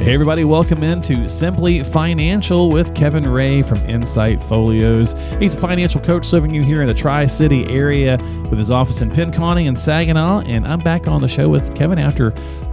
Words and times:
Hey, 0.00 0.14
everybody, 0.14 0.44
welcome 0.44 0.82
into 0.82 1.28
Simply 1.28 1.84
Financial 1.84 2.70
with 2.70 2.94
Kevin 2.94 3.28
Ray 3.28 3.62
from 3.62 3.78
Insight 3.80 4.42
Folios. 4.44 5.14
He's 5.38 5.54
a 5.54 5.58
financial 5.58 6.00
coach 6.00 6.24
serving 6.24 6.54
you 6.54 6.62
here 6.62 6.80
in 6.80 6.88
the 6.88 6.94
Tri 6.94 7.26
City 7.26 7.66
area 7.66 8.16
with 8.48 8.58
his 8.58 8.70
office 8.70 9.02
in 9.02 9.10
Pinconning 9.10 9.68
and 9.68 9.78
Saginaw. 9.78 10.40
And 10.46 10.66
I'm 10.66 10.80
back 10.80 11.06
on 11.06 11.20
the 11.20 11.28
show 11.28 11.50
with 11.50 11.74
Kevin 11.74 11.98
after 11.98 12.30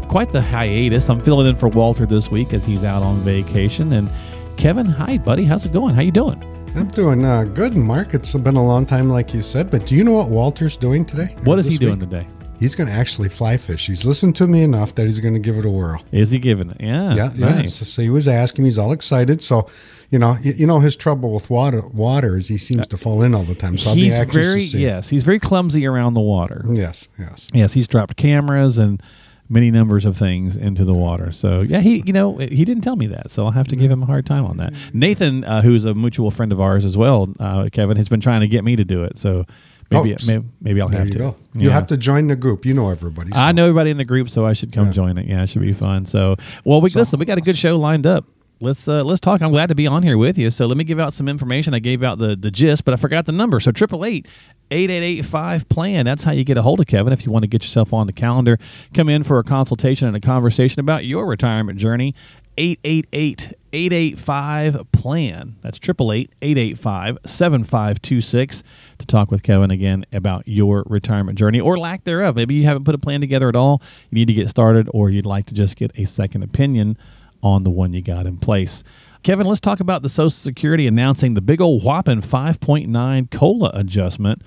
quite 0.07 0.31
the 0.31 0.41
hiatus. 0.41 1.09
I'm 1.09 1.21
filling 1.21 1.47
in 1.47 1.57
for 1.57 1.67
Walter 1.67 2.05
this 2.05 2.31
week 2.31 2.53
as 2.53 2.63
he's 2.63 2.85
out 2.85 3.03
on 3.03 3.17
vacation. 3.19 3.91
And 3.91 4.09
Kevin, 4.55 4.85
hi, 4.85 5.17
buddy. 5.17 5.43
How's 5.43 5.65
it 5.65 5.73
going? 5.73 5.95
How 5.95 6.01
you 6.03 6.13
doing? 6.13 6.41
I'm 6.77 6.87
doing 6.87 7.25
uh, 7.25 7.43
good, 7.43 7.75
Mark. 7.75 8.13
It's 8.13 8.33
been 8.35 8.55
a 8.55 8.65
long 8.65 8.85
time, 8.85 9.09
like 9.09 9.33
you 9.33 9.41
said. 9.41 9.69
But 9.69 9.85
do 9.85 9.97
you 9.97 10.05
know 10.05 10.13
what 10.13 10.29
Walter's 10.29 10.77
doing 10.77 11.03
today? 11.03 11.35
What 11.43 11.59
is 11.59 11.65
he 11.65 11.77
doing 11.77 11.99
week? 11.99 12.09
today? 12.09 12.27
He's 12.59 12.73
going 12.73 12.87
to 12.87 12.93
actually 12.93 13.29
fly 13.29 13.57
fish. 13.57 13.85
He's 13.85 14.05
listened 14.05 14.35
to 14.37 14.47
me 14.47 14.63
enough 14.63 14.95
that 14.95 15.03
he's 15.03 15.19
going 15.19 15.35
to 15.35 15.39
give 15.39 15.57
it 15.57 15.65
a 15.65 15.69
whirl. 15.69 16.01
Is 16.11 16.31
he 16.31 16.39
giving 16.39 16.71
it? 16.71 16.77
Yeah. 16.79 17.13
Yeah. 17.13 17.31
Nice. 17.35 17.81
Yeah. 17.81 17.85
So 17.85 18.01
he 18.01 18.09
was 18.09 18.27
asking. 18.27 18.65
He's 18.65 18.79
all 18.79 18.91
excited. 18.91 19.43
So, 19.43 19.69
you 20.09 20.17
know, 20.17 20.35
you, 20.41 20.53
you 20.53 20.67
know 20.67 20.79
his 20.79 20.95
trouble 20.95 21.33
with 21.33 21.49
water. 21.49 21.81
Water 21.93 22.35
is 22.37 22.47
he 22.47 22.57
seems 22.57 22.87
to 22.87 22.97
fall 22.97 23.21
in 23.21 23.35
all 23.35 23.43
the 23.43 23.55
time. 23.55 23.77
So 23.77 23.93
he's 23.93 24.17
I'll 24.17 24.25
be 24.25 24.31
very 24.31 24.61
yes. 24.61 25.09
He's 25.09 25.23
very 25.23 25.39
clumsy 25.39 25.85
around 25.85 26.15
the 26.15 26.21
water. 26.21 26.63
Yes. 26.67 27.07
Yes. 27.19 27.47
Yes. 27.53 27.73
He's 27.73 27.87
dropped 27.87 28.15
cameras 28.15 28.77
and 28.79 29.03
many 29.49 29.71
numbers 29.71 30.03
of 30.05 30.17
things 30.17 30.57
into 30.57 30.83
the 30.83 30.93
water. 30.93 31.31
So 31.31 31.61
yeah, 31.65 31.79
he 31.79 32.03
you 32.05 32.13
know 32.13 32.37
he 32.37 32.65
didn't 32.65 32.81
tell 32.81 32.95
me 32.95 33.07
that, 33.07 33.31
so 33.31 33.45
I'll 33.45 33.51
have 33.51 33.67
to 33.67 33.75
give 33.75 33.91
him 33.91 34.03
a 34.03 34.05
hard 34.05 34.25
time 34.25 34.45
on 34.45 34.57
that. 34.57 34.73
Nathan, 34.93 35.43
uh, 35.43 35.61
who's 35.61 35.85
a 35.85 35.93
mutual 35.93 36.31
friend 36.31 36.51
of 36.51 36.59
ours 36.59 36.83
as 36.83 36.97
well, 36.97 37.29
uh, 37.39 37.69
Kevin 37.71 37.97
has 37.97 38.09
been 38.09 38.19
trying 38.19 38.41
to 38.41 38.47
get 38.47 38.63
me 38.63 38.75
to 38.75 38.83
do 38.83 39.03
it. 39.03 39.17
So 39.17 39.45
Maybe, 39.89 40.13
oh, 40.13 40.17
maybe, 40.27 40.45
maybe 40.59 40.81
I'll 40.81 40.89
have 40.89 41.05
you 41.05 41.13
to. 41.13 41.19
Go. 41.19 41.35
Yeah. 41.53 41.63
You 41.63 41.69
have 41.69 41.87
to 41.87 41.97
join 41.97 42.27
the 42.27 42.35
group. 42.35 42.65
You 42.65 42.73
know 42.73 42.89
everybody. 42.89 43.31
So. 43.31 43.39
I 43.39 43.53
know 43.53 43.63
everybody 43.63 43.89
in 43.89 43.97
the 43.97 44.05
group, 44.05 44.29
so 44.29 44.45
I 44.45 44.53
should 44.53 44.73
come 44.73 44.87
yeah. 44.87 44.93
join 44.93 45.17
it. 45.17 45.27
Yeah, 45.27 45.43
it 45.43 45.49
should 45.49 45.61
be 45.61 45.73
fun. 45.73 46.05
So, 46.05 46.35
well, 46.65 46.81
we 46.81 46.89
so, 46.89 46.99
listen. 46.99 47.19
We 47.19 47.25
got 47.25 47.37
a 47.37 47.41
good 47.41 47.57
show 47.57 47.77
lined 47.77 48.05
up. 48.05 48.25
Let's 48.59 48.87
uh, 48.87 49.03
let's 49.03 49.19
talk. 49.19 49.41
I'm 49.41 49.51
glad 49.51 49.69
to 49.69 49.75
be 49.75 49.85
on 49.85 50.03
here 50.03 50.17
with 50.17 50.37
you. 50.37 50.49
So 50.49 50.65
let 50.65 50.77
me 50.77 50.83
give 50.83 50.99
out 50.99 51.13
some 51.13 51.27
information. 51.27 51.73
I 51.73 51.79
gave 51.79 52.03
out 52.03 52.17
the 52.17 52.35
the 52.35 52.51
gist, 52.51 52.85
but 52.85 52.93
I 52.93 52.97
forgot 52.97 53.25
the 53.25 53.31
number. 53.31 53.59
So 53.59 53.71
triple 53.71 54.03
eight. 54.03 54.27
8885 54.69 55.69
plan. 55.69 56.05
That's 56.05 56.23
how 56.23 56.31
you 56.31 56.43
get 56.43 56.57
a 56.57 56.61
hold 56.61 56.81
of 56.81 56.87
Kevin 56.87 57.13
if 57.13 57.25
you 57.25 57.31
want 57.31 57.43
to 57.43 57.47
get 57.47 57.63
yourself 57.63 57.93
on 57.93 58.05
the 58.05 58.13
calendar. 58.13 58.59
Come 58.93 59.07
in 59.07 59.23
for 59.23 59.39
a 59.39 59.43
consultation 59.43 60.07
and 60.07 60.15
a 60.17 60.19
conversation 60.19 60.81
about 60.81 61.05
your 61.05 61.25
retirement 61.25 61.79
journey. 61.79 62.13
888 62.57 63.53
885 63.77 64.91
plan. 64.91 65.55
That's 65.61 65.77
888 65.77 66.31
885 66.41 67.19
7526 67.25 68.63
to 68.97 69.05
talk 69.05 69.29
with 69.29 69.43
Kevin 69.43 69.69
again 69.69 70.03
about 70.11 70.47
your 70.47 70.83
retirement 70.87 71.37
journey 71.37 71.59
or 71.59 71.77
lack 71.77 72.03
thereof. 72.03 72.35
Maybe 72.35 72.55
you 72.55 72.63
haven't 72.63 72.85
put 72.85 72.95
a 72.95 72.97
plan 72.97 73.21
together 73.21 73.47
at 73.49 73.55
all. 73.55 73.81
You 74.09 74.15
need 74.15 74.27
to 74.27 74.33
get 74.33 74.49
started, 74.49 74.89
or 74.93 75.11
you'd 75.11 75.27
like 75.27 75.45
to 75.45 75.53
just 75.53 75.75
get 75.75 75.91
a 75.95 76.05
second 76.05 76.41
opinion 76.41 76.97
on 77.43 77.63
the 77.63 77.69
one 77.69 77.93
you 77.93 78.01
got 78.01 78.25
in 78.25 78.37
place. 78.37 78.83
Kevin, 79.21 79.45
let's 79.45 79.59
talk 79.59 79.79
about 79.79 80.01
the 80.01 80.09
Social 80.09 80.31
Security 80.31 80.87
announcing 80.87 81.35
the 81.35 81.41
big 81.41 81.61
old 81.61 81.83
whopping 81.83 82.21
5.9 82.21 83.29
COLA 83.29 83.71
adjustment. 83.75 84.41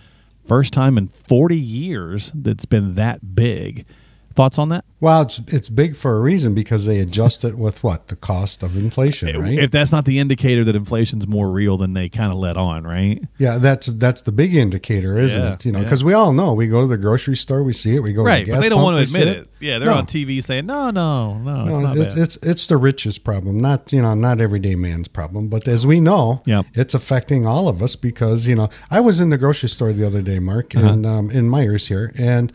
First 0.45 0.73
time 0.73 0.99
in 0.99 1.07
40 1.07 1.57
years 1.57 2.33
that's 2.35 2.65
been 2.65 2.97
that 2.97 3.37
big. 3.37 3.87
Thoughts 4.35 4.59
on 4.59 4.69
that? 4.69 4.85
Well, 5.01 5.23
it's 5.23 5.39
it's 5.49 5.69
big 5.69 5.97
for 5.97 6.17
a 6.17 6.21
reason 6.21 6.55
because 6.55 6.87
they 6.87 7.01
adjust 7.01 7.43
it 7.45 7.59
with 7.59 7.83
what 7.83 8.09
the 8.09 8.17
cost 8.17 8.63
of 8.63 8.77
inflation, 8.77 9.41
right? 9.41 9.59
If 9.59 9.73
that's 9.73 9.91
not 9.91 10.05
the 10.05 10.21
indicator 10.21 10.63
that 10.65 10.77
inflation's 10.77 11.27
more 11.27 11.51
real 11.51 11.77
than 11.77 11.95
they 11.95 12.09
kind 12.09 12.31
of 12.31 12.39
let 12.39 12.57
on, 12.57 12.85
right? 12.85 13.21
Yeah, 13.39 13.59
that's 13.59 13.87
that's 13.87 14.23
the 14.23 14.31
big 14.31 14.55
indicator, 14.55 15.19
isn't 15.19 15.43
yeah, 15.43 15.55
it? 15.55 15.65
You 15.65 15.73
know, 15.73 15.81
because 15.81 16.03
yeah. 16.03 16.09
we 16.09 16.13
all 16.13 16.33
know 16.33 16.55
we 16.55 16.69
go 16.69 16.83
to 16.83 16.87
the 16.87 16.99
grocery 16.99 17.37
store, 17.37 17.65
we 17.65 17.73
see 17.73 17.97
it, 17.97 18.05
we 18.05 18.13
go 18.13 18.23
right, 18.23 18.41
to 18.41 18.45
the 18.45 18.47
gas 18.47 18.57
but 18.57 18.63
they 18.63 18.69
don't 18.69 18.77
pump, 18.77 18.95
want 18.95 19.09
to 19.09 19.13
admit 19.13 19.37
it. 19.37 19.41
it. 19.41 19.51
Yeah, 19.59 19.79
they're 19.81 19.89
no. 19.89 19.97
on 19.97 20.07
TV 20.07 20.45
saying 20.45 20.67
no, 20.67 20.91
no, 20.91 21.39
no, 21.39 21.65
no 21.65 21.93
it's, 22.01 22.15
it's, 22.15 22.37
it's 22.37 22.47
it's 22.47 22.67
the 22.69 22.77
richest 22.77 23.25
problem, 23.25 23.59
not 23.59 23.93
you 23.93 24.03
know 24.03 24.15
not 24.15 24.41
everyday 24.41 24.77
man's 24.77 25.09
problem, 25.09 25.49
but 25.49 25.67
as 25.67 25.87
we 25.87 25.99
know, 25.99 26.43
yep. 26.47 26.67
it's 26.75 26.95
affecting 26.95 27.47
all 27.47 27.69
of 27.69 27.83
us 27.83 27.97
because 27.97 28.47
you 28.47 28.55
know 28.55 28.69
I 28.91 29.01
was 29.01 29.21
in 29.21 29.31
the 29.31 29.39
grocery 29.39 29.71
store 29.71 29.93
the 29.93 30.07
other 30.07 30.23
day, 30.23 30.39
Mark, 30.39 30.77
uh-huh. 30.77 30.87
and 30.87 31.07
um, 31.07 31.31
in 31.31 31.51
Meijer's 31.51 31.89
here, 31.89 32.13
and 32.17 32.53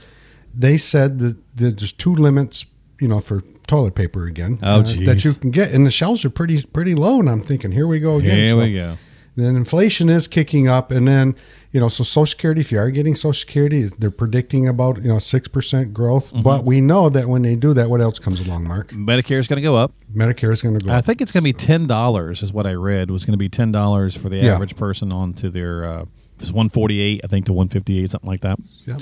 they 0.55 0.77
said 0.77 1.19
that 1.19 1.37
there's 1.55 1.93
two 1.93 2.13
limits, 2.15 2.65
you 2.99 3.07
know, 3.07 3.19
for 3.19 3.41
toilet 3.67 3.95
paper 3.95 4.25
again. 4.25 4.59
Oh, 4.61 4.79
uh, 4.79 4.83
that 5.05 5.23
you 5.23 5.33
can 5.33 5.51
get, 5.51 5.73
and 5.73 5.85
the 5.85 5.91
shelves 5.91 6.23
are 6.25 6.29
pretty 6.29 6.63
pretty 6.63 6.95
low. 6.95 7.19
And 7.19 7.29
I'm 7.29 7.41
thinking, 7.41 7.71
here 7.71 7.87
we 7.87 7.99
go 7.99 8.17
again. 8.17 8.37
Here 8.37 8.53
so, 8.53 8.59
we 8.59 8.73
go. 8.73 8.97
Then 9.37 9.57
inflation 9.57 10.07
is 10.07 10.29
kicking 10.29 10.69
up, 10.69 10.91
and 10.91 11.07
then 11.07 11.35
you 11.71 11.81
know, 11.81 11.89
so 11.89 12.05
Social 12.05 12.25
Security, 12.25 12.61
if 12.61 12.71
you 12.71 12.79
are 12.79 12.89
getting 12.89 13.15
Social 13.15 13.33
Security, 13.33 13.83
they're 13.83 14.09
predicting 14.09 14.65
about 14.65 15.03
you 15.03 15.09
know 15.09 15.19
six 15.19 15.49
percent 15.49 15.93
growth. 15.93 16.31
Mm-hmm. 16.31 16.41
But 16.41 16.63
we 16.63 16.79
know 16.79 17.09
that 17.09 17.27
when 17.27 17.41
they 17.41 17.57
do 17.57 17.73
that, 17.73 17.89
what 17.89 17.99
else 17.99 18.17
comes 18.17 18.39
along, 18.39 18.65
Mark? 18.65 18.91
Medicare 18.91 19.39
is 19.39 19.49
going 19.49 19.57
to 19.57 19.61
go 19.61 19.75
up. 19.75 19.91
Medicare 20.15 20.53
is 20.53 20.61
going 20.61 20.79
to 20.79 20.85
go. 20.85 20.89
I 20.89 20.99
up. 20.99 21.05
think 21.05 21.19
it's 21.19 21.33
going 21.33 21.43
to 21.43 21.49
be 21.49 21.51
ten 21.51 21.85
dollars, 21.85 22.43
is 22.43 22.53
what 22.53 22.65
I 22.65 22.75
read. 22.75 23.11
Was 23.11 23.25
going 23.25 23.33
to 23.33 23.37
be 23.37 23.49
ten 23.49 23.73
dollars 23.73 24.15
for 24.15 24.29
the 24.29 24.37
yeah. 24.37 24.53
average 24.53 24.77
person 24.77 25.11
onto 25.11 25.49
their 25.49 25.83
uh, 25.83 26.05
one 26.53 26.69
forty 26.69 27.01
eight, 27.01 27.19
I 27.25 27.27
think, 27.27 27.45
to 27.47 27.53
one 27.53 27.67
fifty 27.67 28.01
eight, 28.01 28.09
something 28.09 28.29
like 28.29 28.41
that. 28.41 28.57
Yeah. 28.85 28.99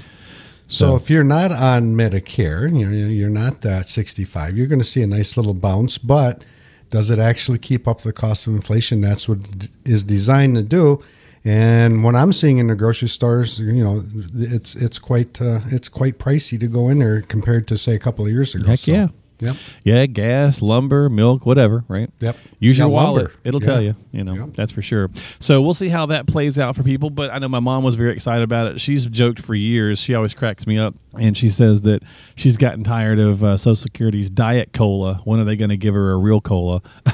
So, 0.74 0.88
so, 0.88 0.96
if 0.96 1.08
you're 1.08 1.24
not 1.24 1.52
on 1.52 1.96
Medicare, 1.96 2.64
you 2.68 2.88
know, 2.88 3.08
you're 3.08 3.30
not 3.30 3.62
that 3.62 3.88
65, 3.88 4.58
you're 4.58 4.66
going 4.66 4.80
to 4.80 4.86
see 4.86 5.04
a 5.04 5.08
nice 5.08 5.38
little 5.38 5.54
bounce, 5.54 6.00
but 6.00 6.44
does 6.90 7.12
it 7.12 7.20
actually 7.20 7.60
keep 7.60 7.88
up 7.88 8.02
the 8.02 8.12
cost 8.12 8.48
of 8.48 8.56
inflation? 8.56 9.00
That's 9.00 9.30
what 9.30 9.38
is 9.86 10.04
designed 10.04 10.56
to 10.56 10.64
do. 10.64 11.00
And 11.46 12.04
what 12.04 12.16
I'm 12.16 12.34
seeing 12.34 12.58
in 12.58 12.68
the 12.68 12.76
grocery 12.76 13.08
stores, 13.10 13.60
you 13.60 13.84
know, 13.84 14.04
it's 14.34 14.74
it's 14.74 14.98
quite 14.98 15.40
uh, 15.40 15.60
it's 15.68 15.90
quite 15.90 16.18
pricey 16.18 16.60
to 16.60 16.66
go 16.66 16.90
in 16.90 16.98
there 16.98 17.22
compared 17.22 17.68
to 17.68 17.78
say 17.78 17.94
a 17.94 18.00
couple 18.00 18.26
of 18.26 18.32
years 18.32 18.56
ago. 18.56 18.66
Heck 18.66 18.80
so. 18.80 18.92
yeah. 18.92 19.08
Yep. 19.40 19.56
Yeah, 19.84 20.06
gas, 20.06 20.62
lumber, 20.62 21.10
milk, 21.10 21.46
whatever, 21.46 21.84
right? 21.88 22.10
Yep. 22.20 22.38
Use 22.60 22.78
your 22.78 22.88
yeah, 22.88 22.94
wallet. 22.94 23.24
Lumber. 23.24 23.40
It'll 23.44 23.62
yeah. 23.62 23.68
tell 23.68 23.82
you, 23.82 23.96
you 24.12 24.24
know, 24.24 24.34
yep. 24.36 24.54
that's 24.54 24.72
for 24.72 24.82
sure. 24.82 25.10
So 25.40 25.62
we'll 25.62 25.74
see 25.74 25.90
how 25.90 26.06
that 26.08 26.28
plays 26.28 26.58
out 26.58 26.76
for 26.76 26.84
people. 26.84 27.10
But 27.10 27.32
I 27.32 27.40
know 27.40 27.50
my 27.50 27.60
mom 27.60 27.84
was 27.84 27.96
very 27.96 28.14
excited 28.14 28.44
about 28.44 28.68
it. 28.68 28.80
She's 28.80 29.06
joked 29.06 29.40
for 29.40 29.56
years. 29.56 30.00
She 30.00 30.16
always 30.16 30.34
cracks 30.34 30.66
me 30.66 30.78
up. 30.78 30.96
And 31.20 31.38
she 31.38 31.48
says 31.50 31.84
that 31.84 32.02
she's 32.36 32.58
gotten 32.58 32.84
tired 32.84 33.20
of 33.20 33.44
uh, 33.44 33.58
Social 33.58 33.76
Security's 33.76 34.32
diet 34.32 34.74
cola. 34.74 35.22
When 35.26 35.40
are 35.40 35.44
they 35.44 35.56
going 35.56 35.70
to 35.70 35.78
give 35.78 35.94
her 35.94 36.12
a 36.12 36.18
real 36.18 36.42
cola? 36.42 36.82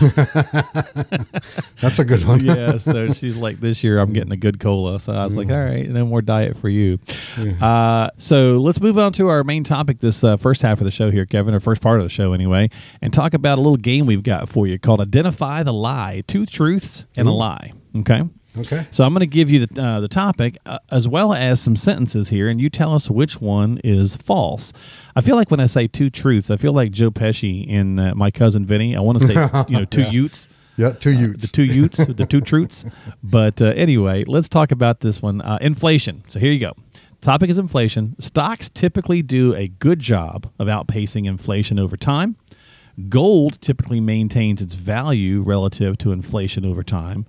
that's 1.82 2.00
a 2.00 2.06
good 2.06 2.26
one. 2.26 2.40
yeah. 2.40 2.78
So 2.78 3.10
she's 3.10 3.36
like, 3.36 3.60
this 3.60 3.84
year 3.84 4.00
I'm 4.00 4.14
getting 4.14 4.32
a 4.32 4.38
good 4.38 4.60
cola. 4.60 5.00
So 5.00 5.12
I 5.12 5.26
was 5.26 5.36
like, 5.36 5.50
all 5.50 5.60
right, 5.60 5.90
no 5.90 6.06
more 6.06 6.22
diet 6.22 6.58
for 6.58 6.70
you. 6.70 7.00
Uh, 7.60 8.10
so 8.18 8.58
let's 8.58 8.80
move 8.80 8.98
on 8.98 9.12
to 9.14 9.28
our 9.28 9.44
main 9.44 9.64
topic 9.66 10.00
this 10.00 10.24
uh, 10.24 10.38
first 10.38 10.62
half 10.62 10.80
of 10.80 10.86
the 10.86 10.92
show 10.92 11.12
here, 11.12 11.26
Kevin, 11.26 11.54
or 11.54 11.60
first 11.60 11.82
part 11.82 12.00
of 12.00 12.06
the 12.06 12.10
show 12.10 12.19
anyway 12.20 12.70
and 13.02 13.14
talk 13.14 13.34
about 13.34 13.58
a 13.58 13.62
little 13.62 13.78
game 13.78 14.06
we've 14.06 14.24
got 14.24 14.50
for 14.50 14.68
you 14.68 14.78
called 14.78 15.02
Identify 15.02 15.64
the 15.64 15.74
Lie 15.74 16.24
Two 16.28 16.46
Truths 16.46 17.06
and 17.18 17.28
Ooh. 17.28 17.32
a 17.32 17.34
Lie. 17.34 17.74
Okay. 17.98 18.24
Okay. 18.58 18.88
So 18.92 19.04
I'm 19.04 19.14
going 19.14 19.22
to 19.22 19.28
give 19.28 19.50
you 19.52 19.66
the, 19.66 19.82
uh, 19.82 20.00
the 20.00 20.08
topic 20.08 20.58
uh, 20.66 20.80
as 20.92 21.08
well 21.08 21.34
as 21.34 21.62
some 21.62 21.76
sentences 21.76 22.30
here, 22.30 22.50
and 22.50 22.60
you 22.60 22.70
tell 22.70 22.94
us 22.96 23.10
which 23.10 23.40
one 23.40 23.80
is 23.84 24.16
false. 24.16 24.74
I 25.16 25.22
feel 25.22 25.36
like 25.36 25.52
when 25.52 25.60
I 25.60 25.68
say 25.68 25.88
two 25.88 26.10
truths, 26.10 26.50
I 26.50 26.58
feel 26.58 26.74
like 26.74 26.92
Joe 26.92 27.12
Pesci 27.12 27.68
in 27.68 28.00
uh, 28.00 28.16
My 28.16 28.32
Cousin 28.32 28.66
Vinny. 28.66 28.96
I 28.96 29.02
want 29.02 29.20
to 29.20 29.26
say, 29.26 29.34
you 29.70 29.80
know, 29.80 29.86
two 29.90 30.02
yeah. 30.02 30.12
Utes. 30.12 30.48
Yeah, 30.78 30.92
two 30.94 31.12
uh, 31.12 31.20
Utes. 31.20 31.46
the 31.46 31.56
two 31.56 31.64
Utes, 31.64 31.98
the 31.98 32.26
two 32.26 32.42
truths. 32.46 32.86
But 33.22 33.62
uh, 33.62 33.66
anyway, 33.76 34.24
let's 34.26 34.50
talk 34.50 34.72
about 34.72 35.02
this 35.02 35.22
one 35.22 35.42
uh, 35.42 35.58
inflation. 35.62 36.24
So 36.30 36.40
here 36.40 36.52
you 36.52 36.60
go. 36.60 36.74
Topic 37.22 37.50
is 37.50 37.58
inflation. 37.58 38.16
Stocks 38.20 38.70
typically 38.70 39.22
do 39.22 39.54
a 39.54 39.68
good 39.68 40.00
job 40.00 40.50
of 40.58 40.68
outpacing 40.68 41.26
inflation 41.26 41.78
over 41.78 41.98
time. 41.98 42.38
Gold 43.10 43.62
typically 43.62 44.00
maintains 44.00 44.62
its 44.62 44.74
value 44.74 45.42
relative 45.42 45.98
to 46.00 46.14
inflation 46.14 46.66
over 46.66 46.82
time, 46.82 47.26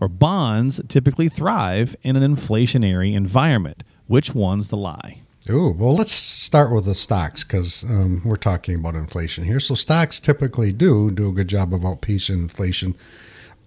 or 0.00 0.06
bonds 0.08 0.80
typically 0.88 1.28
thrive 1.28 1.96
in 2.02 2.14
an 2.14 2.36
inflationary 2.36 3.14
environment. 3.14 3.82
Which 4.06 4.32
one's 4.32 4.68
the 4.68 4.76
lie? 4.76 5.22
Ooh, 5.50 5.74
well, 5.76 5.96
let's 5.96 6.12
start 6.12 6.72
with 6.72 6.84
the 6.84 6.94
stocks 6.94 7.42
because 7.42 7.82
um, 7.90 8.22
we're 8.24 8.36
talking 8.36 8.76
about 8.76 8.94
inflation 8.94 9.42
here. 9.42 9.58
So, 9.58 9.74
stocks 9.74 10.20
typically 10.20 10.72
do 10.72 11.10
do 11.10 11.28
a 11.28 11.32
good 11.32 11.48
job 11.48 11.74
of 11.74 11.80
outpacing 11.80 12.36
inflation 12.36 12.94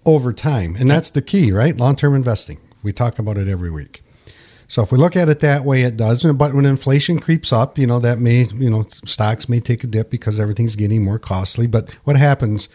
over 0.06 0.32
time. 0.32 0.74
And 0.76 0.90
that's 0.90 1.10
the 1.10 1.20
key, 1.20 1.52
right? 1.52 1.76
Long 1.76 1.96
term 1.96 2.14
investing. 2.14 2.58
We 2.82 2.92
talk 2.94 3.18
about 3.18 3.36
it 3.36 3.46
every 3.46 3.70
week. 3.70 4.02
So 4.68 4.82
if 4.82 4.90
we 4.90 4.98
look 4.98 5.16
at 5.16 5.28
it 5.28 5.40
that 5.40 5.64
way, 5.64 5.82
it 5.82 5.96
does. 5.96 6.24
But 6.24 6.54
when 6.54 6.66
inflation 6.66 7.18
creeps 7.20 7.52
up, 7.52 7.78
you 7.78 7.86
know, 7.86 7.98
that 8.00 8.18
may, 8.18 8.44
you 8.44 8.68
know, 8.68 8.86
stocks 9.04 9.48
may 9.48 9.60
take 9.60 9.84
a 9.84 9.86
dip 9.86 10.10
because 10.10 10.40
everything's 10.40 10.76
getting 10.76 11.04
more 11.04 11.18
costly. 11.18 11.66
But 11.66 11.90
what 12.04 12.16
happens 12.16 12.68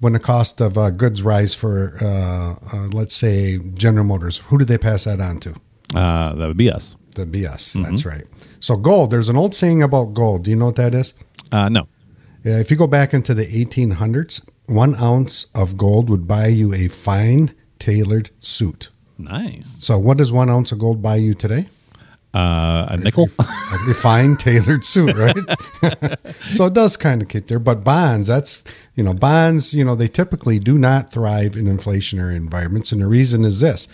when 0.00 0.12
the 0.12 0.18
cost 0.18 0.60
of 0.60 0.76
uh, 0.76 0.90
goods 0.90 1.22
rise 1.22 1.54
for, 1.54 1.96
uh, 2.00 2.56
uh, 2.72 2.88
let's 2.88 3.14
say, 3.14 3.58
General 3.58 4.04
Motors? 4.04 4.38
Who 4.38 4.58
do 4.58 4.64
they 4.64 4.78
pass 4.78 5.04
that 5.04 5.20
on 5.20 5.38
to? 5.40 5.54
Uh, 5.94 6.34
that 6.34 6.46
would 6.46 6.56
be 6.56 6.70
us. 6.70 6.96
That'd 7.14 7.32
be 7.32 7.46
us. 7.46 7.74
Mm-hmm. 7.74 7.82
That's 7.82 8.04
right. 8.04 8.24
So 8.60 8.76
gold, 8.76 9.10
there's 9.10 9.28
an 9.28 9.36
old 9.36 9.54
saying 9.54 9.82
about 9.82 10.14
gold. 10.14 10.44
Do 10.44 10.50
you 10.50 10.56
know 10.56 10.66
what 10.66 10.76
that 10.76 10.94
is? 10.94 11.14
Uh, 11.52 11.68
no. 11.68 11.88
Yeah, 12.44 12.58
if 12.58 12.70
you 12.70 12.76
go 12.76 12.86
back 12.86 13.14
into 13.14 13.34
the 13.34 13.46
1800s, 13.46 14.46
one 14.66 14.94
ounce 14.96 15.46
of 15.54 15.76
gold 15.76 16.10
would 16.10 16.26
buy 16.26 16.48
you 16.48 16.74
a 16.74 16.88
fine 16.88 17.54
tailored 17.78 18.30
suit. 18.40 18.90
Nice. 19.18 19.76
So, 19.78 19.98
what 19.98 20.18
does 20.18 20.32
one 20.32 20.50
ounce 20.50 20.72
of 20.72 20.78
gold 20.78 21.02
buy 21.02 21.16
you 21.16 21.34
today? 21.34 21.68
Uh, 22.34 22.86
a 22.90 22.96
nickel. 22.98 23.28
a 23.38 23.94
fine 23.94 24.36
tailored 24.36 24.84
suit, 24.84 25.16
right? 25.16 25.36
so 26.50 26.66
it 26.66 26.74
does 26.74 26.96
kind 26.96 27.22
of 27.22 27.28
keep 27.28 27.46
there. 27.46 27.58
But 27.58 27.82
bonds, 27.82 28.28
that's, 28.28 28.62
you 28.94 29.02
know, 29.02 29.14
bonds, 29.14 29.72
you 29.72 29.82
know, 29.82 29.94
they 29.94 30.08
typically 30.08 30.58
do 30.58 30.76
not 30.76 31.10
thrive 31.10 31.56
in 31.56 31.64
inflationary 31.64 32.36
environments. 32.36 32.92
And 32.92 33.00
the 33.00 33.06
reason 33.06 33.44
is 33.46 33.60
this 33.60 33.88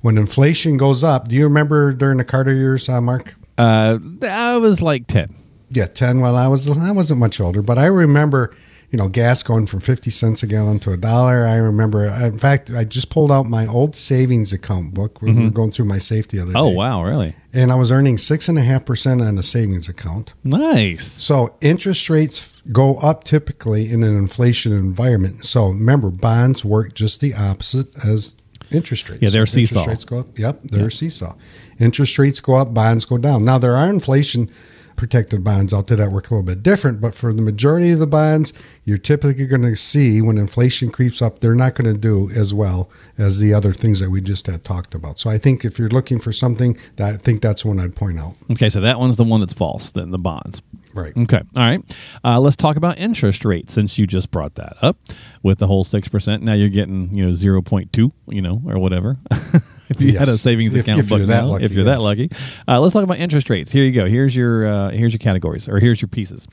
when 0.00 0.16
inflation 0.16 0.78
goes 0.78 1.04
up, 1.04 1.28
do 1.28 1.34
you 1.34 1.44
remember 1.44 1.92
during 1.92 2.16
the 2.16 2.24
Carter 2.24 2.54
years, 2.54 2.88
uh, 2.88 3.00
Mark? 3.02 3.34
Uh, 3.58 3.98
I 4.22 4.56
was 4.56 4.80
like 4.80 5.06
10. 5.06 5.34
Yeah, 5.68 5.86
10. 5.86 6.20
Well, 6.20 6.34
I 6.34 6.48
was, 6.48 6.70
I 6.70 6.92
wasn't 6.92 7.20
much 7.20 7.40
older, 7.42 7.60
but 7.60 7.78
I 7.78 7.86
remember 7.86 8.56
you 8.92 8.98
know, 8.98 9.08
gas 9.08 9.42
going 9.42 9.66
from 9.66 9.80
50 9.80 10.10
cents 10.10 10.42
a 10.42 10.46
gallon 10.46 10.78
to 10.80 10.92
a 10.92 10.98
dollar. 10.98 11.46
I 11.46 11.56
remember, 11.56 12.04
in 12.04 12.38
fact, 12.38 12.70
I 12.70 12.84
just 12.84 13.08
pulled 13.08 13.32
out 13.32 13.46
my 13.46 13.66
old 13.66 13.96
savings 13.96 14.52
account 14.52 14.92
book. 14.92 15.22
We 15.22 15.30
mm-hmm. 15.30 15.44
were 15.44 15.50
going 15.50 15.70
through 15.70 15.86
my 15.86 15.96
safety 15.96 16.36
the 16.36 16.42
other 16.42 16.52
oh, 16.54 16.68
day. 16.68 16.74
Oh, 16.74 16.76
wow, 16.76 17.02
really? 17.02 17.34
And 17.54 17.72
I 17.72 17.74
was 17.74 17.90
earning 17.90 18.16
6.5% 18.16 19.26
on 19.26 19.38
a 19.38 19.42
savings 19.42 19.88
account. 19.88 20.34
Nice. 20.44 21.10
So 21.10 21.56
interest 21.62 22.10
rates 22.10 22.60
go 22.70 22.98
up 22.98 23.24
typically 23.24 23.90
in 23.90 24.04
an 24.04 24.14
inflation 24.14 24.72
environment. 24.72 25.46
So 25.46 25.68
remember, 25.68 26.10
bonds 26.10 26.62
work 26.62 26.92
just 26.92 27.22
the 27.22 27.32
opposite 27.32 27.88
as 28.04 28.34
interest 28.70 29.08
rates. 29.08 29.22
Yeah, 29.22 29.30
they're 29.30 29.46
seesaw. 29.46 29.80
Interest 29.80 29.88
rates 29.88 30.04
go 30.04 30.18
up. 30.18 30.38
Yep, 30.38 30.60
they're 30.64 30.82
yep. 30.82 30.92
seesaw. 30.92 31.34
Interest 31.78 32.18
rates 32.18 32.40
go 32.40 32.56
up, 32.56 32.74
bonds 32.74 33.06
go 33.06 33.16
down. 33.16 33.42
Now, 33.46 33.56
there 33.56 33.74
are 33.74 33.88
inflation– 33.88 34.50
protected 34.96 35.44
bonds 35.44 35.72
out 35.72 35.86
there 35.86 35.96
that 35.96 36.10
work 36.10 36.30
a 36.30 36.34
little 36.34 36.46
bit 36.46 36.62
different. 36.62 37.00
But 37.00 37.14
for 37.14 37.32
the 37.32 37.42
majority 37.42 37.90
of 37.90 37.98
the 37.98 38.06
bonds, 38.06 38.52
you're 38.84 38.98
typically 38.98 39.46
going 39.46 39.62
to 39.62 39.76
see 39.76 40.20
when 40.20 40.38
inflation 40.38 40.90
creeps 40.90 41.22
up, 41.22 41.40
they're 41.40 41.54
not 41.54 41.74
going 41.74 41.92
to 41.92 41.98
do 41.98 42.30
as 42.30 42.52
well 42.52 42.90
as 43.18 43.38
the 43.38 43.54
other 43.54 43.72
things 43.72 44.00
that 44.00 44.10
we 44.10 44.20
just 44.20 44.46
had 44.46 44.64
talked 44.64 44.94
about. 44.94 45.18
So 45.18 45.30
I 45.30 45.38
think 45.38 45.64
if 45.64 45.78
you're 45.78 45.88
looking 45.88 46.18
for 46.18 46.32
something, 46.32 46.76
that 46.96 47.14
I 47.14 47.16
think 47.16 47.42
that's 47.42 47.64
one 47.64 47.80
I'd 47.80 47.96
point 47.96 48.18
out. 48.18 48.34
Okay, 48.50 48.70
so 48.70 48.80
that 48.80 48.98
one's 48.98 49.16
the 49.16 49.24
one 49.24 49.40
that's 49.40 49.52
false, 49.52 49.90
then 49.90 50.10
the 50.10 50.18
bonds. 50.18 50.62
Right. 50.94 51.16
Okay. 51.16 51.40
All 51.56 51.62
right. 51.62 51.80
Uh, 52.22 52.38
let's 52.38 52.56
talk 52.56 52.76
about 52.76 52.98
interest 52.98 53.44
rates 53.44 53.72
since 53.72 53.98
you 53.98 54.06
just 54.06 54.30
brought 54.30 54.56
that 54.56 54.76
up 54.82 54.98
with 55.42 55.58
the 55.58 55.66
whole 55.66 55.84
6%. 55.84 56.42
Now 56.42 56.52
you're 56.52 56.68
getting, 56.68 57.14
you 57.14 57.26
know, 57.26 57.32
0.2, 57.32 58.12
you 58.28 58.42
know, 58.42 58.60
or 58.66 58.78
whatever. 58.78 59.16
if 59.96 60.00
you 60.00 60.08
yes. 60.08 60.18
had 60.18 60.28
a 60.28 60.32
savings 60.32 60.74
account 60.74 60.98
if, 60.98 61.04
if 61.04 61.08
book 61.08 61.28
now, 61.28 61.46
lucky, 61.46 61.64
if 61.64 61.72
you're 61.72 61.84
yes. 61.84 61.98
that 61.98 62.02
lucky. 62.02 62.30
Uh, 62.66 62.80
let's 62.80 62.92
talk 62.92 63.04
about 63.04 63.18
interest 63.18 63.48
rates. 63.50 63.72
Here 63.72 63.84
you 63.84 63.92
go. 63.92 64.06
Here's 64.06 64.34
your 64.34 64.66
uh, 64.66 64.90
here's 64.90 65.12
your 65.12 65.18
categories 65.18 65.68
or 65.68 65.78
here's 65.78 66.00
your 66.00 66.08
pieces. 66.08 66.46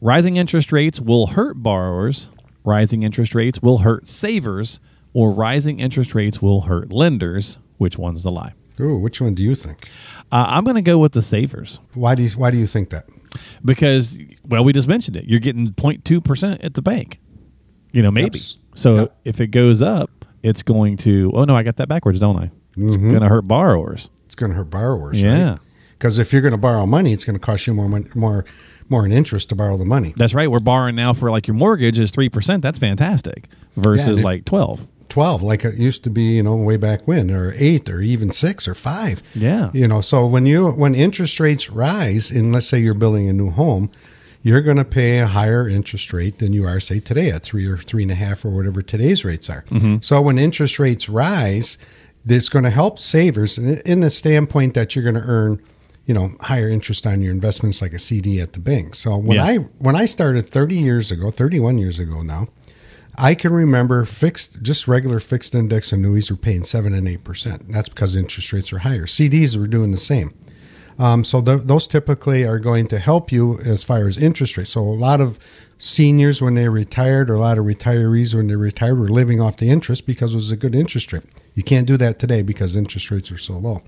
Rising 0.00 0.36
interest 0.36 0.72
rates 0.72 1.00
will 1.00 1.28
hurt 1.28 1.54
borrowers. 1.54 2.28
Rising 2.64 3.02
interest 3.02 3.34
rates 3.34 3.60
will 3.60 3.78
hurt 3.78 4.06
savers, 4.06 4.80
or 5.12 5.30
rising 5.32 5.80
interest 5.80 6.14
rates 6.14 6.42
will 6.42 6.62
hurt 6.62 6.92
lenders. 6.92 7.58
Which 7.78 7.96
one's 7.96 8.22
the 8.22 8.30
lie? 8.30 8.52
Ooh, 8.78 8.98
which 8.98 9.20
one 9.20 9.34
do 9.34 9.42
you 9.42 9.54
think? 9.54 9.88
Uh, 10.32 10.46
I'm 10.48 10.64
going 10.64 10.76
to 10.76 10.82
go 10.82 10.98
with 10.98 11.12
the 11.12 11.22
savers. 11.22 11.80
Why 11.94 12.14
do 12.14 12.22
you 12.22 12.30
Why 12.30 12.50
do 12.50 12.56
you 12.56 12.66
think 12.66 12.90
that? 12.90 13.08
Because 13.64 14.18
well, 14.46 14.64
we 14.64 14.72
just 14.72 14.88
mentioned 14.88 15.16
it. 15.16 15.24
You're 15.24 15.40
getting 15.40 15.68
0.2 15.72 16.24
percent 16.24 16.62
at 16.62 16.74
the 16.74 16.82
bank. 16.82 17.18
You 17.92 18.02
know, 18.02 18.10
maybe. 18.10 18.38
Yep. 18.38 18.58
So 18.74 18.94
yep. 18.96 19.16
if 19.24 19.40
it 19.40 19.48
goes 19.48 19.82
up, 19.82 20.24
it's 20.42 20.62
going 20.62 20.96
to. 20.98 21.32
Oh 21.34 21.44
no, 21.44 21.56
I 21.56 21.62
got 21.62 21.76
that 21.76 21.88
backwards, 21.88 22.18
don't 22.18 22.36
I? 22.36 22.50
It's 22.80 22.96
mm-hmm. 22.96 23.10
going 23.10 23.22
to 23.22 23.28
hurt 23.28 23.46
borrowers. 23.46 24.08
It's 24.26 24.34
going 24.34 24.52
to 24.52 24.56
hurt 24.56 24.70
borrowers. 24.70 25.20
Yeah. 25.20 25.58
Because 25.98 26.18
right? 26.18 26.26
if 26.26 26.32
you're 26.32 26.42
going 26.42 26.52
to 26.52 26.58
borrow 26.58 26.86
money, 26.86 27.12
it's 27.12 27.24
going 27.24 27.38
to 27.38 27.44
cost 27.44 27.66
you 27.66 27.74
more 27.74 28.02
more 28.14 28.44
more 28.88 29.06
in 29.06 29.12
interest 29.12 29.48
to 29.50 29.54
borrow 29.54 29.76
the 29.76 29.84
money. 29.84 30.14
That's 30.16 30.34
right. 30.34 30.50
We're 30.50 30.60
borrowing 30.60 30.96
now 30.96 31.12
for 31.12 31.30
like 31.30 31.46
your 31.46 31.54
mortgage 31.54 31.98
is 31.98 32.10
three 32.10 32.28
percent. 32.28 32.62
That's 32.62 32.78
fantastic. 32.78 33.48
Versus 33.76 34.18
yeah, 34.18 34.24
like 34.24 34.44
twelve. 34.44 34.86
12 35.10 35.42
like 35.42 35.64
it 35.64 35.74
used 35.74 36.04
to 36.04 36.10
be 36.10 36.36
you 36.36 36.42
know 36.44 36.54
way 36.54 36.76
back 36.76 37.06
when 37.06 37.30
or 37.30 37.52
8 37.56 37.90
or 37.90 38.00
even 38.00 38.30
6 38.30 38.68
or 38.68 38.76
5 38.76 39.22
yeah 39.34 39.68
you 39.72 39.88
know 39.88 40.00
so 40.00 40.24
when 40.24 40.46
you 40.46 40.70
when 40.70 40.94
interest 40.94 41.40
rates 41.40 41.68
rise 41.68 42.30
and 42.30 42.52
let's 42.52 42.68
say 42.68 42.78
you're 42.78 42.94
building 42.94 43.28
a 43.28 43.32
new 43.32 43.50
home 43.50 43.90
you're 44.42 44.62
going 44.62 44.76
to 44.76 44.84
pay 44.84 45.18
a 45.18 45.26
higher 45.26 45.68
interest 45.68 46.12
rate 46.12 46.38
than 46.38 46.52
you 46.52 46.64
are 46.64 46.78
say 46.78 47.00
today 47.00 47.30
at 47.30 47.42
three 47.42 47.66
or 47.66 47.76
three 47.76 48.04
and 48.04 48.12
a 48.12 48.14
half 48.14 48.44
or 48.44 48.50
whatever 48.50 48.82
today's 48.82 49.24
rates 49.24 49.50
are 49.50 49.64
mm-hmm. 49.64 49.96
so 50.00 50.22
when 50.22 50.38
interest 50.38 50.78
rates 50.78 51.08
rise 51.08 51.76
that's 52.24 52.48
going 52.48 52.64
to 52.64 52.70
help 52.70 52.98
savers 52.98 53.58
in 53.58 54.00
the 54.00 54.10
standpoint 54.10 54.74
that 54.74 54.94
you're 54.94 55.04
going 55.04 55.14
to 55.14 55.28
earn 55.28 55.62
you 56.06 56.14
know 56.14 56.32
higher 56.40 56.68
interest 56.68 57.06
on 57.06 57.22
your 57.22 57.32
investments 57.32 57.80
like 57.80 57.92
a 57.92 57.98
CD 57.98 58.40
at 58.40 58.52
the 58.52 58.58
bank. 58.58 58.94
So 58.94 59.16
when 59.16 59.36
yeah. 59.36 59.44
I 59.44 59.56
when 59.78 59.94
I 59.96 60.06
started 60.06 60.48
30 60.48 60.76
years 60.76 61.10
ago, 61.10 61.30
31 61.30 61.78
years 61.78 61.98
ago 61.98 62.22
now, 62.22 62.48
I 63.16 63.34
can 63.34 63.52
remember 63.52 64.04
fixed 64.04 64.62
just 64.62 64.88
regular 64.88 65.20
fixed 65.20 65.54
index 65.54 65.92
annuities 65.92 66.30
were 66.30 66.36
paying 66.36 66.64
7 66.64 66.94
and 66.94 67.06
8%. 67.06 67.68
That's 67.68 67.88
because 67.88 68.16
interest 68.16 68.52
rates 68.52 68.72
are 68.72 68.78
higher. 68.78 69.06
CDs 69.06 69.56
were 69.56 69.66
doing 69.66 69.90
the 69.90 69.98
same. 69.98 70.34
Um, 70.98 71.24
so 71.24 71.40
those 71.40 71.88
typically 71.88 72.44
are 72.44 72.58
going 72.58 72.86
to 72.88 72.98
help 72.98 73.32
you 73.32 73.58
as 73.60 73.84
far 73.84 74.06
as 74.06 74.22
interest 74.22 74.56
rates. 74.56 74.70
So 74.70 74.80
a 74.80 74.82
lot 74.82 75.20
of 75.20 75.38
seniors 75.78 76.42
when 76.42 76.54
they 76.54 76.68
retired 76.68 77.30
or 77.30 77.34
a 77.34 77.40
lot 77.40 77.56
of 77.56 77.64
retirees 77.64 78.34
when 78.34 78.48
they 78.48 78.54
retired 78.54 78.98
were 78.98 79.08
living 79.08 79.40
off 79.40 79.56
the 79.56 79.70
interest 79.70 80.06
because 80.06 80.34
it 80.34 80.36
was 80.36 80.50
a 80.50 80.56
good 80.56 80.74
interest 80.74 81.12
rate. 81.12 81.22
You 81.54 81.62
can't 81.62 81.86
do 81.86 81.96
that 81.96 82.18
today 82.18 82.42
because 82.42 82.76
interest 82.76 83.10
rates 83.10 83.30
are 83.30 83.38
so 83.38 83.54
low. 83.54 83.82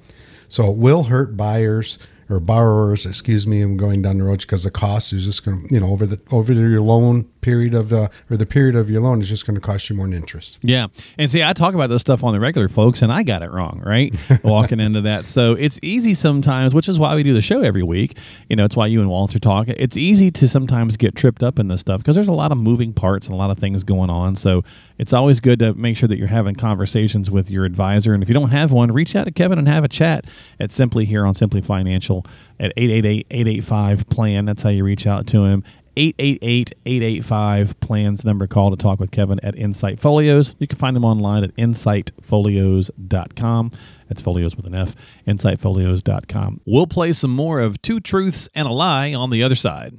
So 0.49 0.70
it 0.70 0.76
will 0.76 1.05
hurt 1.05 1.37
buyers 1.37 1.99
or 2.29 2.41
borrowers, 2.41 3.06
excuse 3.06 3.47
me, 3.47 3.62
I'm 3.62 3.76
going 3.76 4.03
down 4.03 4.19
the 4.19 4.25
road 4.25 4.41
because 4.41 4.64
the 4.64 4.70
cost 4.70 5.12
is 5.12 5.25
just 5.25 5.44
going 5.44 5.67
to, 5.67 5.75
you 5.75 5.81
know, 5.81 5.91
over 5.91 6.06
the 6.06 6.20
over 6.31 6.53
your 6.53 6.81
loan 6.81 7.31
period 7.43 7.75
of 7.75 7.91
the 7.91 8.11
or 8.31 8.39
the 8.39 8.47
period 8.47 8.75
of 8.75 8.89
your 8.89 9.03
loan 9.03 9.21
is 9.21 9.29
just 9.29 9.47
going 9.47 9.55
to 9.55 9.61
cost 9.61 9.91
you 9.91 9.97
more 9.97 10.06
in 10.06 10.15
interest. 10.15 10.59
Yeah, 10.62 10.87
and 11.19 11.31
see, 11.31 11.43
I 11.43 11.53
talk 11.53 11.75
about 11.75 11.91
this 11.91 12.00
stuff 12.00 12.25
on 12.25 12.33
the 12.33 12.41
regular, 12.41 12.69
folks, 12.69 13.03
and 13.03 13.12
I 13.12 13.23
got 13.23 13.43
it 13.43 13.50
wrong, 13.50 13.83
right? 13.85 14.15
Walking 14.43 14.81
into 14.81 15.03
that, 15.03 15.27
so 15.27 15.53
it's 15.53 15.79
easy 15.83 16.15
sometimes, 16.15 16.75
which 16.75 16.89
is 16.89 16.99
why 16.99 17.15
we 17.15 17.23
do 17.23 17.35
the 17.35 17.43
show 17.43 17.61
every 17.61 17.83
week. 17.83 18.17
You 18.49 18.56
know, 18.56 18.65
it's 18.65 18.77
why 18.77 18.87
you 18.87 19.00
and 19.00 19.11
Walter 19.11 19.39
talk. 19.39 19.69
It's 19.69 19.96
easy 19.96 20.31
to 20.31 20.49
sometimes 20.49 20.96
get 20.96 21.15
tripped 21.15 21.43
up 21.43 21.58
in 21.58 21.69
this 21.69 21.81
stuff 21.81 22.01
because 22.01 22.15
there's 22.15 22.29
a 22.29 22.32
lot 22.32 22.53
of 22.53 22.58
moving 22.58 22.94
parts 22.94 23.27
and 23.27 23.34
a 23.34 23.37
lot 23.37 23.51
of 23.51 23.58
things 23.58 23.82
going 23.84 24.08
on. 24.08 24.37
So 24.37 24.65
it's 24.99 25.13
always 25.13 25.41
good 25.41 25.58
to 25.58 25.75
make 25.75 25.96
sure 25.96 26.08
that 26.08 26.19
you're 26.19 26.29
having 26.29 26.55
conversations 26.55 27.31
with 27.31 27.51
your 27.51 27.65
advisor, 27.65 28.15
and 28.15 28.22
if 28.22 28.29
you 28.29 28.34
don't 28.34 28.51
have 28.51 28.72
one, 28.72 28.93
reach 28.93 29.15
out 29.17 29.25
to 29.25 29.32
Kevin 29.32 29.58
and 29.58 29.69
have 29.69 29.84
a 29.84 29.89
chat 29.89 30.25
at 30.61 30.72
Simply 30.72 31.05
here 31.05 31.27
on 31.27 31.34
Simply 31.34 31.61
Financial 31.61 32.25
at 32.61 32.75
888-885 32.77 34.08
plan. 34.08 34.44
That's 34.44 34.63
how 34.63 34.70
you 34.70 34.84
reach 34.84 35.06
out 35.06 35.27
to 35.29 35.44
him. 35.44 35.65
888-885 35.96 37.81
plans 37.81 38.25
number 38.25 38.46
call 38.46 38.70
to 38.70 38.77
talk 38.77 39.01
with 39.01 39.11
Kevin 39.11 39.41
at 39.43 39.56
Insight 39.56 40.01
Folios. 40.01 40.55
You 40.58 40.67
can 40.67 40.79
find 40.79 40.96
them 40.96 41.05
online 41.05 41.44
at 41.44 41.55
insightfolios.com. 41.56 43.70
That's 44.08 44.22
folios 44.22 44.56
with 44.56 44.67
an 44.67 44.75
F, 44.75 44.96
insightfolios.com. 45.27 46.61
We'll 46.65 46.87
play 46.87 47.13
some 47.13 47.31
more 47.31 47.61
of 47.61 47.81
Two 47.82 48.01
Truths 48.01 48.49
and 48.55 48.67
a 48.69 48.72
Lie 48.72 49.13
on 49.15 49.31
the 49.31 49.43
other 49.43 49.55
side. 49.55 49.99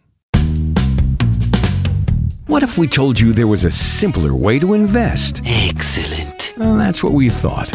What 2.48 2.62
if 2.62 2.78
we 2.78 2.88
told 2.88 3.20
you 3.20 3.34
there 3.34 3.48
was 3.48 3.66
a 3.66 3.72
simpler 3.72 4.36
way 4.36 4.60
to 4.60 4.74
invest? 4.74 5.42
Excellent. 5.46 6.54
Well, 6.58 6.78
that's 6.78 7.04
what 7.04 7.14
we 7.14 7.30
thought. 7.30 7.72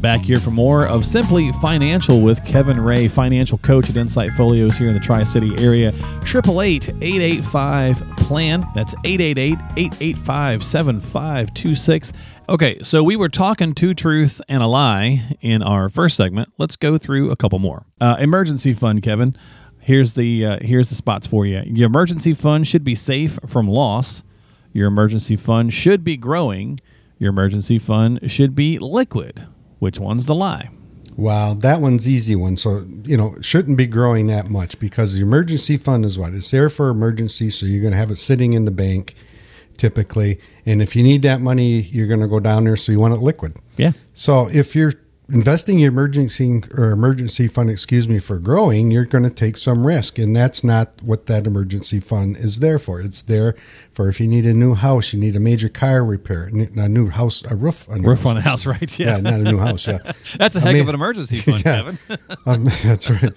Back 0.00 0.20
here 0.20 0.38
for 0.38 0.52
more 0.52 0.86
of 0.86 1.04
Simply 1.04 1.50
Financial 1.60 2.20
with 2.20 2.44
Kevin 2.44 2.78
Ray, 2.78 3.08
financial 3.08 3.58
coach 3.58 3.90
at 3.90 3.96
Insight 3.96 4.30
Folios 4.34 4.76
here 4.76 4.86
in 4.86 4.94
the 4.94 5.00
Tri 5.00 5.24
City 5.24 5.52
area. 5.58 5.88
888 5.88 6.90
885 7.02 8.02
PLAN. 8.16 8.64
That's 8.76 8.94
888 9.04 9.58
885 9.76 10.62
7526. 10.62 12.12
Okay, 12.48 12.80
so 12.80 13.02
we 13.02 13.16
were 13.16 13.28
talking 13.28 13.74
two 13.74 13.92
truths 13.92 14.40
and 14.48 14.62
a 14.62 14.68
lie 14.68 15.36
in 15.40 15.64
our 15.64 15.88
first 15.88 16.16
segment. 16.16 16.52
Let's 16.58 16.76
go 16.76 16.96
through 16.96 17.32
a 17.32 17.36
couple 17.36 17.58
more. 17.58 17.84
Uh, 18.00 18.18
emergency 18.20 18.74
fund, 18.74 19.02
Kevin. 19.02 19.34
Here's 19.80 20.14
the 20.14 20.46
uh, 20.46 20.58
here's 20.62 20.90
the 20.90 20.94
spots 20.94 21.26
for 21.26 21.44
you. 21.44 21.60
Your 21.66 21.88
emergency 21.88 22.34
fund 22.34 22.68
should 22.68 22.84
be 22.84 22.94
safe 22.94 23.36
from 23.48 23.66
loss. 23.66 24.22
Your 24.72 24.86
emergency 24.86 25.34
fund 25.34 25.72
should 25.72 26.04
be 26.04 26.16
growing. 26.16 26.78
Your 27.18 27.30
emergency 27.30 27.80
fund 27.80 28.30
should 28.30 28.54
be 28.54 28.78
liquid. 28.78 29.48
Which 29.78 29.98
one's 29.98 30.26
the 30.26 30.34
lie? 30.34 30.70
Wow, 31.16 31.54
that 31.54 31.80
one's 31.80 32.08
easy 32.08 32.36
one. 32.36 32.56
So, 32.56 32.84
you 33.02 33.16
know, 33.16 33.34
shouldn't 33.40 33.76
be 33.76 33.86
growing 33.86 34.28
that 34.28 34.50
much 34.50 34.78
because 34.78 35.14
the 35.14 35.22
emergency 35.22 35.76
fund 35.76 36.04
is 36.04 36.16
what? 36.16 36.32
It's 36.32 36.50
there 36.50 36.68
for 36.68 36.90
emergency, 36.90 37.50
so 37.50 37.66
you're 37.66 37.80
going 37.80 37.92
to 37.92 37.98
have 37.98 38.10
it 38.10 38.18
sitting 38.18 38.52
in 38.52 38.64
the 38.64 38.70
bank 38.70 39.14
typically. 39.78 40.38
And 40.66 40.82
if 40.82 40.94
you 40.94 41.02
need 41.02 41.22
that 41.22 41.40
money, 41.40 41.80
you're 41.80 42.06
going 42.06 42.20
to 42.20 42.28
go 42.28 42.40
down 42.40 42.64
there, 42.64 42.76
so 42.76 42.92
you 42.92 43.00
want 43.00 43.14
it 43.14 43.20
liquid. 43.20 43.56
Yeah. 43.76 43.92
So, 44.12 44.48
if 44.48 44.76
you're 44.76 44.92
investing 45.30 45.78
your 45.78 45.90
emergency 45.90 46.62
or 46.72 46.90
emergency 46.90 47.48
fund, 47.48 47.68
excuse 47.70 48.08
me, 48.08 48.18
for 48.18 48.38
growing, 48.38 48.90
you're 48.90 49.04
going 49.04 49.24
to 49.24 49.30
take 49.30 49.56
some 49.56 49.86
risk, 49.86 50.18
and 50.18 50.34
that's 50.34 50.64
not 50.64 51.02
what 51.02 51.26
that 51.26 51.46
emergency 51.46 52.00
fund 52.00 52.36
is 52.36 52.60
there 52.60 52.78
for. 52.78 53.00
It's 53.00 53.22
there 53.22 53.54
for 53.90 54.08
if 54.08 54.20
you 54.20 54.26
need 54.26 54.46
a 54.46 54.54
new 54.54 54.74
house, 54.74 55.12
you 55.12 55.20
need 55.20 55.36
a 55.36 55.40
major 55.40 55.68
car 55.68 56.04
repair, 56.04 56.50
a 56.52 56.88
new 56.88 57.10
house, 57.10 57.44
a 57.50 57.56
roof, 57.56 57.88
on 57.90 58.02
roof 58.02 58.24
on 58.24 58.36
a 58.36 58.40
house, 58.40 58.64
right? 58.66 58.98
Yeah. 58.98 59.16
yeah, 59.16 59.20
not 59.20 59.40
a 59.40 59.44
new 59.44 59.58
house. 59.58 59.86
Yeah, 59.86 59.98
that's 60.38 60.56
a 60.56 60.60
heck 60.60 60.70
I 60.70 60.72
mean, 60.74 60.82
of 60.82 60.88
an 60.88 60.94
emergency 60.94 61.38
fund, 61.40 61.62
yeah, 61.64 61.82
Kevin. 61.82 61.98
um, 62.46 62.64
that's 62.64 63.10
right. 63.10 63.32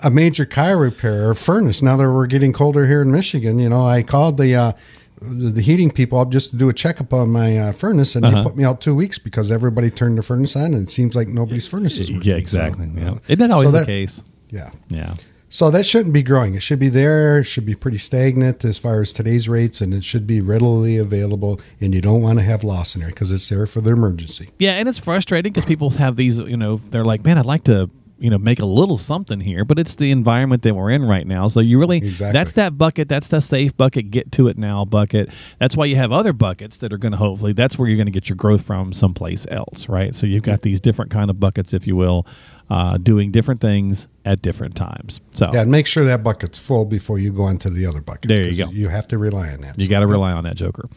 A 0.00 0.10
major 0.10 0.44
car 0.44 0.76
repair 0.76 1.28
or 1.28 1.34
furnace. 1.34 1.82
Now 1.82 1.96
that 1.96 2.10
we're 2.10 2.26
getting 2.26 2.52
colder 2.52 2.86
here 2.86 3.00
in 3.00 3.10
Michigan, 3.10 3.58
you 3.58 3.68
know, 3.70 3.84
I 3.84 4.02
called 4.02 4.36
the 4.36 4.54
uh, 4.54 4.72
the 5.20 5.62
heating 5.62 5.90
people 5.90 6.18
up 6.18 6.30
just 6.30 6.50
to 6.50 6.56
do 6.56 6.68
a 6.68 6.72
checkup 6.72 7.12
on 7.12 7.30
my 7.30 7.58
uh, 7.58 7.72
furnace, 7.72 8.14
and 8.16 8.24
uh-huh. 8.24 8.36
they 8.36 8.42
put 8.42 8.56
me 8.56 8.64
out 8.64 8.80
two 8.80 8.94
weeks 8.94 9.18
because 9.18 9.50
everybody 9.50 9.90
turned 9.90 10.18
the 10.18 10.22
furnace 10.22 10.56
on, 10.56 10.74
and 10.74 10.88
it 10.88 10.90
seems 10.90 11.16
like 11.16 11.28
nobody's 11.28 11.66
furnace 11.66 11.98
is 11.98 12.10
working. 12.10 12.30
Yeah, 12.30 12.36
exactly. 12.36 12.86
So, 12.94 13.00
yeah. 13.00 13.10
Uh, 13.10 13.18
Isn't 13.28 13.38
that 13.38 13.50
always 13.50 13.68
so 13.68 13.72
that, 13.72 13.80
the 13.80 13.86
case? 13.86 14.22
Yeah. 14.50 14.70
Yeah. 14.88 15.14
So 15.48 15.70
that 15.70 15.86
shouldn't 15.86 16.12
be 16.12 16.22
growing. 16.22 16.54
It 16.54 16.62
should 16.62 16.80
be 16.80 16.88
there. 16.88 17.38
It 17.38 17.44
should 17.44 17.64
be 17.64 17.74
pretty 17.74 17.98
stagnant 17.98 18.64
as 18.64 18.78
far 18.78 19.00
as 19.00 19.12
today's 19.12 19.48
rates, 19.48 19.80
and 19.80 19.94
it 19.94 20.04
should 20.04 20.26
be 20.26 20.40
readily 20.40 20.96
available. 20.96 21.60
And 21.80 21.94
you 21.94 22.00
don't 22.00 22.20
want 22.20 22.38
to 22.38 22.44
have 22.44 22.64
loss 22.64 22.94
in 22.94 23.00
there 23.00 23.10
because 23.10 23.30
it's 23.30 23.48
there 23.48 23.66
for 23.66 23.80
the 23.80 23.92
emergency. 23.92 24.50
Yeah, 24.58 24.72
and 24.72 24.88
it's 24.88 24.98
frustrating 24.98 25.52
because 25.52 25.64
people 25.64 25.90
have 25.90 26.16
these. 26.16 26.38
You 26.38 26.56
know, 26.56 26.80
they're 26.90 27.04
like, 27.04 27.24
"Man, 27.24 27.38
I'd 27.38 27.46
like 27.46 27.64
to 27.64 27.88
you 28.18 28.30
know 28.30 28.38
make 28.38 28.58
a 28.60 28.64
little 28.64 28.98
something 28.98 29.40
here 29.40 29.64
but 29.64 29.78
it's 29.78 29.96
the 29.96 30.10
environment 30.10 30.62
that 30.62 30.74
we're 30.74 30.90
in 30.90 31.04
right 31.04 31.26
now. 31.26 31.48
So 31.48 31.60
you 31.60 31.78
really 31.78 31.98
exactly. 31.98 32.32
that's 32.32 32.52
that 32.52 32.78
bucket 32.78 33.08
that's 33.08 33.28
the 33.28 33.40
safe 33.40 33.76
bucket 33.76 34.10
get 34.10 34.32
to 34.32 34.48
it 34.48 34.56
now 34.56 34.84
bucket. 34.84 35.30
That's 35.58 35.76
why 35.76 35.86
you 35.86 35.96
have 35.96 36.12
other 36.12 36.32
buckets 36.32 36.78
that 36.78 36.92
are 36.92 36.98
going 36.98 37.12
to 37.12 37.18
hopefully 37.18 37.52
that's 37.52 37.78
where 37.78 37.88
you're 37.88 37.96
going 37.96 38.06
to 38.06 38.12
get 38.12 38.28
your 38.28 38.36
growth 38.36 38.62
from 38.62 38.92
someplace 38.92 39.46
else 39.50 39.88
right? 39.88 40.14
So 40.14 40.26
you've 40.26 40.42
got 40.42 40.62
these 40.62 40.80
different 40.80 41.10
kind 41.10 41.30
of 41.30 41.38
buckets 41.38 41.74
if 41.74 41.86
you 41.86 41.96
will 41.96 42.26
uh, 42.68 42.98
doing 42.98 43.30
different 43.30 43.60
things 43.60 44.08
at 44.24 44.42
different 44.42 44.74
times. 44.74 45.20
So 45.32 45.50
yeah 45.52 45.60
and 45.60 45.70
make 45.70 45.86
sure 45.86 46.04
that 46.04 46.24
bucket's 46.24 46.58
full 46.58 46.84
before 46.84 47.18
you 47.18 47.32
go 47.32 47.48
into 47.48 47.70
the 47.70 47.86
other 47.86 48.00
bucket 48.00 48.28
there 48.28 48.48
you 48.48 48.64
go. 48.64 48.70
you 48.70 48.88
have 48.88 49.06
to 49.08 49.18
rely 49.18 49.50
on 49.50 49.60
that. 49.60 49.78
You 49.78 49.86
so, 49.86 49.90
got 49.90 50.00
to 50.00 50.06
rely 50.06 50.32
on 50.32 50.44
that 50.44 50.56
joker. 50.56 50.88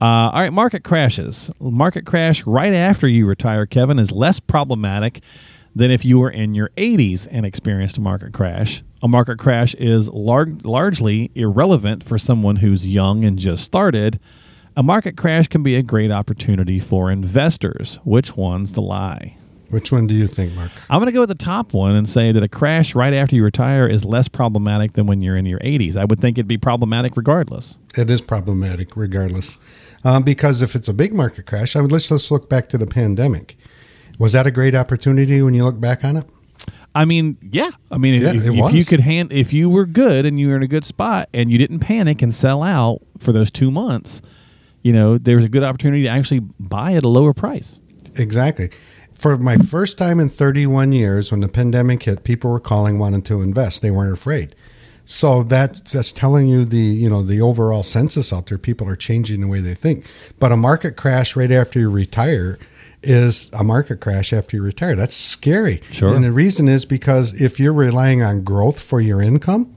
Uh, 0.00 0.30
all 0.32 0.42
right 0.42 0.52
market 0.52 0.82
crashes. 0.82 1.52
Market 1.60 2.04
crash 2.04 2.44
right 2.46 2.74
after 2.74 3.06
you 3.06 3.26
retire 3.26 3.64
kevin 3.64 3.98
is 3.98 4.10
less 4.10 4.40
problematic 4.40 5.20
than 5.74 5.90
if 5.90 6.04
you 6.04 6.18
were 6.18 6.30
in 6.30 6.54
your 6.54 6.70
80s 6.76 7.26
and 7.30 7.44
experienced 7.44 7.98
a 7.98 8.00
market 8.00 8.32
crash. 8.32 8.82
A 9.02 9.08
market 9.08 9.38
crash 9.38 9.74
is 9.74 10.08
lar- 10.08 10.56
largely 10.62 11.30
irrelevant 11.34 12.04
for 12.04 12.18
someone 12.18 12.56
who's 12.56 12.86
young 12.86 13.24
and 13.24 13.38
just 13.38 13.64
started. 13.64 14.20
A 14.76 14.82
market 14.82 15.16
crash 15.16 15.48
can 15.48 15.62
be 15.62 15.76
a 15.76 15.82
great 15.82 16.10
opportunity 16.10 16.80
for 16.80 17.10
investors. 17.10 17.98
Which 18.04 18.36
one's 18.36 18.72
the 18.72 18.82
lie? 18.82 19.36
Which 19.70 19.90
one 19.90 20.06
do 20.06 20.14
you 20.14 20.28
think, 20.28 20.54
Mark? 20.54 20.70
I'm 20.88 21.00
going 21.00 21.06
to 21.06 21.12
go 21.12 21.20
with 21.20 21.30
the 21.30 21.34
top 21.34 21.72
one 21.72 21.96
and 21.96 22.08
say 22.08 22.30
that 22.30 22.42
a 22.42 22.48
crash 22.48 22.94
right 22.94 23.12
after 23.12 23.34
you 23.34 23.42
retire 23.42 23.88
is 23.88 24.04
less 24.04 24.28
problematic 24.28 24.92
than 24.92 25.06
when 25.06 25.20
you're 25.20 25.36
in 25.36 25.46
your 25.46 25.58
80s. 25.60 25.96
I 25.96 26.04
would 26.04 26.20
think 26.20 26.38
it'd 26.38 26.46
be 26.46 26.58
problematic 26.58 27.16
regardless. 27.16 27.78
It 27.96 28.08
is 28.08 28.20
problematic 28.20 28.96
regardless. 28.96 29.58
Um, 30.04 30.22
because 30.22 30.62
if 30.62 30.74
it's 30.74 30.86
a 30.86 30.92
big 30.92 31.12
market 31.12 31.46
crash, 31.46 31.74
I 31.74 31.80
would 31.80 31.90
let's 31.90 32.08
just 32.08 32.30
look 32.30 32.48
back 32.48 32.68
to 32.68 32.78
the 32.78 32.86
pandemic. 32.86 33.56
Was 34.18 34.32
that 34.32 34.46
a 34.46 34.50
great 34.50 34.74
opportunity 34.74 35.42
when 35.42 35.54
you 35.54 35.64
look 35.64 35.80
back 35.80 36.04
on 36.04 36.16
it? 36.16 36.24
I 36.94 37.04
mean, 37.04 37.36
yeah. 37.50 37.70
I 37.90 37.98
mean, 37.98 38.20
yeah, 38.20 38.34
if, 38.34 38.46
if 38.46 38.72
you 38.72 38.84
could 38.84 39.00
hand, 39.00 39.32
if 39.32 39.52
you 39.52 39.68
were 39.68 39.84
good 39.84 40.24
and 40.24 40.38
you 40.38 40.48
were 40.48 40.56
in 40.56 40.62
a 40.62 40.68
good 40.68 40.84
spot 40.84 41.28
and 41.34 41.50
you 41.50 41.58
didn't 41.58 41.80
panic 41.80 42.22
and 42.22 42.32
sell 42.32 42.62
out 42.62 43.02
for 43.18 43.32
those 43.32 43.50
two 43.50 43.70
months, 43.70 44.22
you 44.82 44.92
know, 44.92 45.18
there 45.18 45.36
was 45.36 45.44
a 45.44 45.48
good 45.48 45.64
opportunity 45.64 46.04
to 46.04 46.08
actually 46.08 46.40
buy 46.60 46.92
at 46.92 47.02
a 47.02 47.08
lower 47.08 47.32
price. 47.32 47.80
Exactly. 48.16 48.70
For 49.18 49.36
my 49.38 49.56
first 49.56 49.98
time 49.98 50.20
in 50.20 50.28
31 50.28 50.92
years, 50.92 51.32
when 51.32 51.40
the 51.40 51.48
pandemic 51.48 52.04
hit, 52.04 52.22
people 52.22 52.50
were 52.50 52.60
calling 52.60 52.98
wanting 52.98 53.22
to 53.22 53.42
invest. 53.42 53.82
They 53.82 53.90
weren't 53.90 54.12
afraid. 54.12 54.54
So 55.06 55.42
that 55.44 55.84
that's 55.84 56.12
telling 56.12 56.46
you 56.46 56.64
the 56.64 56.78
you 56.78 57.10
know 57.10 57.22
the 57.22 57.40
overall 57.40 57.82
census 57.82 58.32
out 58.32 58.46
there. 58.46 58.56
People 58.56 58.88
are 58.88 58.96
changing 58.96 59.42
the 59.42 59.48
way 59.48 59.60
they 59.60 59.74
think. 59.74 60.06
But 60.38 60.50
a 60.50 60.56
market 60.56 60.96
crash 60.96 61.36
right 61.36 61.52
after 61.52 61.78
you 61.78 61.90
retire 61.90 62.58
is 63.04 63.50
a 63.52 63.64
market 63.64 64.00
crash 64.00 64.32
after 64.32 64.56
you 64.56 64.62
retire. 64.62 64.96
That's 64.96 65.14
scary. 65.14 65.80
Sure. 65.92 66.14
And 66.14 66.24
the 66.24 66.32
reason 66.32 66.68
is 66.68 66.84
because 66.84 67.40
if 67.40 67.60
you're 67.60 67.72
relying 67.72 68.22
on 68.22 68.44
growth 68.44 68.82
for 68.82 69.00
your 69.00 69.22
income 69.22 69.74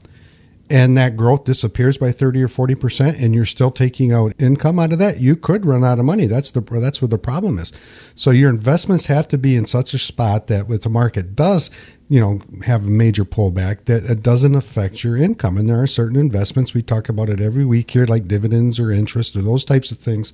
and 0.69 0.97
that 0.97 1.15
growth 1.15 1.45
disappears 1.45 1.97
by 1.97 2.11
30 2.11 2.43
or 2.43 2.47
40% 2.47 3.21
and 3.21 3.33
you're 3.33 3.45
still 3.45 3.71
taking 3.71 4.11
out 4.11 4.33
income 4.37 4.79
out 4.79 4.91
of 4.91 4.99
that, 4.99 5.19
you 5.19 5.35
could 5.35 5.65
run 5.65 5.83
out 5.83 5.99
of 5.99 6.05
money. 6.05 6.25
That's 6.25 6.51
the 6.51 6.61
that's 6.61 7.01
what 7.01 7.11
the 7.11 7.17
problem 7.17 7.57
is. 7.57 7.71
So 8.15 8.31
your 8.31 8.49
investments 8.49 9.05
have 9.05 9.27
to 9.29 9.37
be 9.37 9.55
in 9.55 9.65
such 9.65 9.93
a 9.93 9.97
spot 9.97 10.47
that 10.47 10.69
if 10.69 10.81
the 10.81 10.89
market 10.89 11.35
does, 11.35 11.69
you 12.09 12.19
know, 12.19 12.41
have 12.65 12.85
a 12.85 12.89
major 12.89 13.23
pullback 13.23 13.85
that 13.85 14.09
it 14.09 14.21
doesn't 14.21 14.55
affect 14.55 15.03
your 15.03 15.15
income. 15.15 15.57
And 15.57 15.69
there 15.69 15.81
are 15.81 15.87
certain 15.87 16.19
investments 16.19 16.73
we 16.73 16.81
talk 16.81 17.07
about 17.07 17.29
it 17.29 17.39
every 17.39 17.65
week 17.65 17.91
here 17.91 18.05
like 18.05 18.27
dividends 18.27 18.79
or 18.79 18.91
interest 18.91 19.35
or 19.35 19.41
those 19.41 19.63
types 19.63 19.91
of 19.91 19.99
things 19.99 20.33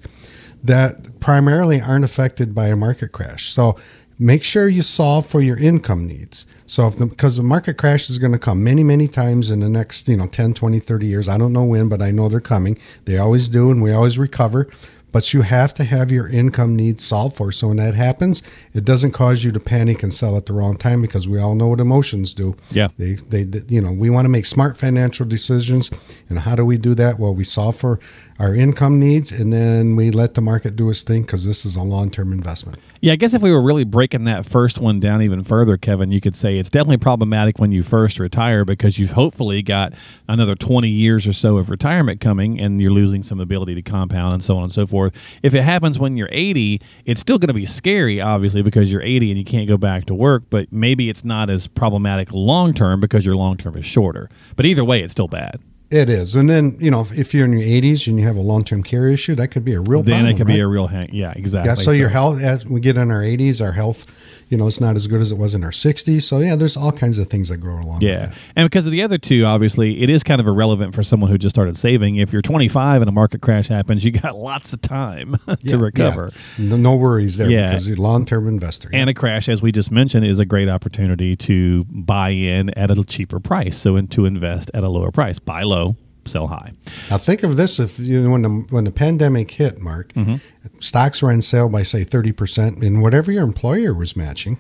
that 0.63 1.20
primarily 1.20 1.82
aren't 1.82 2.05
affected 2.05 2.55
by 2.55 2.67
a 2.67 2.75
market 2.75 3.12
crash. 3.12 3.51
So 3.51 3.77
make 4.17 4.43
sure 4.43 4.67
you 4.67 4.82
solve 4.82 5.25
for 5.25 5.41
your 5.41 5.58
income 5.58 6.08
needs. 6.08 6.46
So 6.65 6.88
if 6.88 6.98
the, 6.98 7.05
because 7.05 7.38
the 7.38 7.43
market 7.43 7.77
crash 7.77 8.10
is 8.10 8.17
going 8.17 8.32
to 8.32 8.39
come 8.39 8.63
many, 8.63 8.84
many 8.84 9.08
times 9.08 9.51
in 9.51 9.60
the 9.60 9.70
next, 9.70 10.08
you 10.08 10.17
know, 10.17 10.27
10, 10.27 10.53
20, 10.53 10.79
30 10.79 11.05
years. 11.05 11.27
I 11.27 11.38
don't 11.38 11.53
know 11.53 11.65
when, 11.65 11.89
but 11.89 12.01
I 12.01 12.12
know 12.12 12.29
they're 12.29 12.39
coming. 12.39 12.77
They 13.05 13.17
always 13.17 13.50
do, 13.50 13.70
and 13.70 13.84
we 13.84 13.91
always 13.91 14.17
recover. 14.17 14.70
But 15.13 15.34
you 15.34 15.43
have 15.43 15.74
to 15.75 15.86
have 15.86 16.12
your 16.12 16.27
income 16.27 16.75
needs 16.75 17.05
solved 17.05 17.38
for. 17.38 17.53
So 17.53 17.70
when 17.70 17.77
that 17.77 17.93
happens, 17.93 18.43
it 18.74 18.84
doesn't 18.84 19.12
cause 19.12 19.46
you 19.46 19.53
to 19.53 19.60
panic 19.62 20.03
and 20.03 20.13
sell 20.13 20.36
at 20.36 20.48
the 20.48 20.53
wrong 20.53 20.75
time 20.75 21.01
because 21.01 21.25
we 21.25 21.39
all 21.39 21.55
know 21.55 21.70
what 21.70 21.79
emotions 21.79 22.34
do. 22.34 22.58
Yeah. 22.72 22.89
They, 22.98 23.13
they, 23.13 23.46
you 23.67 23.79
know, 23.79 23.93
we 23.93 24.10
want 24.10 24.25
to 24.25 24.29
make 24.29 24.46
smart 24.46 24.75
financial 24.75 25.25
decisions. 25.25 25.89
And 26.27 26.39
how 26.39 26.55
do 26.55 26.65
we 26.65 26.77
do 26.77 26.96
that? 26.96 27.20
Well, 27.20 27.34
we 27.34 27.46
solve 27.46 27.77
for 27.77 28.00
our 28.39 28.53
income 28.53 29.00
needs, 29.00 29.32
and 29.32 29.53
then 29.53 29.96
we 29.96 30.12
let 30.12 30.34
the 30.34 30.41
market 30.41 30.75
do 30.75 30.89
its 30.89 31.03
thing 31.03 31.22
because 31.22 31.46
this 31.46 31.65
is 31.65 31.75
a 31.75 31.84
long 31.84 32.10
term 32.10 32.34
investment. 32.34 32.79
Yeah, 33.03 33.12
I 33.12 33.15
guess 33.17 33.33
if 33.33 33.41
we 33.41 33.51
were 33.51 33.62
really 33.62 33.83
breaking 33.83 34.24
that 34.24 34.45
first 34.45 34.79
one 34.79 35.01
down 35.01 35.22
even 35.22 35.43
further, 35.43 35.75
Kevin, 35.75 36.10
you 36.10 36.22
could 36.22 36.38
say 36.38 36.57
it's 36.57 36.69
definitely 36.69 37.00
problematic 37.00 37.60
when 37.60 37.74
you 37.74 37.83
first 37.83 38.17
retire 38.17 38.63
because 38.63 38.98
you've 38.98 39.12
hopefully 39.12 39.62
got 39.62 39.91
another 40.29 40.55
20 40.55 40.88
years 40.88 41.27
or 41.27 41.33
so 41.33 41.57
of 41.57 41.69
retirement 41.69 42.22
coming 42.22 42.62
and 42.62 42.79
you're 42.79 42.93
losing 42.93 43.22
some 43.22 43.41
ability 43.41 43.75
to 43.75 43.81
compound 43.81 44.33
and 44.33 44.41
so 44.41 44.55
on 44.55 44.63
and 44.63 44.72
so 44.72 44.88
forth. 44.88 45.13
If 45.43 45.53
it 45.53 45.63
happens 45.63 46.00
when 46.00 46.15
you're 46.15 46.29
80, 46.31 46.79
it's 47.03 47.19
still 47.19 47.38
going 47.38 47.50
to 47.50 47.53
be 47.53 47.65
scary, 47.65 48.22
obviously, 48.22 48.62
because 48.62 48.89
you're 48.89 49.01
80 49.01 49.31
and 49.31 49.38
you 49.38 49.43
can't 49.43 49.67
go 49.67 49.75
back 49.75 50.05
to 50.05 50.15
work, 50.15 50.43
but 50.50 50.72
maybe 50.72 51.10
it's 51.10 51.25
not 51.25 51.50
as 51.50 51.67
problematic 51.67 52.31
long 52.31 52.74
term 52.74 53.01
because 53.01 53.25
your 53.25 53.36
long 53.36 53.57
term 53.57 53.75
is 53.75 53.86
shorter. 53.86 54.29
But 54.55 54.65
either 54.65 54.86
way, 54.86 55.01
it's 55.01 55.12
still 55.12 55.27
bad. 55.27 55.60
It 55.93 56.09
is, 56.09 56.33
and 56.33 56.50
then 56.50 56.75
you 56.79 56.89
know 56.89 57.05
if 57.12 57.35
you're 57.35 57.45
in 57.45 57.53
your 57.53 57.62
80s 57.62 58.07
and 58.07 58.17
you 58.17 58.25
have 58.25 58.35
a 58.35 58.41
long-term 58.41 58.81
care 58.81 59.07
issue, 59.09 59.35
that 59.35 59.50
could 59.50 59.63
be 59.63 59.73
a 59.73 59.79
real. 59.79 60.01
Then 60.01 60.21
problem, 60.21 60.27
it 60.27 60.38
could 60.38 60.47
right? 60.47 60.55
be 60.55 60.59
a 60.59 60.67
real 60.67 60.88
hang. 60.88 61.09
Yeah, 61.13 61.33
exactly. 61.35 61.69
Yeah. 61.69 61.75
So, 61.75 61.81
so, 61.83 61.91
your 61.91 62.09
health, 62.09 62.41
as 62.41 62.65
we 62.65 62.79
get 62.79 62.97
in 62.97 63.12
our 63.12 63.21
80s, 63.21 63.62
our 63.62 63.73
health 63.73 64.12
you 64.53 64.57
know, 64.57 64.67
it's 64.67 64.79
not 64.79 64.95
as 64.95 65.07
good 65.07 65.19
as 65.19 65.31
it 65.31 65.38
was 65.39 65.55
in 65.55 65.63
our 65.63 65.72
60s. 65.72 66.22
So, 66.22 66.38
yeah, 66.38 66.55
there's 66.55 66.77
all 66.77 66.91
kinds 66.91 67.17
of 67.17 67.27
things 67.27 67.50
that 67.50 67.57
grow 67.57 67.81
along 67.81 68.03
yeah. 68.03 68.31
And 68.55 68.69
because 68.69 68.86
of 68.86 68.91
the 68.91 69.01
other 69.01 69.17
two, 69.17 69.45
obviously, 69.45 70.03
it 70.03 70.12
is 70.12 70.22
kind 70.22 70.39
of 70.39 70.45
irrelevant 70.45 70.93
for 70.93 71.01
someone 71.01 71.31
who 71.31 71.39
just 71.39 71.55
started 71.55 71.75
saving. 71.75 72.17
If 72.17 72.31
you're 72.31 72.43
25 72.43 73.01
and 73.01 73.10
a 73.10 73.12
market 73.12 73.41
crash 73.41 73.67
happens, 73.67 74.05
you 74.05 74.12
got 74.12 74.38
lots 74.38 74.72
of 74.72 74.81
time 74.81 75.38
to 75.48 75.57
yeah, 75.62 75.75
recover. 75.77 76.29
Yeah. 76.60 76.75
No 76.75 76.95
worries 76.95 77.38
there 77.38 77.50
yeah. 77.50 77.69
because 77.69 77.89
you're 77.89 77.98
a 77.98 78.01
long 78.01 78.27
term 78.27 78.48
investor. 78.48 78.91
And 78.93 79.10
a 79.10 79.15
crash, 79.15 79.50
as 79.50 79.63
we 79.63 79.72
just 79.72 79.89
mentioned, 79.89 80.24
is 80.24 80.38
a 80.38 80.45
great 80.45 80.69
opportunity 80.69 81.36
to 81.38 81.86
buy 81.86 82.29
in 82.29 82.69
at 82.77 82.91
a 82.91 83.03
cheaper 83.03 83.39
price. 83.39 83.75
So, 83.75 83.95
and 83.95 84.12
to 84.12 84.25
invest 84.25 84.69
at 84.75 84.83
a 84.83 84.89
lower 84.89 85.10
price. 85.10 85.39
Buy 85.39 85.63
low, 85.63 85.95
sell 86.25 86.47
high. 86.47 86.73
Now 87.09 87.17
think 87.17 87.43
of 87.43 87.57
this: 87.57 87.79
if 87.79 87.99
you 87.99 88.21
know, 88.21 88.31
when 88.31 88.41
the 88.41 88.49
when 88.69 88.83
the 88.83 88.91
pandemic 88.91 89.51
hit, 89.51 89.79
Mark, 89.79 90.13
mm-hmm. 90.13 90.35
stocks 90.79 91.21
were 91.21 91.31
on 91.31 91.41
sale 91.41 91.69
by 91.69 91.83
say 91.83 92.03
thirty 92.03 92.31
percent, 92.31 92.77
and 92.83 93.01
whatever 93.01 93.31
your 93.31 93.43
employer 93.43 93.93
was 93.93 94.15
matching. 94.15 94.59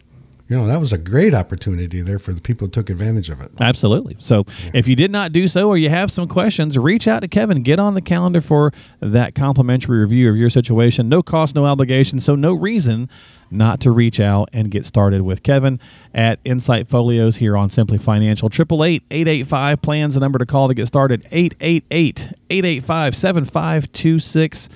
You 0.49 0.57
know, 0.57 0.67
that 0.67 0.79
was 0.79 0.91
a 0.91 0.97
great 0.97 1.33
opportunity 1.33 2.01
there 2.01 2.19
for 2.19 2.33
the 2.33 2.41
people 2.41 2.67
who 2.67 2.71
took 2.71 2.89
advantage 2.89 3.29
of 3.29 3.39
it. 3.39 3.51
Absolutely. 3.61 4.17
So, 4.19 4.43
yeah. 4.65 4.71
if 4.73 4.87
you 4.87 4.95
did 4.95 5.09
not 5.09 5.31
do 5.31 5.47
so 5.47 5.69
or 5.69 5.77
you 5.77 5.89
have 5.89 6.11
some 6.11 6.27
questions, 6.27 6.77
reach 6.77 7.07
out 7.07 7.21
to 7.21 7.29
Kevin. 7.29 7.63
Get 7.63 7.79
on 7.79 7.93
the 7.93 8.01
calendar 8.01 8.41
for 8.41 8.73
that 8.99 9.35
complimentary 9.35 9.99
review 9.99 10.29
of 10.29 10.35
your 10.35 10.49
situation. 10.49 11.07
No 11.07 11.23
cost, 11.23 11.55
no 11.55 11.65
obligation. 11.65 12.19
So, 12.19 12.35
no 12.35 12.53
reason 12.53 13.09
not 13.49 13.79
to 13.81 13.91
reach 13.91 14.19
out 14.19 14.49
and 14.51 14.69
get 14.69 14.85
started 14.85 15.21
with 15.21 15.43
Kevin 15.43 15.79
at 16.13 16.39
Insight 16.43 16.87
Folios 16.87 17.37
here 17.37 17.55
on 17.55 17.69
Simply 17.69 17.97
Financial. 17.97 18.47
888 18.47 19.03
885 19.11 19.81
plans 19.81 20.13
the 20.15 20.19
number 20.19 20.39
to 20.39 20.45
call 20.45 20.67
to 20.67 20.73
get 20.73 20.87
started. 20.87 21.25
888 21.31 22.33
885 22.49 23.15
7526 23.15 24.69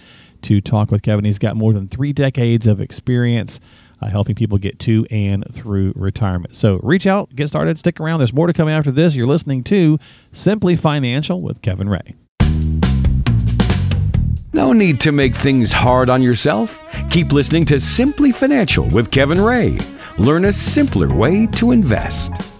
to 0.44 0.62
talk 0.62 0.92
with 0.92 1.02
Kevin. 1.02 1.26
He's 1.26 1.40
got 1.40 1.56
more 1.56 1.74
than 1.74 1.88
three 1.88 2.14
decades 2.14 2.68
of 2.68 2.80
experience. 2.80 3.60
Uh, 4.00 4.08
helping 4.08 4.36
people 4.36 4.60
get 4.60 4.77
to 4.77 5.08
and 5.10 5.44
through 5.51 5.92
retirement. 5.96 6.56
So 6.56 6.80
reach 6.84 7.08
out, 7.08 7.36
get 7.36 7.48
started, 7.48 7.80
stick 7.80 8.00
around. 8.00 8.20
There's 8.20 8.34
more 8.34 8.46
to 8.46 8.54
come 8.54 8.70
after 8.70 8.92
this. 8.92 9.16
You're 9.16 9.25
listening 9.25 9.63
to 9.66 9.98
Simply 10.32 10.75
Financial 10.75 11.42
with 11.42 11.63
Kevin 11.63 11.89
Ray. 11.89 12.13
No 14.54 14.74
need 14.74 15.00
to 15.01 15.12
make 15.12 15.36
things 15.36 15.72
hard 15.72 16.10
on 16.10 16.22
yourself. 16.22 16.82
Keep 17.12 17.32
listening 17.32 17.66
to 17.66 17.80
Simply 17.80 18.32
Financial 18.32 18.88
with 18.89 19.12
Kevin 19.12 19.39
Ray. 19.39 19.80
Learn 20.18 20.46
a 20.46 20.54
simpler 20.54 21.13
way 21.13 21.48
to 21.54 21.72
invest. 21.72 22.57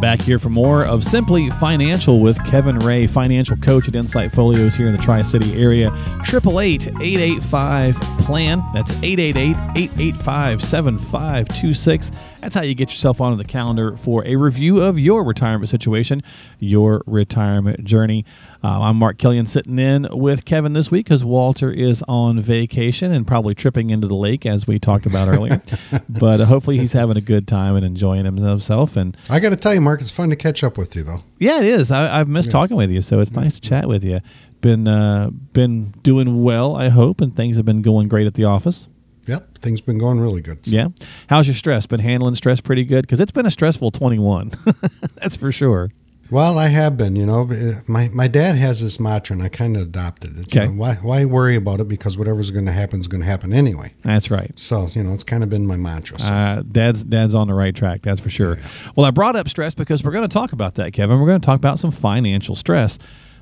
Back 0.00 0.22
here 0.22 0.38
for 0.38 0.48
more 0.48 0.82
of 0.82 1.04
Simply 1.04 1.50
Financial 1.50 2.20
with 2.20 2.42
Kevin 2.46 2.78
Ray, 2.78 3.06
financial 3.06 3.54
coach 3.58 3.86
at 3.86 3.94
Insight 3.94 4.32
Folios 4.32 4.74
here 4.74 4.86
in 4.86 4.96
the 4.96 5.02
Tri 5.02 5.20
City 5.20 5.60
area. 5.62 5.88
888 6.26 6.86
885 6.86 7.96
PLAN. 8.24 8.64
That's 8.72 8.92
888 9.02 9.56
885 9.76 10.64
7526. 10.64 12.12
That's 12.40 12.54
how 12.54 12.62
you 12.62 12.74
get 12.74 12.88
yourself 12.88 13.20
onto 13.20 13.36
the 13.36 13.44
calendar 13.44 13.96
for 13.98 14.24
a 14.26 14.36
review 14.36 14.80
of 14.80 14.98
your 14.98 15.22
retirement 15.22 15.68
situation, 15.68 16.22
your 16.58 17.02
retirement 17.06 17.84
journey. 17.84 18.24
Uh, 18.64 18.80
I'm 18.80 18.96
Mark 18.96 19.18
Killian 19.18 19.46
sitting 19.46 19.78
in 19.78 20.08
with 20.10 20.46
Kevin 20.46 20.72
this 20.72 20.90
week 20.90 21.04
because 21.04 21.22
Walter 21.22 21.70
is 21.70 22.02
on 22.08 22.40
vacation 22.40 23.12
and 23.12 23.26
probably 23.26 23.54
tripping 23.54 23.90
into 23.90 24.06
the 24.06 24.14
lake 24.14 24.46
as 24.46 24.66
we 24.66 24.78
talked 24.78 25.04
about 25.04 25.28
earlier. 25.28 25.60
but 26.08 26.40
uh, 26.40 26.46
hopefully 26.46 26.78
he's 26.78 26.94
having 26.94 27.18
a 27.18 27.20
good 27.20 27.46
time 27.46 27.76
and 27.76 27.84
enjoying 27.84 28.24
himself. 28.24 28.96
And 28.96 29.16
I 29.28 29.38
got 29.38 29.50
to 29.50 29.56
tell 29.56 29.74
you, 29.74 29.82
Mark, 29.82 30.00
it's 30.00 30.10
fun 30.10 30.30
to 30.30 30.36
catch 30.36 30.64
up 30.64 30.78
with 30.78 30.96
you, 30.96 31.02
though. 31.02 31.22
Yeah, 31.38 31.58
it 31.58 31.66
is. 31.66 31.90
I, 31.90 32.18
have 32.18 32.28
missed 32.28 32.48
yeah. 32.48 32.52
talking 32.52 32.76
with 32.76 32.90
you, 32.90 33.02
so 33.02 33.20
it's 33.20 33.32
nice 33.32 33.54
to 33.56 33.60
chat 33.60 33.86
with 33.86 34.02
you. 34.02 34.20
Been 34.62 34.88
uh, 34.88 35.30
been 35.52 35.92
doing 36.02 36.42
well, 36.42 36.74
I 36.74 36.88
hope, 36.88 37.20
and 37.20 37.36
things 37.36 37.56
have 37.56 37.66
been 37.66 37.82
going 37.82 38.08
great 38.08 38.26
at 38.26 38.34
the 38.34 38.44
office. 38.44 38.88
Yep, 39.30 39.58
things 39.58 39.80
been 39.80 39.98
going 39.98 40.18
really 40.18 40.42
good. 40.42 40.66
So. 40.66 40.72
Yeah. 40.72 40.88
How's 41.28 41.46
your 41.46 41.54
stress? 41.54 41.86
Been 41.86 42.00
handling 42.00 42.34
stress 42.34 42.60
pretty 42.60 42.84
good 42.84 43.02
because 43.02 43.20
it's 43.20 43.30
been 43.30 43.46
a 43.46 43.50
stressful 43.50 43.92
21. 43.92 44.52
That's 45.14 45.36
for 45.36 45.52
sure. 45.52 45.90
Well, 46.30 46.58
I 46.58 46.68
have 46.68 46.96
been. 46.96 47.16
You 47.16 47.26
know, 47.26 47.50
my 47.86 48.08
my 48.12 48.28
dad 48.28 48.54
has 48.56 48.80
this 48.80 49.00
mantra, 49.00 49.34
and 49.34 49.42
I 49.42 49.48
kind 49.48 49.76
of 49.76 49.82
adopted 49.82 50.38
it. 50.38 50.46
Okay. 50.46 50.66
You 50.66 50.72
know, 50.72 50.80
why 50.80 50.94
why 50.94 51.24
worry 51.24 51.56
about 51.56 51.80
it? 51.80 51.88
Because 51.88 52.16
whatever's 52.16 52.50
going 52.50 52.66
to 52.66 52.72
happen 52.72 53.00
is 53.00 53.08
going 53.08 53.20
to 53.20 53.26
happen 53.26 53.52
anyway. 53.52 53.92
That's 54.02 54.30
right. 54.30 54.56
So 54.58 54.86
you 54.92 55.02
know, 55.02 55.12
it's 55.12 55.24
kind 55.24 55.42
of 55.42 55.48
been 55.48 55.66
my 55.66 55.76
mantra. 55.76 56.20
So. 56.20 56.32
Uh, 56.32 56.62
dad's 56.70 57.02
dad's 57.04 57.34
on 57.34 57.48
the 57.48 57.54
right 57.54 57.74
track. 57.74 58.02
That's 58.02 58.20
for 58.20 58.30
sure. 58.30 58.58
Yeah. 58.58 58.68
Well, 58.94 59.06
I 59.06 59.10
brought 59.10 59.34
up 59.34 59.48
stress 59.48 59.74
because 59.74 60.04
we're 60.04 60.12
going 60.12 60.28
to 60.28 60.32
talk 60.32 60.52
about 60.52 60.76
that, 60.76 60.92
Kevin. 60.92 61.18
We're 61.18 61.26
going 61.26 61.40
to 61.40 61.46
talk 61.46 61.58
about 61.58 61.80
some 61.80 61.90
financial 61.90 62.54
stress. 62.54 62.98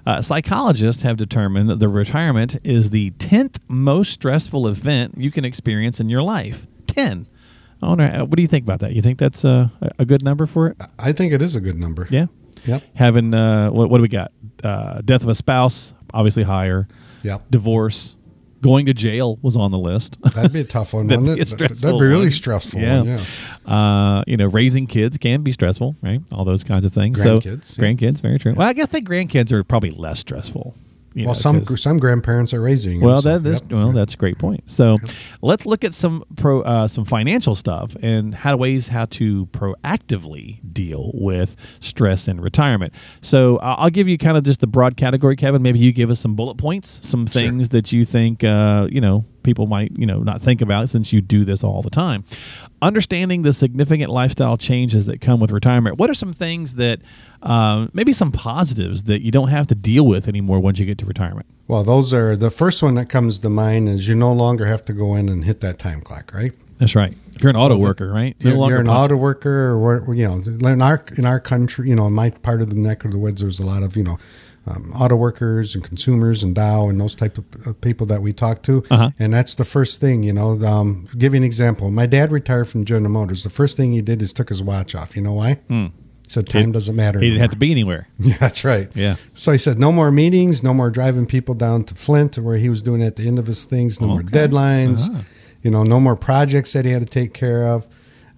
Uh, 0.08 0.22
psychologists 0.22 1.02
have 1.02 1.18
determined 1.18 1.68
the 1.68 1.88
retirement 1.88 2.56
is 2.64 2.88
the 2.88 3.10
tenth 3.18 3.60
most 3.68 4.10
stressful 4.10 4.66
event 4.66 5.12
you 5.18 5.30
can 5.30 5.44
experience 5.44 6.00
in 6.00 6.08
your 6.08 6.22
life. 6.22 6.66
Ten. 6.86 7.26
I 7.82 7.88
wonder, 7.88 8.04
uh, 8.04 8.24
what 8.24 8.36
do 8.36 8.40
you 8.40 8.48
think 8.48 8.64
about 8.64 8.80
that? 8.80 8.92
You 8.92 9.02
think 9.02 9.18
that's 9.18 9.44
a, 9.44 9.70
a 9.98 10.06
good 10.06 10.24
number 10.24 10.46
for 10.46 10.68
it? 10.68 10.78
I 10.98 11.12
think 11.12 11.34
it 11.34 11.42
is 11.42 11.54
a 11.54 11.60
good 11.60 11.78
number. 11.78 12.08
Yeah. 12.10 12.24
Yep. 12.64 12.84
Having 12.94 13.34
uh, 13.34 13.68
what, 13.68 13.90
what 13.90 13.98
do 13.98 14.02
we 14.02 14.08
got? 14.08 14.32
Uh, 14.64 15.02
death 15.02 15.22
of 15.22 15.28
a 15.28 15.34
spouse, 15.34 15.92
obviously 16.14 16.42
higher. 16.42 16.88
Yep. 17.22 17.42
Divorce. 17.50 18.16
Going 18.60 18.86
to 18.86 18.94
jail 18.94 19.38
was 19.40 19.56
on 19.56 19.70
the 19.70 19.78
list. 19.78 20.20
That'd 20.34 20.52
be 20.52 20.60
a 20.60 20.64
tough 20.64 20.92
one. 20.92 21.06
That'd, 21.06 21.24
be 21.24 21.44
That'd 21.44 21.80
be 21.80 21.92
really 21.92 22.22
one. 22.22 22.30
stressful. 22.30 22.80
Yeah. 22.80 22.98
One, 22.98 23.06
yes. 23.06 23.38
Uh, 23.64 24.24
you 24.26 24.36
know, 24.36 24.46
raising 24.46 24.86
kids 24.86 25.16
can 25.16 25.42
be 25.42 25.52
stressful, 25.52 25.96
right? 26.02 26.20
All 26.32 26.44
those 26.44 26.64
kinds 26.64 26.84
of 26.84 26.92
things. 26.92 27.22
Grandkids. 27.22 27.64
So, 27.64 27.82
yeah. 27.82 27.88
grandkids, 27.92 28.20
very 28.20 28.38
true. 28.38 28.54
Well, 28.54 28.68
I 28.68 28.72
guess 28.72 28.88
the 28.88 29.00
grandkids 29.00 29.52
are 29.52 29.62
probably 29.62 29.90
less 29.90 30.20
stressful. 30.20 30.74
You 31.18 31.24
well, 31.24 31.34
know, 31.34 31.40
some 31.40 31.76
some 31.76 31.98
grandparents 31.98 32.54
are 32.54 32.60
raising. 32.60 33.00
Well, 33.00 33.20
that 33.22 33.42
yep. 33.42 33.72
well, 33.72 33.90
that's 33.90 34.14
a 34.14 34.16
great 34.16 34.38
point. 34.38 34.62
So, 34.70 34.98
yep. 35.02 35.16
let's 35.42 35.66
look 35.66 35.82
at 35.82 35.92
some 35.92 36.22
pro 36.36 36.62
uh, 36.62 36.86
some 36.86 37.04
financial 37.04 37.56
stuff 37.56 37.96
and 38.00 38.32
how 38.32 38.52
to 38.52 38.56
ways 38.56 38.86
how 38.86 39.06
to 39.06 39.46
proactively 39.46 40.60
deal 40.72 41.10
with 41.14 41.56
stress 41.80 42.28
in 42.28 42.40
retirement. 42.40 42.94
So, 43.20 43.56
uh, 43.56 43.74
I'll 43.78 43.90
give 43.90 44.06
you 44.06 44.16
kind 44.16 44.36
of 44.36 44.44
just 44.44 44.60
the 44.60 44.68
broad 44.68 44.96
category, 44.96 45.34
Kevin. 45.34 45.60
Maybe 45.60 45.80
you 45.80 45.92
give 45.92 46.08
us 46.08 46.20
some 46.20 46.36
bullet 46.36 46.54
points, 46.54 47.00
some 47.02 47.26
things 47.26 47.64
sure. 47.64 47.68
that 47.70 47.90
you 47.90 48.04
think 48.04 48.44
uh, 48.44 48.86
you 48.88 49.00
know 49.00 49.24
people 49.48 49.66
might 49.66 49.90
you 49.96 50.04
know 50.04 50.18
not 50.18 50.42
think 50.42 50.60
about 50.60 50.90
since 50.90 51.10
you 51.10 51.22
do 51.22 51.42
this 51.42 51.64
all 51.64 51.80
the 51.80 51.88
time. 51.88 52.22
Understanding 52.82 53.40
the 53.42 53.54
significant 53.54 54.10
lifestyle 54.10 54.58
changes 54.58 55.06
that 55.06 55.22
come 55.22 55.40
with 55.40 55.50
retirement 55.50 55.96
what 55.96 56.10
are 56.10 56.14
some 56.14 56.34
things 56.34 56.74
that 56.74 57.00
uh, 57.42 57.86
maybe 57.94 58.12
some 58.12 58.30
positives 58.30 59.04
that 59.04 59.22
you 59.22 59.30
don't 59.30 59.48
have 59.48 59.66
to 59.68 59.74
deal 59.74 60.06
with 60.06 60.28
anymore 60.28 60.60
once 60.60 60.78
you 60.78 60.84
get 60.84 60.98
to 60.98 61.06
retirement? 61.06 61.46
Well 61.66 61.82
those 61.82 62.12
are 62.12 62.36
the 62.36 62.50
first 62.50 62.82
one 62.82 62.94
that 62.96 63.06
comes 63.06 63.38
to 63.38 63.48
mind 63.48 63.88
is 63.88 64.06
you 64.06 64.14
no 64.14 64.32
longer 64.34 64.66
have 64.66 64.84
to 64.84 64.92
go 64.92 65.14
in 65.14 65.30
and 65.30 65.46
hit 65.46 65.62
that 65.62 65.78
time 65.78 66.02
clock 66.02 66.30
right? 66.34 66.52
That's 66.76 66.94
right. 66.94 67.16
You're 67.40 67.50
an 67.50 67.56
so 67.56 67.62
auto 67.62 67.78
worker 67.78 68.12
right? 68.12 68.36
No 68.44 68.50
you're, 68.50 68.68
you're 68.68 68.80
an 68.80 68.88
auto 68.90 69.16
worker 69.16 69.72
or 69.72 70.14
you 70.14 70.28
know 70.28 70.68
in 70.68 70.82
our 70.82 71.02
in 71.16 71.24
our 71.24 71.40
country 71.40 71.88
you 71.88 71.96
know 71.96 72.06
in 72.06 72.12
my 72.12 72.28
part 72.30 72.60
of 72.60 72.68
the 72.68 72.76
neck 72.76 73.06
of 73.06 73.12
the 73.12 73.18
woods 73.18 73.40
there's 73.40 73.60
a 73.60 73.66
lot 73.66 73.82
of 73.82 73.96
you 73.96 74.02
know 74.02 74.18
um, 74.68 74.92
auto 74.92 75.16
workers 75.16 75.74
and 75.74 75.82
consumers 75.82 76.42
and 76.42 76.54
Dow 76.54 76.88
and 76.88 77.00
those 77.00 77.14
type 77.14 77.38
of 77.38 77.80
people 77.80 78.06
that 78.06 78.22
we 78.22 78.32
talk 78.32 78.62
to. 78.64 78.84
Uh-huh. 78.90 79.10
And 79.18 79.32
that's 79.32 79.54
the 79.54 79.64
first 79.64 80.00
thing, 80.00 80.22
you 80.22 80.32
know. 80.32 80.62
Um, 80.66 81.06
give 81.16 81.34
you 81.34 81.38
an 81.38 81.44
example. 81.44 81.90
My 81.90 82.06
dad 82.06 82.32
retired 82.32 82.68
from 82.68 82.84
General 82.84 83.12
Motors. 83.12 83.44
The 83.44 83.50
first 83.50 83.76
thing 83.76 83.92
he 83.92 84.02
did 84.02 84.20
is 84.20 84.32
took 84.32 84.48
his 84.48 84.62
watch 84.62 84.94
off. 84.94 85.16
You 85.16 85.22
know 85.22 85.34
why? 85.34 85.60
Mm. 85.70 85.92
He 86.26 86.32
said 86.32 86.48
time 86.48 86.72
doesn't 86.72 86.94
matter. 86.94 87.20
He 87.20 87.26
anymore. 87.26 87.34
didn't 87.36 87.42
have 87.42 87.50
to 87.52 87.56
be 87.56 87.70
anywhere. 87.70 88.08
Yeah, 88.18 88.36
that's 88.38 88.64
right. 88.64 88.90
Yeah. 88.94 89.16
So 89.34 89.52
he 89.52 89.58
said 89.58 89.78
no 89.78 89.90
more 89.90 90.10
meetings, 90.10 90.62
no 90.62 90.74
more 90.74 90.90
driving 90.90 91.24
people 91.24 91.54
down 91.54 91.84
to 91.84 91.94
Flint 91.94 92.36
where 92.36 92.58
he 92.58 92.68
was 92.68 92.82
doing 92.82 93.02
at 93.02 93.16
the 93.16 93.26
end 93.26 93.38
of 93.38 93.46
his 93.46 93.64
things, 93.64 94.00
no 94.00 94.08
okay. 94.08 94.14
more 94.14 94.22
deadlines, 94.22 95.08
uh-huh. 95.08 95.22
you 95.62 95.70
know, 95.70 95.84
no 95.84 95.98
more 95.98 96.16
projects 96.16 96.74
that 96.74 96.84
he 96.84 96.90
had 96.90 97.00
to 97.00 97.08
take 97.08 97.32
care 97.32 97.66
of. 97.66 97.86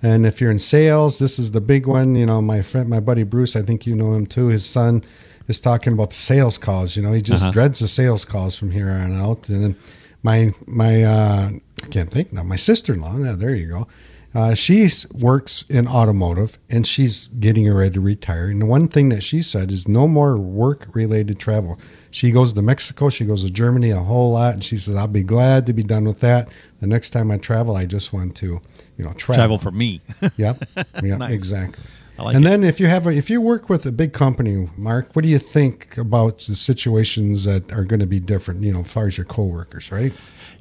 And 0.03 0.25
if 0.25 0.41
you're 0.41 0.51
in 0.51 0.59
sales, 0.59 1.19
this 1.19 1.39
is 1.39 1.51
the 1.51 1.61
big 1.61 1.87
one. 1.87 2.15
You 2.15 2.27
know, 2.27 2.41
my 2.41 2.63
friend, 2.63 2.89
my 2.89 3.01
buddy 3.01 3.23
Bruce, 3.23 3.57
I 3.57 3.63
think 3.63 3.87
you 3.87 3.95
know 3.95 4.15
him 4.15 4.27
too. 4.27 4.47
His 4.47 4.65
son 4.65 5.05
is 5.51 5.61
talking 5.61 5.93
about 5.93 6.11
the 6.11 6.17
sales 6.17 6.57
calls. 6.57 6.97
You 6.97 7.03
know, 7.03 7.13
he 7.13 7.21
just 7.21 7.43
uh-huh. 7.43 7.53
dreads 7.53 7.81
the 7.81 7.89
sales 7.89 8.25
calls 8.25 8.57
from 8.57 8.71
here 8.71 8.89
on 8.89 9.21
out. 9.21 9.49
And 9.49 9.63
then 9.63 9.77
my 10.23 10.53
my 10.67 11.03
uh, 11.03 11.51
I 11.85 11.87
can't 11.89 12.11
think 12.11 12.33
now. 12.33 12.43
My 12.43 12.57
sister 12.57 12.95
in 12.95 13.01
law. 13.01 13.17
Yeah, 13.19 13.33
there 13.33 13.55
you 13.55 13.69
go. 13.69 13.89
Uh, 14.33 14.55
she 14.55 14.89
works 15.21 15.65
in 15.69 15.89
automotive 15.89 16.57
and 16.69 16.87
she's 16.87 17.27
getting 17.27 17.73
ready 17.73 17.95
to 17.95 18.01
retire. 18.01 18.47
And 18.47 18.63
the 18.63 18.67
one 18.67 18.87
thing 18.87 19.09
that 19.09 19.25
she 19.25 19.43
said 19.43 19.73
is 19.73 19.89
no 19.89 20.07
more 20.07 20.37
work 20.37 20.87
related 20.93 21.41
travel. 21.41 21.81
She 22.13 22.31
goes 22.31 22.53
to 22.53 22.63
Mexico, 22.63 23.09
she 23.11 23.25
goes 23.25 23.45
to 23.45 23.51
Germany 23.51 23.91
a 23.91 23.99
whole 23.99 24.33
lot, 24.33 24.55
and 24.55 24.63
she 24.63 24.79
says, 24.79 24.95
I'll 24.95 25.09
be 25.09 25.25
glad 25.25 25.67
to 25.67 25.73
be 25.73 25.83
done 25.83 26.05
with 26.05 26.21
that. 26.21 26.49
The 26.81 26.87
next 26.87 27.11
time 27.11 27.33
I 27.33 27.39
travel, 27.39 27.77
I 27.77 27.87
just 27.87 28.13
want 28.13 28.37
to, 28.37 28.61
you 28.97 29.05
know, 29.05 29.13
travel. 29.15 29.35
Travel 29.35 29.59
for 29.59 29.73
me. 29.73 30.01
yep. 30.37 30.63
Yep. 31.03 31.19
nice. 31.19 31.33
Exactly. 31.33 31.83
Like 32.25 32.37
and 32.37 32.45
it. 32.45 32.49
then 32.49 32.65
if 32.65 32.81
you 32.81 32.87
have 32.87 33.07
a, 33.07 33.11
if 33.11 33.31
you 33.31 33.41
work 33.41 33.69
with 33.69 33.87
a 33.87 33.93
big 33.93 34.13
company, 34.13 34.69
Mark, 34.77 35.11
what 35.15 35.23
do 35.23 35.29
you 35.29 35.39
think 35.39 35.97
about 35.97 36.39
the 36.39 36.57
situations 36.57 37.45
that 37.45 37.73
are 37.73 37.85
going 37.85 38.01
to 38.01 38.07
be 38.07 38.21
different? 38.21 38.63
You 38.63 38.73
know, 38.73 38.81
as 38.81 38.91
far 38.91 39.07
as 39.07 39.17
your 39.17 39.27
coworkers, 39.27 39.91
right? 39.91 40.13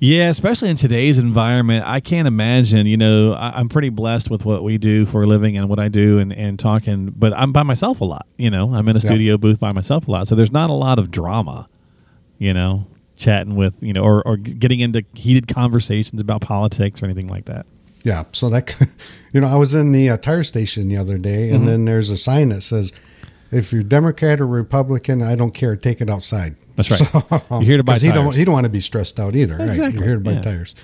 Yeah, 0.02 0.30
especially 0.30 0.70
in 0.70 0.78
today's 0.78 1.18
environment, 1.18 1.86
I 1.86 2.00
can't 2.00 2.28
imagine. 2.28 2.88
You 2.88 2.96
know, 2.96 3.34
I, 3.34 3.60
am 3.60 3.68
pretty 3.68 3.90
blessed 3.90 4.30
with 4.30 4.46
what 4.46 4.64
we 4.64 4.78
do 4.78 5.06
for 5.06 5.24
a 5.24 5.28
living 5.28 5.58
and 5.58 5.68
what 5.68 5.78
I 5.78 5.90
do 5.90 6.20
and, 6.20 6.32
and 6.32 6.58
talking, 6.58 7.14
but 7.16 7.34
I'm 7.34 7.52
by 7.52 7.64
myself 7.64 8.00
a 8.00 8.06
lot. 8.06 8.26
You 8.38 8.50
know, 8.50 8.74
I'm 8.74 8.88
in 8.88 8.96
a 8.96 9.02
studio 9.02 9.38
booth 9.38 9.60
by 9.60 9.74
myself 9.74 10.08
a 10.08 10.12
lot, 10.12 10.28
so 10.28 10.36
there's 10.36 10.54
not 10.54 10.70
a 10.70 10.74
lot 10.74 11.00
of 11.00 11.12
drama. 11.12 11.68
You 12.38 12.54
know, 12.54 12.88
chatting 13.18 13.56
with 13.58 13.84
you 13.84 13.92
know, 13.92 14.02
or, 14.02 14.26
or 14.26 14.38
getting 14.38 14.80
into 14.80 15.04
heated 15.14 15.54
conversations 15.54 16.22
about 16.22 16.42
politics 16.42 17.04
or 17.04 17.06
anything 17.06 17.28
like 17.28 17.46
that. 17.46 17.66
Yeah. 18.04 18.24
So 18.32 18.50
that, 18.50 18.76
you 19.34 19.42
know, 19.42 19.48
I 19.48 19.56
was 19.56 19.76
in 19.76 19.92
the 19.92 20.10
uh, 20.10 20.18
tire 20.18 20.44
station 20.44 20.88
the 20.88 20.98
other 20.98 21.18
day, 21.18 21.50
and 21.50 21.60
mm-hmm. 21.60 21.66
then 21.66 21.86
there's 21.86 22.10
a 22.10 22.18
sign 22.18 22.50
that 22.50 22.62
says, 22.62 22.94
"If 23.52 23.74
you're 23.74 23.84
Democrat 23.84 24.40
or 24.40 24.48
Republican, 24.48 25.22
I 25.22 25.36
don't 25.36 25.54
care. 25.54 25.76
Take 25.76 26.02
it 26.02 26.10
outside." 26.10 26.56
That's 26.76 26.92
right. 26.92 27.00
So, 27.50 27.60
you're 27.60 27.62
here 27.62 27.78
to 27.78 27.84
buy 27.84 27.94
tires. 27.94 28.02
He 28.02 28.12
don't. 28.12 28.36
He 28.36 28.46
don't 28.46 28.54
want 28.54 28.66
to 28.66 28.72
be 28.72 28.82
stressed 28.82 29.20
out 29.20 29.36
either. 29.36 29.56
Exactly. 29.56 29.84
Right? 29.84 29.94
You're 29.94 30.04
here 30.04 30.16
to 30.16 30.22
buy 30.22 30.34
yeah. 30.34 30.42
tires. 30.42 30.76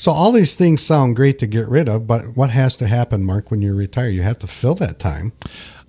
So 0.00 0.12
all 0.12 0.32
these 0.32 0.56
things 0.56 0.80
sound 0.80 1.14
great 1.14 1.38
to 1.40 1.46
get 1.46 1.68
rid 1.68 1.86
of, 1.86 2.06
but 2.06 2.34
what 2.34 2.48
has 2.48 2.74
to 2.78 2.86
happen, 2.86 3.22
Mark, 3.22 3.50
when 3.50 3.60
you 3.60 3.74
retire? 3.74 4.08
You 4.08 4.22
have 4.22 4.38
to 4.38 4.46
fill 4.46 4.74
that 4.76 4.98
time 4.98 5.34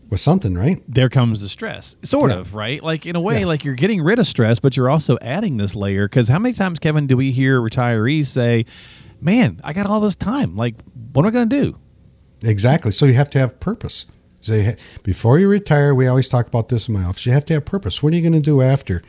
with 0.10 0.20
something, 0.20 0.54
right? 0.54 0.84
There 0.86 1.08
comes 1.08 1.40
the 1.40 1.48
stress, 1.48 1.96
sort 2.04 2.30
yeah. 2.30 2.40
of, 2.40 2.54
right? 2.54 2.84
Like 2.84 3.06
in 3.06 3.16
a 3.16 3.22
way, 3.22 3.40
yeah. 3.40 3.46
like 3.46 3.64
you're 3.64 3.74
getting 3.74 4.02
rid 4.02 4.20
of 4.20 4.28
stress, 4.28 4.60
but 4.60 4.76
you're 4.76 4.90
also 4.90 5.18
adding 5.22 5.56
this 5.56 5.76
layer. 5.76 6.10
Because 6.10 6.28
how 6.28 6.40
many 6.40 6.54
times, 6.54 6.78
Kevin, 6.78 7.08
do 7.08 7.16
we 7.16 7.32
hear 7.32 7.62
retirees 7.62 8.26
say? 8.26 8.66
Man, 9.22 9.62
I 9.64 9.74
got 9.74 9.86
all 9.86 10.02
this 10.02 10.16
time. 10.16 10.56
Like, 10.56 10.76
what 11.14 11.24
am 11.24 11.28
I 11.28 11.32
going 11.32 11.50
to 11.50 11.62
do? 11.64 11.78
Exactly. 12.44 12.92
So 12.92 13.06
you 13.06 13.14
have 13.14 13.30
to 13.32 13.40
have 13.40 13.60
purpose. 13.60 14.06
So 14.42 14.56
you 14.56 14.64
ha- 14.66 14.76
before 15.04 15.40
you 15.40 15.48
retire, 15.48 15.94
we 15.94 16.08
always 16.08 16.28
talk 16.28 16.48
about 16.48 16.70
this 16.70 16.88
in 16.88 16.94
my 16.96 17.04
office. 17.04 17.26
You 17.26 17.32
have 17.32 17.46
to 17.46 17.54
have 17.54 17.66
purpose. 17.66 18.02
What 18.02 18.14
are 18.14 18.16
you 18.16 18.22
going 18.22 18.34
to 18.34 18.40
do 18.40 18.62
after 18.62 19.02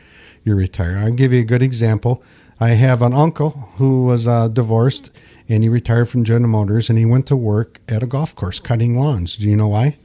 you 0.43 0.55
retire? 0.55 0.97
I'll 0.97 1.11
give 1.11 1.33
you 1.33 1.39
a 1.39 1.45
good 1.45 1.63
example. 1.63 2.23
I 2.59 2.69
have 2.69 3.01
an 3.01 3.13
uncle 3.13 3.49
who 3.77 4.05
was 4.05 4.27
uh, 4.27 4.47
divorced 4.47 5.11
and 5.49 5.63
he 5.63 5.69
retired 5.69 6.07
from 6.07 6.23
General 6.23 6.51
Motors 6.51 6.89
and 6.89 6.99
he 6.99 7.05
went 7.05 7.25
to 7.27 7.35
work 7.35 7.81
at 7.89 8.03
a 8.03 8.05
golf 8.05 8.35
course 8.35 8.59
cutting 8.59 8.97
lawns. 8.97 9.35
Do 9.35 9.49
you 9.49 9.55
know 9.55 9.67
why? 9.67 9.97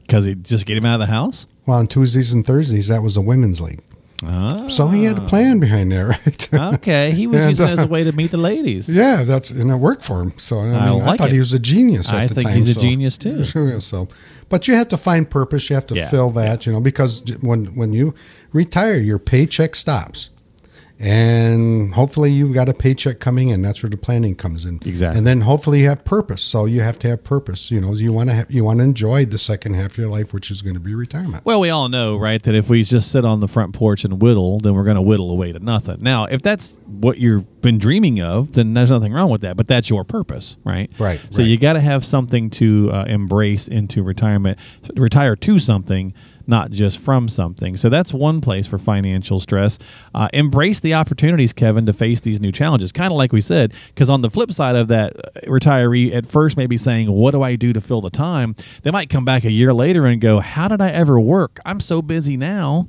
Because 0.00 0.24
he 0.24 0.34
just 0.34 0.66
get 0.66 0.78
him 0.78 0.86
out 0.86 1.00
of 1.00 1.06
the 1.06 1.12
house? 1.12 1.46
Well, 1.66 1.78
on 1.78 1.86
Tuesdays 1.86 2.32
and 2.32 2.44
Thursdays, 2.44 2.88
that 2.88 3.02
was 3.02 3.16
a 3.16 3.20
women's 3.20 3.60
league. 3.60 3.82
Oh. 4.22 4.68
So 4.68 4.88
he 4.88 5.04
had 5.04 5.18
a 5.18 5.22
plan 5.22 5.60
behind 5.60 5.90
there, 5.90 6.08
right? 6.26 6.54
okay, 6.74 7.12
he 7.12 7.26
was 7.26 7.40
and, 7.40 7.50
using 7.50 7.66
it 7.66 7.70
as 7.70 7.78
a 7.78 7.82
uh, 7.84 7.86
way 7.86 8.04
to 8.04 8.12
meet 8.12 8.30
the 8.30 8.36
ladies. 8.36 8.88
Yeah, 8.88 9.24
that's 9.24 9.50
and 9.50 9.70
it 9.70 9.76
worked 9.76 10.02
for 10.02 10.20
him. 10.20 10.38
So 10.38 10.60
I, 10.60 10.64
mean, 10.64 10.74
I, 10.74 10.90
like 10.90 11.02
I 11.02 11.16
thought 11.16 11.28
it. 11.28 11.34
he 11.34 11.38
was 11.38 11.54
a 11.54 11.58
genius. 11.58 12.10
I 12.10 12.26
think 12.26 12.46
time, 12.46 12.56
he's 12.56 12.74
so. 12.74 12.80
a 12.80 12.82
genius 12.82 13.16
too. 13.16 13.44
so, 13.80 14.08
but 14.48 14.68
you 14.68 14.74
have 14.74 14.88
to 14.88 14.96
find 14.96 15.28
purpose. 15.28 15.70
You 15.70 15.74
have 15.74 15.86
to 15.88 15.94
yeah. 15.94 16.10
fill 16.10 16.30
that, 16.30 16.66
yeah. 16.66 16.70
you 16.70 16.74
know, 16.74 16.80
because 16.80 17.24
when 17.40 17.66
when 17.76 17.92
you 17.92 18.14
retire, 18.52 18.96
your 18.96 19.18
paycheck 19.18 19.74
stops, 19.74 20.30
and 21.00 21.94
hopefully 21.94 22.30
you've 22.30 22.52
got 22.52 22.68
a 22.68 22.74
paycheck 22.74 23.20
coming 23.20 23.48
in. 23.48 23.62
That's 23.62 23.82
where 23.82 23.88
the 23.88 23.96
planning 23.96 24.34
comes 24.34 24.66
in. 24.66 24.80
Exactly. 24.84 25.16
And 25.16 25.26
then 25.26 25.40
hopefully 25.40 25.80
you 25.80 25.88
have 25.88 26.04
purpose. 26.04 26.42
So 26.42 26.66
you 26.66 26.82
have 26.82 26.98
to 26.98 27.08
have 27.08 27.24
purpose. 27.24 27.70
You 27.70 27.80
know, 27.80 27.94
you 27.94 28.12
want 28.12 28.28
to 28.28 28.34
have, 28.34 28.50
you 28.50 28.64
want 28.64 28.80
to 28.80 28.84
enjoy 28.84 29.24
the 29.24 29.38
second 29.38 29.74
half 29.74 29.92
of 29.92 29.98
your 29.98 30.10
life, 30.10 30.34
which 30.34 30.50
is 30.50 30.60
going 30.60 30.74
to 30.74 30.80
be 30.80 30.94
retirement. 30.94 31.44
Well, 31.46 31.58
we 31.58 31.70
all 31.70 31.88
know, 31.88 32.18
right, 32.18 32.42
that 32.42 32.54
if 32.54 32.68
we 32.68 32.82
just 32.82 33.10
sit 33.10 33.24
on 33.24 33.40
the 33.40 33.48
front 33.48 33.74
porch 33.74 34.04
and 34.04 34.20
whittle, 34.20 34.58
then 34.58 34.74
we're 34.74 34.84
going 34.84 34.96
to 34.96 35.02
whittle 35.02 35.30
away 35.30 35.52
to 35.52 35.58
nothing. 35.58 36.02
Now, 36.02 36.26
if 36.26 36.42
that's 36.42 36.76
what 36.86 37.16
you've 37.16 37.62
been 37.62 37.78
dreaming 37.78 38.20
of, 38.20 38.52
then 38.52 38.74
there's 38.74 38.90
nothing 38.90 39.14
wrong 39.14 39.30
with 39.30 39.40
that. 39.40 39.56
But 39.56 39.68
that's 39.68 39.88
your 39.88 40.04
purpose, 40.04 40.58
right? 40.64 40.90
Right. 40.98 41.20
So 41.30 41.42
right. 41.42 41.48
you 41.48 41.56
got 41.56 41.72
to 41.74 41.80
have 41.80 42.04
something 42.04 42.50
to 42.50 42.92
uh, 42.92 43.04
embrace 43.04 43.68
into 43.68 44.02
retirement, 44.02 44.58
retire 44.94 45.34
to 45.36 45.58
something 45.58 46.12
not 46.46 46.70
just 46.70 46.98
from 46.98 47.28
something. 47.28 47.76
So 47.76 47.88
that's 47.88 48.12
one 48.12 48.40
place 48.40 48.66
for 48.66 48.78
financial 48.78 49.40
stress. 49.40 49.78
Uh, 50.14 50.28
embrace 50.32 50.80
the 50.80 50.94
opportunities, 50.94 51.52
Kevin, 51.52 51.86
to 51.86 51.92
face 51.92 52.20
these 52.20 52.40
new 52.40 52.52
challenges. 52.52 52.92
Kind 52.92 53.12
of 53.12 53.16
like 53.16 53.32
we 53.32 53.40
said, 53.40 53.72
because 53.88 54.10
on 54.10 54.22
the 54.22 54.30
flip 54.30 54.52
side 54.52 54.76
of 54.76 54.88
that, 54.88 55.14
uh, 55.16 55.40
retiree 55.46 56.14
at 56.14 56.26
first 56.26 56.56
may 56.56 56.66
be 56.66 56.76
saying, 56.76 57.10
What 57.10 57.32
do 57.32 57.42
I 57.42 57.56
do 57.56 57.72
to 57.72 57.80
fill 57.80 58.00
the 58.00 58.10
time? 58.10 58.54
They 58.82 58.90
might 58.90 59.10
come 59.10 59.24
back 59.24 59.44
a 59.44 59.50
year 59.50 59.72
later 59.72 60.06
and 60.06 60.20
go, 60.20 60.40
How 60.40 60.68
did 60.68 60.80
I 60.80 60.90
ever 60.90 61.20
work? 61.20 61.58
I'm 61.64 61.80
so 61.80 62.02
busy 62.02 62.36
now 62.36 62.88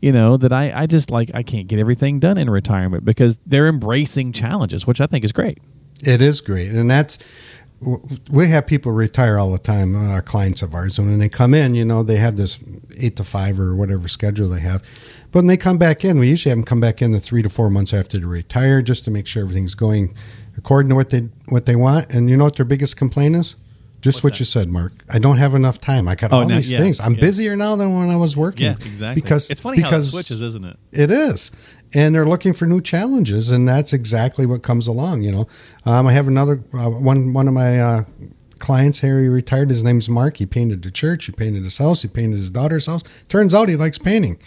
you 0.00 0.12
know 0.12 0.36
that 0.36 0.52
I, 0.52 0.82
I 0.82 0.86
just 0.86 1.10
like 1.10 1.30
i 1.34 1.42
can't 1.42 1.66
get 1.66 1.78
everything 1.78 2.20
done 2.20 2.38
in 2.38 2.48
retirement 2.48 3.04
because 3.04 3.38
they're 3.46 3.66
embracing 3.66 4.32
challenges 4.32 4.86
which 4.86 5.00
i 5.00 5.06
think 5.06 5.24
is 5.24 5.32
great 5.32 5.58
it 6.02 6.22
is 6.22 6.40
great 6.40 6.70
and 6.70 6.88
that's 6.88 7.18
we 8.30 8.48
have 8.48 8.66
people 8.66 8.92
retire 8.92 9.38
all 9.38 9.52
the 9.52 9.58
time, 9.58 9.94
uh, 9.94 10.12
our 10.12 10.22
clients 10.22 10.62
of 10.62 10.74
ours. 10.74 10.98
And 10.98 11.08
when 11.08 11.18
they 11.18 11.28
come 11.28 11.54
in, 11.54 11.74
you 11.74 11.84
know, 11.84 12.02
they 12.02 12.16
have 12.16 12.36
this 12.36 12.58
eight 12.98 13.16
to 13.16 13.24
five 13.24 13.60
or 13.60 13.74
whatever 13.74 14.08
schedule 14.08 14.48
they 14.48 14.60
have. 14.60 14.82
But 15.30 15.40
when 15.40 15.46
they 15.46 15.56
come 15.56 15.78
back 15.78 16.04
in, 16.04 16.18
we 16.18 16.28
usually 16.28 16.50
have 16.50 16.58
them 16.58 16.64
come 16.64 16.80
back 16.80 17.00
in 17.00 17.12
the 17.12 17.20
three 17.20 17.42
to 17.42 17.48
four 17.48 17.70
months 17.70 17.94
after 17.94 18.18
they 18.18 18.24
retire 18.24 18.82
just 18.82 19.04
to 19.04 19.10
make 19.10 19.26
sure 19.26 19.42
everything's 19.42 19.74
going 19.74 20.14
according 20.56 20.88
to 20.88 20.94
what 20.96 21.10
they 21.10 21.28
what 21.48 21.66
they 21.66 21.76
want. 21.76 22.12
And 22.12 22.28
you 22.28 22.36
know 22.36 22.44
what 22.44 22.56
their 22.56 22.66
biggest 22.66 22.96
complaint 22.96 23.36
is? 23.36 23.54
Just 24.00 24.18
What's 24.18 24.24
what 24.24 24.32
that? 24.34 24.40
you 24.40 24.44
said, 24.44 24.68
Mark. 24.68 24.92
I 25.12 25.18
don't 25.18 25.38
have 25.38 25.56
enough 25.56 25.80
time. 25.80 26.06
I 26.06 26.14
got 26.14 26.32
oh, 26.32 26.38
all 26.38 26.48
no, 26.48 26.54
these 26.54 26.72
yeah, 26.72 26.78
things. 26.78 27.00
I'm 27.00 27.14
yeah. 27.14 27.20
busier 27.20 27.56
now 27.56 27.74
than 27.74 27.98
when 27.98 28.10
I 28.10 28.16
was 28.16 28.36
working. 28.36 28.66
Yeah, 28.66 28.72
exactly. 28.72 29.20
Because 29.20 29.50
it's 29.50 29.60
funny 29.60 29.78
because 29.78 29.90
how 29.90 30.18
it 30.18 30.22
switches, 30.22 30.40
isn't 30.40 30.64
it? 30.64 30.76
It 30.92 31.10
is, 31.10 31.50
and 31.94 32.14
they're 32.14 32.26
looking 32.26 32.52
for 32.52 32.66
new 32.66 32.80
challenges, 32.80 33.50
and 33.50 33.66
that's 33.66 33.92
exactly 33.92 34.46
what 34.46 34.62
comes 34.62 34.86
along. 34.86 35.22
You 35.22 35.32
know, 35.32 35.48
um, 35.84 36.06
I 36.06 36.12
have 36.12 36.28
another 36.28 36.62
uh, 36.74 36.90
one. 36.90 37.32
One 37.32 37.48
of 37.48 37.54
my 37.54 37.80
uh, 37.80 38.04
clients 38.58 39.00
here, 39.00 39.20
he 39.22 39.28
retired. 39.28 39.70
His 39.70 39.84
name's 39.84 40.08
Mark. 40.08 40.36
He 40.36 40.46
painted 40.46 40.82
the 40.82 40.90
church. 40.90 41.26
He 41.26 41.32
painted 41.32 41.64
his 41.64 41.78
house. 41.78 42.02
He 42.02 42.08
painted 42.08 42.36
his 42.36 42.50
daughter's 42.50 42.86
house. 42.86 43.02
Turns 43.28 43.54
out 43.54 43.68
he 43.68 43.76
likes 43.76 43.98
painting, 43.98 44.38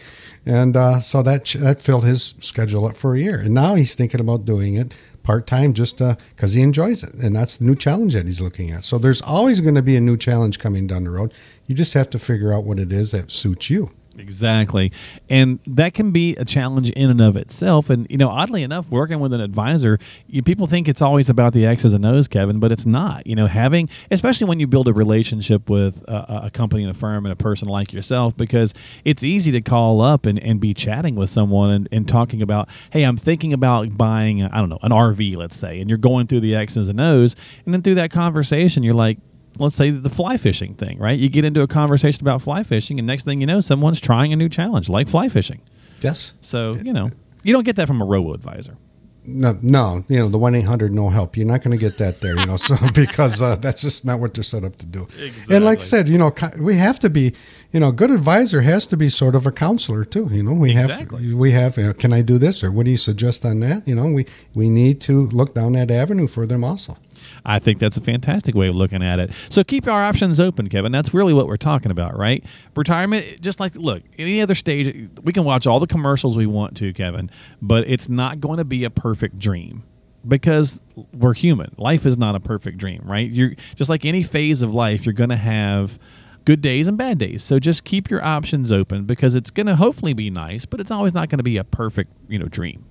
and 0.45 0.77
uh, 0.77 0.99
so 0.99 1.21
that 1.23 1.45
that 1.59 1.81
filled 1.81 2.05
his 2.05 2.35
schedule 2.39 2.85
up 2.85 2.95
for 2.95 3.15
a 3.15 3.19
year. 3.19 3.39
And 3.39 3.53
now 3.53 3.75
he's 3.75 3.95
thinking 3.95 4.19
about 4.19 4.45
doing 4.45 4.75
it 4.75 4.93
part 5.23 5.47
time 5.47 5.73
just 5.73 5.97
because 5.99 6.55
uh, 6.55 6.57
he 6.57 6.61
enjoys 6.61 7.03
it. 7.03 7.13
And 7.15 7.35
that's 7.35 7.57
the 7.57 7.65
new 7.65 7.75
challenge 7.75 8.13
that 8.13 8.25
he's 8.25 8.41
looking 8.41 8.71
at. 8.71 8.83
So 8.83 8.97
there's 8.97 9.21
always 9.21 9.61
going 9.61 9.75
to 9.75 9.81
be 9.81 9.95
a 9.95 10.01
new 10.01 10.17
challenge 10.17 10.59
coming 10.59 10.87
down 10.87 11.03
the 11.03 11.11
road. 11.11 11.33
You 11.67 11.75
just 11.75 11.93
have 11.93 12.09
to 12.11 12.19
figure 12.19 12.53
out 12.53 12.63
what 12.63 12.79
it 12.79 12.91
is 12.91 13.11
that 13.11 13.31
suits 13.31 13.69
you. 13.69 13.91
Exactly. 14.17 14.91
And 15.29 15.59
that 15.65 15.93
can 15.93 16.11
be 16.11 16.35
a 16.35 16.43
challenge 16.43 16.89
in 16.91 17.09
and 17.09 17.21
of 17.21 17.37
itself. 17.37 17.89
And, 17.89 18.07
you 18.09 18.17
know, 18.17 18.27
oddly 18.27 18.61
enough, 18.61 18.89
working 18.89 19.19
with 19.19 19.33
an 19.33 19.39
advisor, 19.39 19.99
you, 20.27 20.43
people 20.43 20.67
think 20.67 20.87
it's 20.87 21.01
always 21.01 21.29
about 21.29 21.53
the 21.53 21.65
X's 21.65 21.93
and 21.93 22.05
O's, 22.05 22.27
Kevin, 22.27 22.59
but 22.59 22.71
it's 22.71 22.85
not. 22.85 23.25
You 23.25 23.35
know, 23.35 23.47
having, 23.47 23.89
especially 24.09 24.47
when 24.47 24.59
you 24.59 24.67
build 24.67 24.87
a 24.87 24.93
relationship 24.93 25.69
with 25.69 26.03
a, 26.07 26.41
a 26.45 26.51
company 26.51 26.83
and 26.83 26.91
a 26.91 26.93
firm 26.93 27.25
and 27.25 27.31
a 27.31 27.35
person 27.37 27.67
like 27.69 27.93
yourself, 27.93 28.35
because 28.35 28.73
it's 29.05 29.23
easy 29.23 29.51
to 29.51 29.61
call 29.61 30.01
up 30.01 30.25
and, 30.25 30.37
and 30.39 30.59
be 30.59 30.73
chatting 30.73 31.15
with 31.15 31.29
someone 31.29 31.71
and, 31.71 31.89
and 31.91 32.07
talking 32.07 32.41
about, 32.41 32.67
hey, 32.91 33.03
I'm 33.03 33.17
thinking 33.17 33.53
about 33.53 33.97
buying, 33.97 34.43
I 34.43 34.57
don't 34.57 34.69
know, 34.69 34.79
an 34.81 34.91
RV, 34.91 35.37
let's 35.37 35.55
say, 35.55 35.79
and 35.79 35.89
you're 35.89 35.97
going 35.97 36.27
through 36.27 36.41
the 36.41 36.53
X's 36.55 36.89
and 36.89 36.99
O's. 36.99 37.35
And 37.65 37.73
then 37.73 37.81
through 37.81 37.95
that 37.95 38.11
conversation, 38.11 38.83
you're 38.83 38.93
like, 38.93 39.19
let's 39.57 39.75
say 39.75 39.89
the 39.89 40.09
fly 40.09 40.37
fishing 40.37 40.73
thing, 40.73 40.97
right? 40.97 41.17
You 41.17 41.29
get 41.29 41.45
into 41.45 41.61
a 41.61 41.67
conversation 41.67 42.23
about 42.23 42.41
fly 42.41 42.63
fishing, 42.63 42.99
and 42.99 43.07
next 43.07 43.23
thing 43.23 43.41
you 43.41 43.47
know, 43.47 43.61
someone's 43.61 43.99
trying 43.99 44.33
a 44.33 44.35
new 44.35 44.49
challenge 44.49 44.89
like 44.89 45.07
fly 45.07 45.29
fishing. 45.29 45.61
Yes. 46.01 46.33
So 46.41 46.73
you 46.83 46.93
know, 46.93 47.09
you 47.43 47.53
don't 47.53 47.63
get 47.63 47.75
that 47.77 47.87
from 47.87 48.01
a 48.01 48.05
robo 48.05 48.33
advisor. 48.33 48.77
No, 49.23 49.55
no, 49.61 50.03
you 50.07 50.17
know 50.17 50.29
the 50.29 50.39
one 50.39 50.55
eight 50.55 50.65
hundred 50.65 50.93
no 50.93 51.09
help. 51.09 51.37
You're 51.37 51.45
not 51.45 51.61
going 51.61 51.77
to 51.77 51.77
get 51.77 51.99
that 51.99 52.21
there, 52.21 52.35
you 52.39 52.45
know, 52.47 52.55
so 52.55 52.75
because 52.95 53.39
uh, 53.39 53.55
that's 53.55 53.83
just 53.83 54.03
not 54.03 54.19
what 54.19 54.33
they're 54.33 54.43
set 54.43 54.63
up 54.63 54.77
to 54.77 54.85
do. 54.87 55.03
Exactly. 55.23 55.55
And 55.55 55.63
like 55.63 55.79
I 55.79 55.83
said, 55.83 56.09
you 56.09 56.17
know, 56.17 56.33
we 56.59 56.75
have 56.77 56.97
to 56.99 57.09
be, 57.09 57.35
you 57.71 57.79
know, 57.79 57.89
a 57.89 57.91
good 57.91 58.09
advisor 58.09 58.61
has 58.61 58.87
to 58.87 58.97
be 58.97 59.09
sort 59.09 59.35
of 59.35 59.45
a 59.45 59.51
counselor 59.51 60.05
too. 60.05 60.27
You 60.31 60.41
know, 60.41 60.53
we 60.53 60.71
exactly. 60.71 61.27
have 61.27 61.37
we 61.37 61.51
have. 61.51 61.77
You 61.77 61.87
know, 61.87 61.93
can 61.93 62.13
I 62.13 62.23
do 62.23 62.39
this 62.39 62.63
or 62.63 62.71
what 62.71 62.85
do 62.85 62.91
you 62.91 62.97
suggest 62.97 63.45
on 63.45 63.59
that? 63.59 63.87
You 63.87 63.93
know, 63.93 64.07
we 64.07 64.25
we 64.55 64.71
need 64.71 65.01
to 65.01 65.27
look 65.27 65.53
down 65.53 65.73
that 65.73 65.91
avenue 65.91 66.25
for 66.25 66.47
them 66.47 66.63
also. 66.63 66.97
I 67.45 67.59
think 67.59 67.79
that's 67.79 67.97
a 67.97 68.01
fantastic 68.01 68.55
way 68.55 68.67
of 68.67 68.75
looking 68.75 69.03
at 69.03 69.19
it. 69.19 69.31
So 69.49 69.63
keep 69.63 69.87
our 69.87 70.03
options 70.03 70.39
open, 70.39 70.69
Kevin. 70.69 70.91
That's 70.91 71.13
really 71.13 71.33
what 71.33 71.47
we're 71.47 71.57
talking 71.57 71.91
about, 71.91 72.17
right? 72.17 72.43
Retirement, 72.75 73.41
just 73.41 73.59
like, 73.59 73.75
look, 73.75 74.03
any 74.17 74.41
other 74.41 74.55
stage, 74.55 75.09
we 75.23 75.33
can 75.33 75.43
watch 75.43 75.65
all 75.65 75.79
the 75.79 75.87
commercials 75.87 76.37
we 76.37 76.45
want 76.45 76.77
to, 76.77 76.93
Kevin, 76.93 77.31
but 77.61 77.83
it's 77.87 78.07
not 78.07 78.39
going 78.39 78.57
to 78.57 78.65
be 78.65 78.83
a 78.83 78.89
perfect 78.89 79.39
dream 79.39 79.83
because 80.27 80.81
we're 81.13 81.33
human. 81.33 81.73
Life 81.77 82.05
is 82.05 82.17
not 82.17 82.35
a 82.35 82.39
perfect 82.39 82.77
dream, 82.77 83.01
right? 83.05 83.29
You're 83.29 83.55
just 83.75 83.89
like 83.89 84.05
any 84.05 84.23
phase 84.23 84.61
of 84.61 84.73
life, 84.73 85.05
you're 85.05 85.13
going 85.13 85.31
to 85.31 85.35
have 85.35 85.97
good 86.45 86.61
days 86.61 86.87
and 86.87 86.97
bad 86.97 87.17
days. 87.17 87.43
So 87.43 87.59
just 87.59 87.83
keep 87.83 88.09
your 88.09 88.23
options 88.23 88.71
open 88.71 89.05
because 89.05 89.35
it's 89.35 89.51
going 89.51 89.67
to 89.67 89.75
hopefully 89.75 90.13
be 90.13 90.29
nice, 90.29 90.65
but 90.65 90.79
it's 90.79 90.91
always 90.91 91.13
not 91.13 91.29
going 91.29 91.39
to 91.39 91.43
be 91.43 91.57
a 91.57 91.63
perfect, 91.63 92.11
you 92.27 92.39
know, 92.39 92.47
dream. 92.47 92.85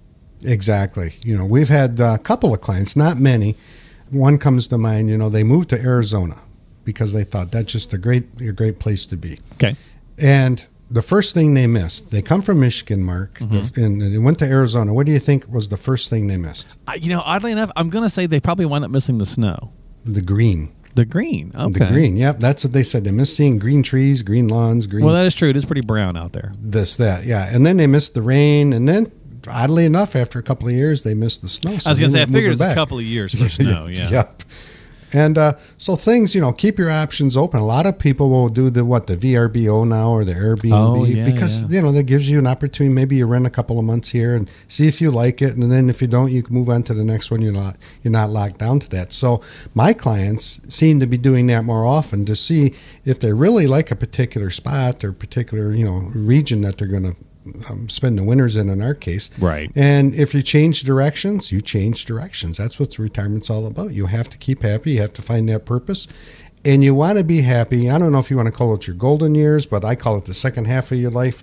Exactly. 0.45 1.15
You 1.25 1.37
know, 1.37 1.45
we've 1.45 1.69
had 1.69 2.01
a 2.01 2.19
couple 2.19 2.55
of 2.55 2.61
clients, 2.61 2.97
not 2.97 3.19
many, 3.19 3.57
one 4.11 4.39
comes 4.39 4.69
to 4.69 4.79
mind. 4.79 5.09
You 5.09 5.19
know, 5.19 5.29
they 5.29 5.45
moved 5.45 5.71
to 5.71 5.81
Arizona 5.81 6.39
because 6.85 7.13
they 7.13 7.25
thought 7.25 7.51
that's 7.53 7.73
just 7.73 7.93
a 7.93 7.99
great 7.99 8.27
a 8.41 8.53
great 8.53 8.79
place 8.79 9.07
to 9.07 9.17
be. 9.17 9.39
Okay. 9.55 9.77
And 10.19 10.67
the 10.91 11.03
first 11.03 11.35
thing 11.35 11.55
they 11.55 11.67
missed, 11.67 12.11
they 12.11 12.21
come 12.21 12.43
from 12.43 12.61
Michigan, 12.61 13.03
Mark, 13.03 13.39
mm-hmm. 13.39 13.81
and 13.81 14.03
they 14.03 14.19
went 14.19 14.39
to 14.41 14.45
Arizona. 14.47 14.93
What 14.93 15.07
do 15.07 15.13
you 15.13 15.21
think 15.21 15.47
was 15.49 15.69
the 15.69 15.77
first 15.77 16.11
thing 16.11 16.27
they 16.27 16.37
missed? 16.37 16.75
Uh, 16.89 16.95
you 17.01 17.09
know, 17.09 17.23
oddly 17.25 17.53
enough, 17.53 17.71
I'm 17.77 17.91
going 17.91 18.03
to 18.03 18.11
say 18.11 18.27
they 18.27 18.41
probably 18.41 18.67
wound 18.67 18.85
up 18.85 18.91
missing 18.91 19.19
the 19.19 19.27
snow. 19.27 19.73
The 20.05 20.21
green. 20.21 20.73
The 20.97 21.05
green. 21.05 21.53
Okay. 21.55 21.79
The 21.79 21.87
green. 21.87 22.17
Yep. 22.17 22.41
That's 22.41 22.65
what 22.65 22.73
they 22.73 22.83
said. 22.83 23.05
They 23.05 23.13
missed 23.13 23.37
seeing 23.37 23.61
green 23.61 23.85
trees, 23.85 24.23
green 24.23 24.49
lawns, 24.49 24.89
green. 24.89 25.05
Well, 25.05 25.15
that 25.15 25.25
is 25.25 25.35
true. 25.35 25.49
It 25.49 25.57
is 25.57 25.65
pretty 25.65 25.83
brown 25.83 26.17
out 26.17 26.33
there. 26.33 26.53
This, 26.59 26.97
that. 26.97 27.25
Yeah. 27.25 27.55
And 27.55 27.65
then 27.65 27.77
they 27.77 27.87
missed 27.87 28.15
the 28.15 28.23
rain. 28.23 28.73
And 28.73 28.89
then 28.89 29.13
oddly 29.49 29.85
enough, 29.85 30.17
after 30.17 30.39
a 30.39 30.43
couple 30.43 30.69
of 30.69 30.75
years, 30.75 31.03
they 31.03 31.15
missed 31.15 31.43
the 31.43 31.49
snow. 31.49 31.79
So 31.79 31.91
I 31.91 31.93
was 31.93 31.99
going 31.99 32.13
to 32.13 32.19
say, 32.19 32.23
I 32.23 32.27
figured 32.27 32.53
it's 32.53 32.61
a 32.61 32.75
couple 32.75 32.99
of 32.99 33.05
years 33.05 33.35
for 33.35 33.49
snow. 33.49 33.87
Yeah. 33.89 34.11
yep. 34.11 34.43
And 35.13 35.37
uh, 35.37 35.55
so 35.77 35.97
things, 35.97 36.35
you 36.35 36.41
know, 36.41 36.53
keep 36.53 36.79
your 36.79 36.91
options 36.91 37.37
open. 37.37 37.61
A 37.61 37.67
lot 37.67 37.87
of 37.87 37.99
people 37.99 38.31
will 38.31 38.49
do 38.49 38.71
the 38.71 38.85
what 38.85 39.07
the 39.07 39.17
VRBO 39.17 39.87
now 39.87 40.11
or 40.11 40.25
the 40.25 40.35
Airbnb 40.35 40.73
oh, 40.73 41.05
yeah, 41.05 41.25
because 41.25 41.63
yeah. 41.63 41.69
you 41.69 41.83
know 41.83 41.93
that 41.93 42.05
gives 42.05 42.31
you 42.31 42.39
an 42.39 42.47
opportunity. 42.47 42.95
Maybe 42.95 43.17
you 43.17 43.27
rent 43.27 43.47
a 43.47 43.51
couple 43.51 43.79
of 43.79 43.85
months 43.85 44.11
here 44.11 44.35
and 44.37 44.51
see 44.69 44.87
if 44.87 45.01
you 45.01 45.11
like 45.11 45.43
it, 45.43 45.57
and 45.57 45.71
then 45.71 45.91
if 45.91 46.01
you 46.01 46.07
don't, 46.07 46.31
you 46.31 46.43
can 46.43 46.55
move 46.55 46.69
on 46.69 46.83
to 46.85 46.95
the 46.95 47.05
next 47.05 47.31
one. 47.31 47.43
You're 47.43 47.53
not 47.53 47.77
you're 48.03 48.13
not 48.13 48.31
locked 48.31 48.59
down 48.59 48.81
to 48.81 48.89
that. 48.91 49.13
So 49.13 49.43
my 49.75 49.93
clients 49.93 50.61
seem 50.73 51.01
to 51.01 51.07
be 51.07 51.19
doing 51.19 51.49
that 51.49 51.65
more 51.65 51.85
often 51.85 52.25
to 52.27 52.37
see 52.37 52.75
if 53.05 53.19
they 53.19 53.33
really 53.33 53.67
like 53.67 53.91
a 53.91 53.97
particular 53.97 54.51
spot 54.51 55.03
or 55.03 55.13
particular 55.13 55.73
you 55.73 55.85
know 55.85 56.11
region 56.15 56.61
that 56.63 56.79
they're 56.79 56.89
going 56.89 57.15
to 57.15 57.17
um, 57.69 57.89
spend 57.89 58.19
the 58.19 58.25
winters 58.25 58.57
in 58.57 58.69
in 58.69 58.83
our 58.83 58.95
case. 58.95 59.31
Right. 59.39 59.71
And 59.75 60.15
if 60.15 60.35
you 60.35 60.43
change 60.43 60.83
directions, 60.83 61.53
you 61.53 61.61
change 61.61 62.05
directions. 62.05 62.59
That's 62.59 62.79
what 62.79 62.99
retirement's 62.99 63.51
all 63.51 63.67
about. 63.67 63.93
You 63.93 64.07
have 64.07 64.29
to 64.31 64.39
keep 64.39 64.63
happy. 64.63 64.93
You 64.93 65.01
have 65.03 65.13
to 65.15 65.23
find 65.23 65.49
that 65.49 65.65
purpose. 65.65 66.09
And 66.65 66.85
you 66.85 66.95
want 66.95 67.17
to 67.17 67.25
be 67.25 67.41
happy. 67.41 67.91
I 67.91 67.99
don't 67.99 68.13
know 68.13 68.19
if 68.19 68.31
you 68.31 68.37
want 68.37 68.47
to 68.47 68.53
call 68.53 68.75
it 68.75 68.87
your 68.87 68.97
golden 68.97 69.35
years, 69.35 69.65
but 69.65 69.85
I 69.85 69.95
call 69.95 70.17
it 70.17 70.27
the 70.27 70.35
second 70.35 70.67
half 70.67 70.93
of 70.93 70.99
your 70.99 71.11
life. 71.11 71.43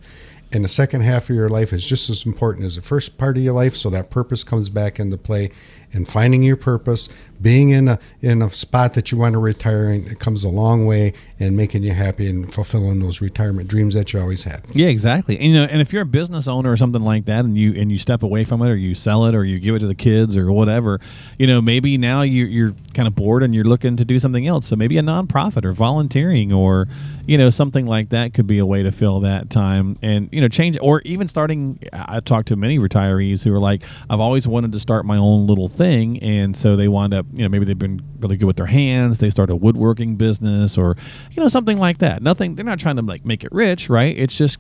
And 0.52 0.64
the 0.64 0.70
second 0.70 1.02
half 1.02 1.30
of 1.30 1.36
your 1.36 1.50
life 1.50 1.74
is 1.74 1.86
just 1.86 2.10
as 2.10 2.26
important 2.26 2.66
as 2.66 2.76
the 2.76 2.82
first 2.82 3.18
part 3.18 3.36
of 3.36 3.44
your 3.44 3.54
life. 3.54 3.76
So 3.76 3.90
that 3.90 4.10
purpose 4.10 4.44
comes 4.44 4.70
back 4.70 5.00
into 5.00 5.18
play 5.18 5.52
and 5.94 6.08
finding 6.08 6.44
your 6.44 6.56
purpose, 6.56 7.10
being 7.42 7.70
in 7.70 7.88
a 7.88 8.00
in 8.22 8.42
a 8.42 8.50
spot 8.50 8.94
that 8.96 9.12
you 9.12 9.18
want 9.18 9.34
to 9.34 9.40
retire 9.40 9.90
in, 9.92 10.08
it 10.08 10.20
comes 10.20 10.44
a 10.44 10.50
long 10.50 10.86
way 10.86 11.14
and 11.40 11.56
making 11.56 11.84
you 11.84 11.94
happy 11.94 12.30
and 12.30 12.52
fulfilling 12.52 13.00
those 13.00 13.22
retirement 13.22 13.70
dreams 13.70 13.94
that 13.94 14.12
you 14.12 14.20
always 14.20 14.44
had. 14.44 14.64
Yeah, 14.74 14.88
exactly. 14.88 15.38
And, 15.38 15.46
you 15.46 15.54
know, 15.54 15.66
and 15.66 15.82
if 15.82 15.94
you're 15.94 16.02
a 16.02 16.06
business 16.06 16.48
owner 16.48 16.72
or 16.72 16.78
something 16.78 17.02
like 17.02 17.26
that, 17.26 17.46
and 17.46 17.56
you 17.56 17.74
and 17.80 17.92
you 17.92 18.00
step 18.00 18.24
away 18.24 18.44
from 18.44 18.62
it, 18.62 18.70
or 18.70 18.76
you 18.76 18.96
sell 18.96 19.26
it, 19.26 19.36
or 19.36 19.46
you 19.46 19.60
give 19.60 19.76
it 19.76 19.80
to 19.80 19.88
the 19.88 19.96
kids, 19.96 20.36
or 20.36 20.52
whatever, 20.52 21.00
you 21.38 21.48
know, 21.48 21.62
maybe 21.62 21.98
now 21.98 22.22
you, 22.22 22.46
you're 22.46 22.74
kind 22.94 23.08
of 23.08 23.16
bored 23.16 23.44
and 23.44 23.54
you're 23.54 23.64
looking 23.64 23.98
to 23.98 24.06
do 24.06 24.20
something 24.20 24.48
else. 24.48 24.68
So 24.68 24.76
maybe 24.76 24.98
a 24.98 25.02
nonprofit 25.04 25.64
or 25.64 25.74
volunteering 25.74 26.52
or 26.52 26.88
you 27.28 27.38
know 27.38 27.50
something 27.50 27.86
like 27.86 28.10
that 28.10 28.34
could 28.34 28.48
be 28.48 28.58
a 28.58 28.66
way 28.66 28.84
to 28.84 28.92
fill 28.92 29.20
that 29.20 29.50
time 29.50 29.98
and 30.02 30.30
you 30.32 30.40
know 30.42 30.48
change 30.48 30.78
or 30.82 31.02
even 31.02 31.28
starting. 31.28 31.80
I 31.94 32.22
talked 32.22 32.48
to 32.48 32.56
many 32.56 32.80
retirees 32.80 33.44
who 33.44 33.54
are 33.54 33.60
like, 33.60 33.84
I've 34.10 34.20
always 34.20 34.48
wanted 34.48 34.72
to 34.72 34.80
start 34.80 35.06
my 35.06 35.18
own 35.18 35.46
little 35.46 35.68
thing, 35.78 36.20
and 36.20 36.56
so 36.58 36.76
they 36.76 36.88
wind 36.88 37.14
up, 37.14 37.26
you 37.34 37.44
know, 37.44 37.50
maybe 37.50 37.66
they've 37.66 37.78
been 37.78 38.02
really 38.20 38.38
good 38.38 38.46
with 38.46 38.58
their 38.58 38.66
hands. 38.66 39.20
They 39.20 39.30
start 39.30 39.50
a 39.50 39.56
woodworking 39.56 40.16
business, 40.16 40.78
or 40.78 40.98
you 41.32 41.42
know, 41.42 41.48
something 41.48 41.78
like 41.78 42.00
that. 42.00 42.22
Nothing. 42.22 42.56
They're 42.56 42.66
not 42.66 42.80
trying 42.80 42.98
to 42.98 43.02
like 43.02 43.26
make 43.26 43.44
it 43.44 43.52
rich, 43.52 43.90
right? 43.90 44.18
It's 44.18 44.38
just 44.38 44.58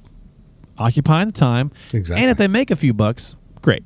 occupying 0.77 1.27
the 1.27 1.33
time. 1.33 1.71
Exactly. 1.93 2.21
And 2.21 2.31
if 2.31 2.37
they 2.37 2.47
make 2.47 2.71
a 2.71 2.75
few 2.75 2.93
bucks, 2.93 3.35
great. 3.61 3.83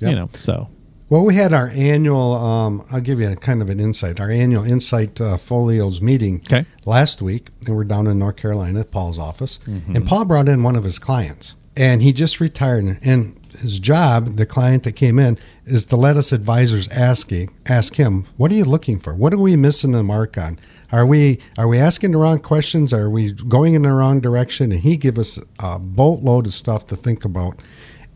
Yep. 0.00 0.10
You 0.10 0.16
know, 0.16 0.30
so 0.34 0.68
well, 1.10 1.24
we 1.24 1.34
had 1.34 1.54
our 1.54 1.68
annual. 1.68 2.34
Um, 2.34 2.84
I'll 2.92 3.00
give 3.00 3.18
you 3.18 3.30
a 3.30 3.36
kind 3.36 3.62
of 3.62 3.70
an 3.70 3.80
insight. 3.80 4.20
Our 4.20 4.30
annual 4.30 4.64
Insight 4.64 5.20
uh, 5.20 5.38
Folios 5.38 6.02
meeting 6.02 6.42
okay. 6.46 6.66
last 6.84 7.22
week, 7.22 7.48
and 7.66 7.74
we're 7.74 7.84
down 7.84 8.06
in 8.06 8.18
North 8.18 8.36
Carolina 8.36 8.80
at 8.80 8.90
Paul's 8.90 9.18
office, 9.18 9.58
mm-hmm. 9.64 9.96
and 9.96 10.06
Paul 10.06 10.26
brought 10.26 10.48
in 10.48 10.62
one 10.62 10.76
of 10.76 10.84
his 10.84 10.98
clients, 10.98 11.56
and 11.76 12.02
he 12.02 12.12
just 12.12 12.40
retired, 12.40 12.98
and 13.02 13.37
his 13.60 13.78
job, 13.78 14.36
the 14.36 14.46
client 14.46 14.82
that 14.84 14.92
came 14.92 15.18
in, 15.18 15.38
is 15.66 15.84
to 15.86 15.96
let 15.96 16.16
us 16.16 16.32
advisors 16.32 16.88
asking 16.88 17.50
ask 17.66 17.96
him, 17.96 18.24
"What 18.36 18.50
are 18.50 18.54
you 18.54 18.64
looking 18.64 18.98
for? 18.98 19.14
What 19.14 19.34
are 19.34 19.38
we 19.38 19.56
missing 19.56 19.92
the 19.92 20.02
mark 20.02 20.38
on? 20.38 20.58
Are 20.90 21.04
we 21.04 21.38
are 21.58 21.68
we 21.68 21.78
asking 21.78 22.12
the 22.12 22.18
wrong 22.18 22.38
questions? 22.38 22.92
Are 22.92 23.10
we 23.10 23.32
going 23.32 23.74
in 23.74 23.82
the 23.82 23.92
wrong 23.92 24.20
direction?" 24.20 24.72
And 24.72 24.80
he 24.80 24.96
gave 24.96 25.18
us 25.18 25.38
a 25.58 25.78
boatload 25.78 26.46
of 26.46 26.54
stuff 26.54 26.86
to 26.86 26.96
think 26.96 27.24
about. 27.24 27.60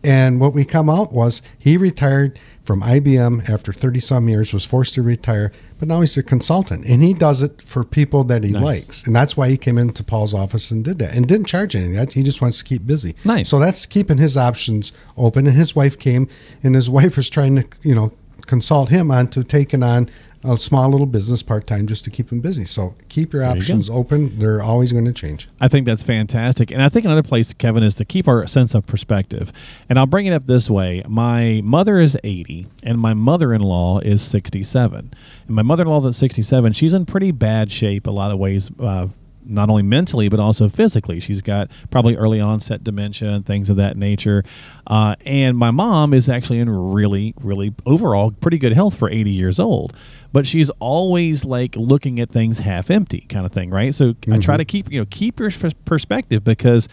And 0.04 0.40
what 0.40 0.52
we 0.52 0.64
come 0.64 0.90
out 0.90 1.12
was 1.12 1.42
he 1.58 1.76
retired 1.76 2.38
from 2.62 2.80
IBM 2.80 3.48
after 3.48 3.72
30 3.72 4.00
some 4.00 4.28
years, 4.28 4.52
was 4.52 4.64
forced 4.64 4.94
to 4.94 5.02
retire, 5.02 5.52
but 5.78 5.88
now 5.88 6.00
he's 6.00 6.16
a 6.16 6.22
consultant 6.22 6.86
and 6.86 7.02
he 7.02 7.12
does 7.12 7.42
it 7.42 7.60
for 7.60 7.84
people 7.84 8.22
that 8.24 8.44
he 8.44 8.52
nice. 8.52 8.62
likes. 8.62 9.06
And 9.06 9.14
that's 9.14 9.36
why 9.36 9.48
he 9.48 9.56
came 9.56 9.78
into 9.78 10.04
Paul's 10.04 10.32
office 10.32 10.70
and 10.70 10.84
did 10.84 10.98
that 11.00 11.14
and 11.14 11.26
didn't 11.26 11.46
charge 11.46 11.74
anything. 11.74 12.06
He 12.10 12.22
just 12.22 12.40
wants 12.40 12.58
to 12.58 12.64
keep 12.64 12.86
busy. 12.86 13.16
Nice. 13.24 13.48
So 13.48 13.58
that's 13.58 13.84
keeping 13.84 14.18
his 14.18 14.36
options 14.36 14.92
open. 15.16 15.46
And 15.46 15.56
his 15.56 15.74
wife 15.74 15.98
came 15.98 16.28
and 16.62 16.74
his 16.74 16.88
wife 16.98 17.16
was 17.16 17.28
trying 17.28 17.56
to, 17.56 17.64
you 17.82 17.94
know, 17.94 18.12
consult 18.52 18.90
him 18.90 19.10
on 19.10 19.26
to 19.28 19.42
taking 19.42 19.82
on 19.82 20.06
a 20.44 20.58
small 20.58 20.90
little 20.90 21.06
business 21.06 21.42
part 21.42 21.66
time 21.66 21.86
just 21.86 22.04
to 22.04 22.10
keep 22.10 22.28
them 22.28 22.42
busy. 22.42 22.66
So 22.66 22.94
keep 23.08 23.32
your 23.32 23.44
options 23.44 23.88
you 23.88 23.94
open. 23.94 24.38
They're 24.38 24.60
always 24.60 24.92
going 24.92 25.06
to 25.06 25.12
change. 25.14 25.48
I 25.58 25.68
think 25.68 25.86
that's 25.86 26.02
fantastic. 26.02 26.70
And 26.70 26.82
I 26.82 26.90
think 26.90 27.06
another 27.06 27.22
place, 27.22 27.54
Kevin, 27.54 27.82
is 27.82 27.94
to 27.94 28.04
keep 28.04 28.28
our 28.28 28.46
sense 28.46 28.74
of 28.74 28.84
perspective. 28.86 29.54
And 29.88 29.98
I'll 29.98 30.04
bring 30.04 30.26
it 30.26 30.34
up 30.34 30.44
this 30.44 30.68
way 30.68 31.02
My 31.08 31.62
mother 31.64 31.98
is 31.98 32.18
80, 32.22 32.66
and 32.82 32.98
my 32.98 33.14
mother 33.14 33.54
in 33.54 33.62
law 33.62 34.00
is 34.00 34.20
67. 34.20 35.14
And 35.46 35.56
my 35.56 35.62
mother 35.62 35.84
in 35.84 35.88
law 35.88 36.02
that's 36.02 36.18
67, 36.18 36.74
she's 36.74 36.92
in 36.92 37.06
pretty 37.06 37.30
bad 37.30 37.72
shape 37.72 38.06
a 38.06 38.10
lot 38.10 38.30
of 38.30 38.38
ways. 38.38 38.70
Uh, 38.78 39.08
not 39.44 39.70
only 39.70 39.83
mentally 39.83 40.28
but 40.28 40.40
also 40.40 40.68
physically. 40.68 41.20
She's 41.20 41.42
got 41.42 41.70
probably 41.90 42.16
early 42.16 42.40
onset 42.40 42.85
dementia 42.85 43.31
and 43.31 43.46
things 43.46 43.70
of 43.70 43.76
that 43.76 43.96
nature. 43.96 44.44
Uh, 44.87 45.16
and 45.24 45.57
my 45.57 45.70
mom 45.70 46.14
is 46.14 46.28
actually 46.28 46.59
in 46.59 46.70
really, 46.70 47.35
really 47.40 47.74
overall 47.87 48.31
pretty 48.31 48.59
good 48.59 48.72
health 48.72 48.94
for 48.94 49.11
80 49.11 49.31
years 49.31 49.59
old 49.59 49.94
but 50.33 50.46
she's 50.46 50.70
always 50.81 51.44
like 51.44 51.76
looking 51.76 52.18
at 52.18 52.31
things 52.31 52.61
half 52.61 52.90
empty 52.90 53.26
kind 53.28 53.46
of 53.46 53.52
thing, 53.52 53.70
right? 53.70 53.94
So 53.94 54.14
mm-hmm. 54.14 54.33
I 54.33 54.38
try 54.38 54.55
mm-hmm. 54.55 54.59
to 54.61 54.64
keep 54.64 54.90
you 54.90 55.00
know 55.00 55.07
keep 55.11 55.38
your 55.38 55.50
perspective 55.85 56.42
because. 56.42 56.88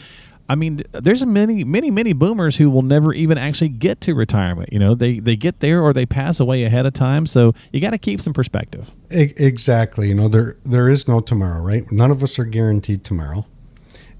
I 0.49 0.55
mean, 0.55 0.81
there's 0.91 1.25
many, 1.25 1.63
many, 1.63 1.91
many 1.91 2.13
boomers 2.13 2.57
who 2.57 2.69
will 2.69 2.81
never 2.81 3.13
even 3.13 3.37
actually 3.37 3.69
get 3.69 4.01
to 4.01 4.15
retirement. 4.15 4.73
You 4.73 4.79
know, 4.79 4.95
they 4.95 5.19
they 5.19 5.35
get 5.35 5.59
there 5.59 5.81
or 5.81 5.93
they 5.93 6.05
pass 6.05 6.39
away 6.39 6.63
ahead 6.63 6.85
of 6.85 6.93
time. 6.93 7.25
So 7.25 7.53
you 7.71 7.79
got 7.79 7.91
to 7.91 7.97
keep 7.97 8.19
some 8.21 8.33
perspective. 8.33 8.91
Exactly. 9.11 10.09
You 10.09 10.15
know, 10.15 10.27
there 10.27 10.57
there 10.65 10.89
is 10.89 11.07
no 11.07 11.19
tomorrow, 11.19 11.61
right? 11.61 11.89
None 11.91 12.11
of 12.11 12.23
us 12.23 12.39
are 12.39 12.45
guaranteed 12.45 13.03
tomorrow 13.03 13.45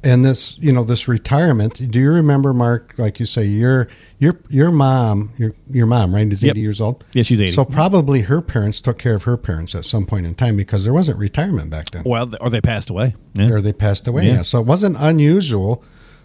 and 0.04 0.24
this 0.24 0.58
you 0.60 0.72
know 0.72 0.84
this 0.84 1.08
retirement 1.08 1.92
do 1.92 2.00
you 2.00 2.12
remember 2.12 2.54
mark 2.54 2.94
like 2.98 3.20
you 3.20 3.26
say 3.26 3.44
your 3.46 3.88
your 4.18 4.39
your 4.50 4.72
mom 4.72 5.32
your 5.38 5.54
your 5.70 5.86
mom 5.86 6.15
right 6.15 6.32
is 6.32 6.44
yep. 6.44 6.52
80 6.52 6.62
years 6.62 6.82
old 6.82 7.04
yeah 7.12 7.24
she's 7.24 7.42
80 7.42 7.52
so 7.52 7.65
probably 7.65 8.22
her 8.22 8.42
parents 8.42 8.80
took 8.80 8.98
care 8.98 9.15
of 9.15 9.24
her 9.24 9.36
parents 9.36 9.76
at 9.76 9.86
some 9.86 10.06
point 10.06 10.26
in 10.26 10.36
time 10.36 10.56
because 10.56 10.86
there 10.86 10.94
wasn't 10.94 11.18
retirement 11.18 11.70
back 11.70 11.92
then 11.92 12.04
well 12.06 12.32
or 12.39 12.50
they 12.50 12.62
passed 12.62 12.89
away 12.89 13.15
yeah. 13.34 13.50
or 13.50 13.62
they 13.62 13.74
passed 13.74 14.08
away 14.08 14.28
yeah. 14.28 14.36
yeah 14.36 14.42
so 14.42 14.60
it 14.60 14.65
wasn't 14.65 14.96
unusual 15.00 15.84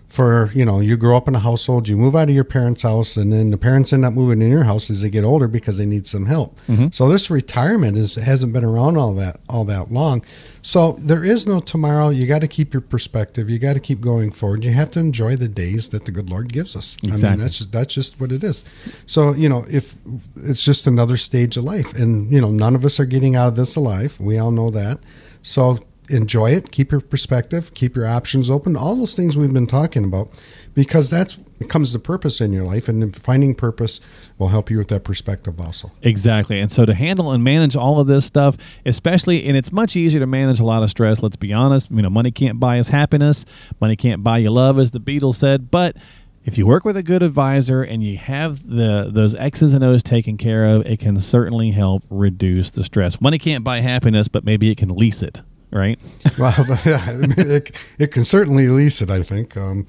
for 0.09 0.51
you 0.55 0.65
know 0.65 0.81
you 0.81 0.97
grow 0.97 1.17
up 1.17 1.27
in 1.27 1.35
a 1.35 1.41
household 1.41 1.89
you 1.89 1.97
move 1.97 2.15
out 2.15 2.29
of 2.29 2.35
your 2.35 2.45
parents 2.45 2.83
house 2.83 3.17
and 3.17 3.33
then 3.33 3.51
the 3.51 3.59
parents 3.59 3.93
end 3.93 4.05
up 4.05 4.13
moving 4.13 4.41
in 4.41 4.51
your 4.51 4.65
house 4.65 4.91
as 4.91 5.03
they 5.03 5.11
get 5.11 5.25
older 5.25 5.49
because 5.49 5.79
they 5.79 5.87
need 5.87 6.07
some 6.07 6.27
help. 6.27 6.57
Mm-hmm. 6.69 6.89
so 6.93 7.09
this 7.09 7.31
retirement 7.31 7.97
is 7.97 8.15
hasn't 8.15 8.53
been 8.53 8.65
around 8.65 8.97
all 8.97 9.15
that 9.15 9.41
all 9.49 9.65
that 9.65 9.91
long. 9.91 10.25
So 10.63 10.93
there 10.93 11.23
is 11.23 11.47
no 11.47 11.61
tomorrow. 11.61 12.09
You 12.09 12.27
got 12.27 12.41
to 12.41 12.49
keep 12.49 12.73
your 12.73 12.81
perspective. 12.81 13.51
You 13.51 13.59
got 13.59 13.75
to 13.75 13.81
keep 13.81 14.01
going 14.01 14.31
forward. 14.31 14.65
You 14.65 14.71
have 14.73 14.89
to 14.91 15.01
enjoy 15.01 15.37
the 15.37 15.49
days 15.49 15.91
that 15.91 16.07
the 16.07 16.11
good 16.11 16.31
lord 16.31 16.53
gives 16.53 16.75
us. 16.75 16.97
Exactly. 17.03 17.29
i 17.29 17.31
mean 17.33 17.41
that's 17.41 17.59
just 17.59 17.73
that's 17.73 17.93
just 17.93 18.21
what 18.21 18.33
it 18.33 18.43
is. 18.43 18.65
So 19.07 19.33
you 19.33 19.49
know 19.49 19.65
if 19.69 19.95
it's 20.37 20.65
just 20.65 20.87
another 20.87 21.17
stage 21.17 21.57
of 21.57 21.65
life 21.65 21.95
and 21.95 22.31
you 22.31 22.41
know 22.41 22.51
none 22.51 22.75
of 22.75 22.85
us 22.85 22.99
are 23.01 23.05
getting 23.05 23.37
out 23.37 23.49
of 23.49 23.57
this 23.57 23.77
alive. 23.77 24.19
We 24.21 24.39
all 24.39 24.51
know 24.51 24.71
that. 24.71 25.01
So 25.43 25.81
enjoy 26.11 26.51
it, 26.51 26.71
keep 26.71 26.93
your 26.93 27.01
perspective, 27.01 27.73
keep 27.75 27.97
your 27.97 28.07
options 28.07 28.51
open, 28.51 28.77
all 28.77 28.95
those 28.95 29.15
things 29.15 29.37
we've 29.37 29.53
been 29.53 29.67
talking 29.67 30.05
about, 30.05 30.29
because 30.75 31.11
that's 31.11 31.39
comes 31.69 31.93
the 31.93 31.99
purpose 31.99 32.41
in 32.41 32.53
your 32.53 32.65
life, 32.65 32.89
and 32.89 33.17
finding 33.17 33.55
purpose 33.55 34.01
will 34.39 34.49
help 34.49 34.71
you 34.71 34.77
with 34.77 34.89
that 34.89 35.03
perspective 35.03 35.59
also. 35.61 35.91
Exactly, 36.03 36.61
and 36.61 36.71
so 36.71 36.85
to 36.85 36.95
handle 36.95 37.33
and 37.33 37.43
manage 37.43 37.75
all 37.75 38.01
of 38.01 38.07
this 38.07 38.27
stuff, 38.27 38.57
especially, 38.85 39.45
and 39.47 39.57
it's 39.57 39.73
much 39.73 39.97
easier 39.97 40.21
to 40.21 40.27
manage 40.27 40.61
a 40.61 40.65
lot 40.65 40.83
of 40.83 40.91
stress. 40.91 41.23
Let's 41.23 41.37
be 41.37 41.53
honest, 41.53 41.91
you 41.91 42.03
know, 42.03 42.11
money 42.11 42.31
can't 42.31 42.61
buy 42.61 42.79
us 42.79 42.89
happiness, 42.89 43.45
money 43.81 43.97
can't 43.97 44.23
buy 44.23 44.39
you 44.39 44.51
love, 44.51 44.79
as 44.79 44.91
the 44.91 45.01
Beatles 45.01 45.37
said, 45.37 45.71
but 45.71 45.97
if 46.45 46.59
you 46.59 46.67
work 46.67 46.85
with 46.85 46.99
a 46.99 47.03
good 47.03 47.23
advisor 47.23 47.83
and 47.83 48.03
you 48.03 48.19
have 48.19 48.69
the 48.69 49.09
those 49.11 49.35
X's 49.35 49.73
and 49.73 49.83
O's 49.83 50.03
taken 50.03 50.37
care 50.37 50.67
of, 50.67 50.85
it 50.85 50.99
can 50.99 51.19
certainly 51.19 51.71
help 51.71 52.05
reduce 52.11 52.71
the 52.71 52.85
stress. 52.85 53.19
Money 53.19 53.39
can't 53.39 53.65
buy 53.65 53.81
happiness, 53.81 54.29
but 54.29 54.45
maybe 54.45 54.71
it 54.71 54.77
can 54.77 54.91
lease 54.91 55.23
it 55.23 55.41
right? 55.75 55.99
well, 56.39 56.55
yeah, 56.87 57.05
it, 57.09 57.71
it 57.99 58.13
can 58.13 58.25
certainly 58.25 58.69
lease 58.69 59.03
it, 59.03 59.11
I 59.11 59.23
think. 59.23 59.57
Um, 59.57 59.87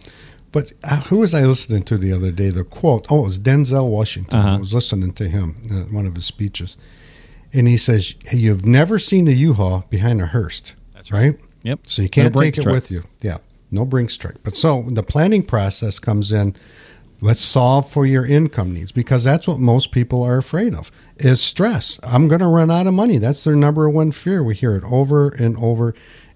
but 0.52 0.74
uh, 0.84 1.02
who 1.02 1.19
was 1.19 1.34
I 1.34 1.41
listening 1.41 1.84
to 1.84 1.98
the 1.98 2.12
other 2.12 2.32
day? 2.32 2.50
The 2.50 2.63
quote, 2.63 3.06
oh, 3.10 3.19
it 3.19 3.28
was 3.28 3.39
Denzel 3.39 3.89
Washington. 3.89 4.39
Uh-huh. 4.39 4.56
I 4.56 4.58
was 4.58 4.74
listening 4.74 5.13
to 5.13 5.30
him, 5.30 5.56
uh, 5.71 5.84
one 5.93 6.06
of 6.06 6.15
his 6.15 6.26
speeches. 6.26 6.76
And 7.54 7.67
he 7.67 7.78
says, 7.78 8.15
hey, 8.26 8.38
You've 8.38 8.65
never 8.65 9.00
seen 9.00 9.28
a 9.28 9.32
U 9.32 9.54
Haul 9.54 9.86
behind 9.89 10.21
a 10.21 10.28
hearse. 10.28 10.76
That's 10.93 11.12
right. 11.12 11.36
right? 11.36 11.39
Yep. 11.63 11.80
So 11.88 12.02
you 12.02 12.10
can't 12.10 12.36
no 12.36 12.41
take 12.41 12.58
it 12.58 12.65
with 12.65 12.91
you. 12.91 13.04
Yeah. 13.21 13.38
No 13.71 13.86
Brinks 13.86 14.17
truck. 14.17 14.36
But 14.43 14.58
so 14.58 14.84
the 14.84 15.04
planning 15.04 15.43
process 15.43 16.00
comes 16.00 16.32
in 16.32 16.56
Let's 17.21 17.39
solve 17.39 17.89
for 17.89 18.06
your 18.06 18.26
income 18.26 18.74
needs 18.74 18.91
because 18.91 19.24
that's 19.24 19.48
what 19.48 19.58
most 19.58 19.91
people 19.91 20.21
are 20.24 20.38
afraid 20.38 20.74
of 20.76 20.91
is 21.17 21.41
stress. 21.41 21.99
I'm 22.04 22.28
going 22.28 22.41
to 22.41 22.47
run 22.47 22.71
out 22.71 22.88
of 22.88 22.93
money. 22.93 23.17
That's 23.17 23.43
their 23.43 23.56
number 23.56 23.89
one 23.89 24.12
fear. 24.12 24.43
We 24.43 24.56
hear 24.56 24.75
it 24.75 24.84
over 24.84 25.30
and 25.30 25.58
over 25.58 25.93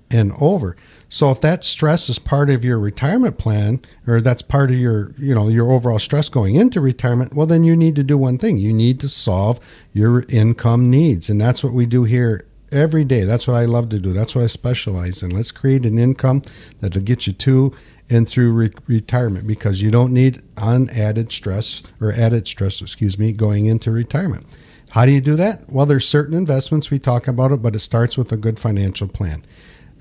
and 0.09 0.31
over. 0.39 0.75
So 1.09 1.31
if 1.31 1.41
that 1.41 1.63
stress 1.63 2.07
is 2.07 2.19
part 2.19 2.49
of 2.49 2.63
your 2.63 2.77
retirement 2.77 3.37
plan 3.37 3.81
or 4.05 4.21
that's 4.21 4.43
part 4.43 4.69
of 4.69 4.77
your, 4.77 5.13
you 5.17 5.33
know, 5.33 5.47
your 5.47 5.71
overall 5.71 5.99
stress 5.99 6.29
going 6.29 6.55
into 6.55 6.79
retirement, 6.79 7.33
well 7.33 7.47
then 7.47 7.63
you 7.63 7.75
need 7.75 7.95
to 7.95 8.03
do 8.03 8.17
one 8.17 8.37
thing. 8.37 8.57
You 8.57 8.71
need 8.71 8.99
to 9.01 9.07
solve 9.07 9.59
your 9.91 10.23
income 10.29 10.89
needs. 10.89 11.29
And 11.29 11.41
that's 11.41 11.63
what 11.63 11.73
we 11.73 11.87
do 11.87 12.03
here 12.03 12.45
every 12.71 13.03
day. 13.03 13.23
That's 13.23 13.47
what 13.47 13.57
I 13.57 13.65
love 13.65 13.89
to 13.89 13.99
do. 13.99 14.13
That's 14.13 14.35
what 14.35 14.43
I 14.43 14.47
specialize 14.47 15.23
in. 15.23 15.31
Let's 15.31 15.51
create 15.51 15.85
an 15.85 15.97
income 15.97 16.43
that'll 16.79 17.01
get 17.01 17.25
you 17.25 17.33
to 17.33 17.73
and 18.09 18.27
through 18.27 18.51
re- 18.51 18.73
retirement 18.87 19.47
because 19.47 19.81
you 19.81 19.91
don't 19.91 20.13
need 20.13 20.41
unadded 20.57 21.31
stress 21.31 21.83
or 21.99 22.11
added 22.11 22.47
stress, 22.47 22.81
excuse 22.81 23.17
me, 23.17 23.31
going 23.31 23.65
into 23.65 23.91
retirement. 23.91 24.45
How 24.91 25.05
do 25.05 25.11
you 25.11 25.21
do 25.21 25.35
that? 25.35 25.69
Well, 25.69 25.85
there's 25.85 26.07
certain 26.07 26.35
investments 26.35 26.89
we 26.89 26.99
talk 26.99 27.27
about 27.27 27.51
it, 27.51 27.61
but 27.61 27.75
it 27.75 27.79
starts 27.79 28.17
with 28.17 28.31
a 28.31 28.37
good 28.37 28.59
financial 28.59 29.07
plan 29.07 29.43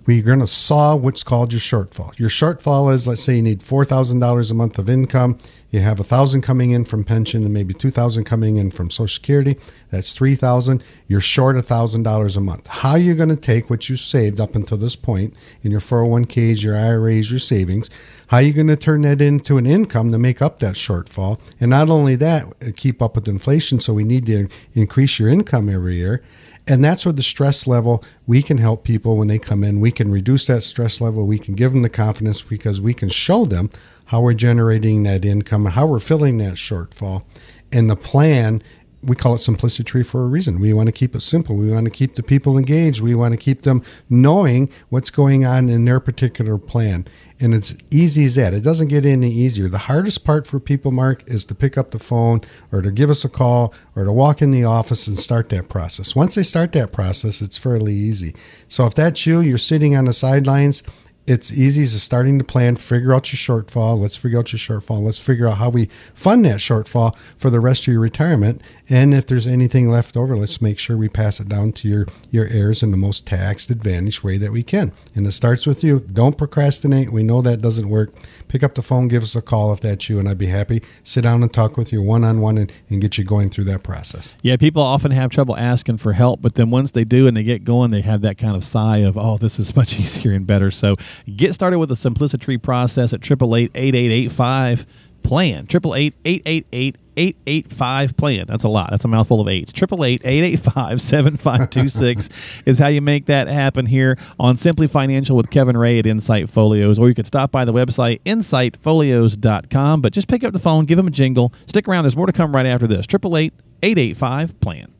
we're 0.09 0.23
going 0.23 0.41
to 0.41 0.47
saw 0.47 0.97
what's 0.97 1.23
called 1.23 1.53
your 1.53 1.61
shortfall. 1.61 2.19
Your 2.19 2.31
shortfall 2.31 2.91
is, 2.95 3.07
let's 3.07 3.23
say 3.23 3.37
you 3.37 3.43
need 3.43 3.61
$4,000 3.61 4.51
a 4.51 4.55
month 4.55 4.79
of 4.79 4.89
income. 4.89 5.37
You 5.71 5.81
have 5.81 6.01
a 6.01 6.03
thousand 6.03 6.41
coming 6.41 6.71
in 6.71 6.87
from 6.87 7.05
pension 7.05 7.45
and 7.45 7.53
maybe 7.53 7.75
2000 7.75 8.25
coming 8.25 8.57
in 8.57 8.71
from 8.71 8.89
social 8.89 9.07
security. 9.07 9.59
That's 9.91 10.15
3000 10.15 10.83
You're 11.09 11.21
short 11.21 11.59
a 11.59 11.61
$1,000 11.61 12.37
a 12.37 12.41
month. 12.41 12.67
How 12.69 12.93
are 12.93 12.99
you 12.99 13.15
going 13.15 13.29
to 13.29 13.37
take 13.37 13.69
what 13.69 13.91
you 13.91 13.97
saved 13.97 14.41
up 14.41 14.55
until 14.55 14.79
this 14.79 14.97
point 14.97 15.35
in 15.63 15.71
your 15.71 15.81
401ks, 15.81 16.63
your 16.63 16.75
IRAs, 16.75 17.31
your 17.31 17.39
savings? 17.39 17.91
How 18.29 18.39
are 18.39 18.43
you 18.43 18.55
going 18.55 18.69
to 18.69 18.77
turn 18.77 19.03
that 19.03 19.21
into 19.21 19.59
an 19.59 19.67
income 19.67 20.11
to 20.13 20.19
make 20.19 20.41
up 20.41 20.61
that 20.61 20.77
shortfall? 20.77 21.39
And 21.61 21.69
not 21.69 21.91
only 21.91 22.17
that, 22.17 22.47
uh, 22.67 22.71
keep 22.75 23.03
up 23.03 23.15
with 23.15 23.29
inflation. 23.29 23.79
So 23.79 23.93
we 23.93 24.05
need 24.05 24.25
to 24.25 24.49
increase 24.73 25.19
your 25.19 25.29
income 25.29 25.69
every 25.69 25.97
year. 25.97 26.23
And 26.69 26.85
that's 26.85 27.07
where 27.07 27.15
the 27.15 27.23
stress 27.23 27.67
level, 27.67 28.05
we 28.27 28.43
can 28.43 28.59
help 28.59 28.85
people 28.85 29.17
when 29.17 29.29
they 29.29 29.39
come 29.39 29.65
in. 29.65 29.81
We 29.81 29.91
can 29.91 30.13
reduce 30.13 30.45
that 30.47 30.63
stress 30.63 31.01
level. 31.01 31.27
We 31.27 31.39
can 31.39 31.55
give 31.55 31.73
them 31.73 31.81
the 31.81 31.89
confidence 31.89 32.43
because 32.43 32.79
we 32.79 32.93
can 32.93 33.09
show 33.09 33.47
them 33.47 33.71
how 34.07 34.21
we're 34.21 34.35
generating 34.35 35.03
that 35.03 35.25
income 35.25 35.65
how 35.67 35.87
we're 35.87 35.99
filling 35.99 36.37
that 36.39 36.55
shortfall. 36.55 37.25
And 37.73 37.89
the 37.89 37.97
plan 37.97 38.63
we 39.03 39.15
call 39.15 39.35
it 39.35 39.39
simplicity 39.39 39.85
tree 39.85 40.03
for 40.03 40.25
a 40.25 40.27
reason. 40.27 40.61
We 40.61 40.73
want 40.73 40.89
to 40.89 40.93
keep 40.93 41.15
it 41.15 41.23
simple. 41.23 41.57
We 41.57 41.71
want 41.71 41.85
to 41.85 41.91
keep 41.91 42.15
the 42.15 42.23
people 42.23 42.59
engaged. 42.59 43.01
We 43.01 43.15
want 43.15 43.33
to 43.33 43.39
keep 43.39 43.63
them 43.63 43.83
knowing 44.11 44.71
what's 44.89 45.11
going 45.11 45.47
on 45.47 45.69
in 45.69 45.85
their 45.85 46.01
particular 46.01 46.59
plan. 46.59 47.07
And 47.41 47.55
it's 47.55 47.77
easy 47.91 48.25
as 48.25 48.35
that. 48.35 48.53
It 48.53 48.65
doesn't 48.65 48.89
get 48.89 49.07
any 49.07 49.31
easier. 49.31 49.69
The 49.69 49.79
hardest 49.79 50.25
part 50.25 50.47
for 50.47 50.59
people, 50.59 50.91
Mark, 50.91 51.23
is 51.29 51.45
to 51.47 51.55
pick 51.55 51.79
up 51.79 51.93
the 51.93 52.01
phone 52.01 52.41
or 52.73 52.83
to 52.83 52.91
give 52.91 53.11
us 53.11 53.25
a 53.25 53.29
call 53.29 53.73
or 53.95 54.05
to 54.05 54.13
walk 54.13 54.43
in 54.43 54.51
the 54.51 54.65
office 54.65 55.07
and 55.07 55.17
start 55.19 55.49
that 55.51 55.69
process. 55.69 56.17
Once 56.17 56.35
they 56.35 56.43
start 56.43 56.73
that 56.73 56.93
process, 56.93 57.41
it's 57.41 57.57
fairly 57.57 57.95
easy. 57.95 58.35
So 58.67 58.87
if 58.87 58.95
that's 58.95 59.25
you, 59.25 59.41
you're 59.41 59.59
sitting 59.59 59.97
on 59.97 60.07
the 60.07 60.13
sidelines 60.13 60.83
it's 61.29 61.53
easy 61.53 61.83
as 61.83 62.03
starting 62.03 62.39
to 62.39 62.45
plan, 62.45 62.77
figure 62.77 63.13
out 63.13 63.31
your 63.31 63.37
shortfall. 63.37 63.99
Let's 63.99 64.17
figure 64.17 64.39
out 64.39 64.51
your 64.51 64.59
shortfall. 64.59 65.01
Let's 65.01 65.19
figure 65.19 65.47
out 65.47 65.59
how 65.59 65.69
we 65.69 65.87
fund 66.15 66.47
that 66.47 66.57
shortfall 66.57 67.15
for 67.37 67.51
the 67.51 67.61
rest 67.61 67.83
of 67.83 67.89
your 67.89 68.01
retirement. 68.01 68.63
And 68.91 69.13
if 69.13 69.27
there's 69.27 69.47
anything 69.47 69.91
left 69.91 70.17
over, 70.17 70.37
let's 70.37 70.63
make 70.63 70.79
sure 70.79 70.97
we 70.97 71.09
pass 71.09 71.41
it 71.41 71.49
down 71.49 71.73
to 71.73 71.89
your, 71.89 72.07
your 72.31 72.47
heirs 72.47 72.83
in 72.83 72.91
the 72.91 72.97
most 72.97 73.27
tax 73.27 73.69
advantage 73.69 74.25
way 74.25 74.39
that 74.39 74.51
we 74.51 74.63
can. 74.63 74.93
And 75.15 75.27
it 75.27 75.33
starts 75.33 75.67
with 75.67 75.85
you. 75.85 76.01
Don't 76.01 76.39
procrastinate. 76.39 77.13
We 77.13 77.23
know 77.23 77.43
that 77.43 77.61
doesn't 77.61 77.89
work. 77.89 78.15
Pick 78.49 78.63
up 78.63 78.75
the 78.75 78.83
phone, 78.83 79.09
give 79.09 79.23
us 79.23 79.37
a 79.37 79.43
call 79.43 79.73
if 79.73 79.81
that's 79.81 80.09
you, 80.09 80.19
and 80.19 80.29
I'd 80.29 80.39
be 80.39 80.47
happy. 80.47 80.83
Sit 81.03 81.23
down 81.23 81.43
and 81.43 81.53
talk 81.53 81.77
with 81.77 81.93
you 81.93 82.03
one 82.03 82.25
on 82.25 82.41
one 82.41 82.57
and 82.57 83.01
get 83.01 83.19
you 83.19 83.25
going 83.25 83.51
through 83.51 83.65
that 83.65 83.83
process. 83.83 84.35
Yeah, 84.43 84.57
people 84.57 84.83
often 84.83 85.11
have 85.11 85.31
trouble 85.31 85.57
asking 85.57 85.99
for 85.99 86.15
help, 86.15 86.41
but 86.41 86.55
then 86.55 86.71
once 86.71 86.93
they 86.93 87.05
do 87.05 87.27
and 87.27 87.37
they 87.37 87.43
get 87.43 87.65
going, 87.65 87.91
they 87.91 88.01
have 88.01 88.23
that 88.23 88.39
kind 88.39 88.57
of 88.57 88.65
sigh 88.65 88.99
of, 88.99 89.19
oh, 89.19 89.37
this 89.37 89.59
is 89.59 89.77
much 89.77 89.99
easier 90.01 90.33
and 90.33 90.47
better. 90.47 90.71
So 90.71 90.95
get 91.37 91.53
started 91.53 91.79
with 91.79 91.91
the 91.91 91.97
Simplicity 91.97 92.57
process 92.57 93.13
at 93.13 93.21
888 93.21 93.71
8885 93.75 94.81
888 94.81 94.81
888 94.81 95.08
plan. 95.23 95.67
triple 95.67 95.95
eight 95.95 96.15
eight 96.25 96.43
eight 96.47 96.67
eight 96.73 96.97
eight 97.17 97.37
eight 97.47 97.73
five 97.73 98.17
plan. 98.17 98.47
That's 98.47 98.65
a 98.65 98.69
lot. 98.69 98.91
That's 98.91 99.05
a 99.05 99.09
mouthful 99.09 99.41
of 99.41 99.49
eights. 99.49 99.73
888 99.73 100.21
885 100.25 101.03
7526 101.03 102.63
is 102.67 102.79
how 102.79 102.87
you 102.87 103.01
make 103.01 103.27
that 103.27 103.49
happen 103.49 103.87
here 103.87 104.17
on 104.39 104.57
Simply 104.57 104.87
Financial 104.87 105.37
with 105.37 105.51
Kevin 105.51 105.77
Ray 105.77 105.99
at 105.99 106.07
Insight 106.07 106.49
Folios. 106.49 106.99
Or 106.99 107.09
you 107.09 107.15
could 107.15 107.27
stop 107.27 107.51
by 107.51 107.65
the 107.65 107.73
website 107.73 108.21
insightfolios.com. 108.25 110.01
But 110.01 110.13
just 110.13 110.29
pick 110.29 110.45
up 110.45 110.53
the 110.53 110.59
phone, 110.59 110.85
give 110.85 110.97
them 110.97 111.09
a 111.09 111.11
jingle. 111.11 111.53
Stick 111.67 111.89
around. 111.89 112.05
There's 112.05 112.17
more 112.17 112.27
to 112.27 112.33
come 112.33 112.55
right 112.55 112.67
after 112.67 112.87
this. 112.87 113.07
888 113.07 113.53
885 113.83 114.61
plan. 114.61 114.93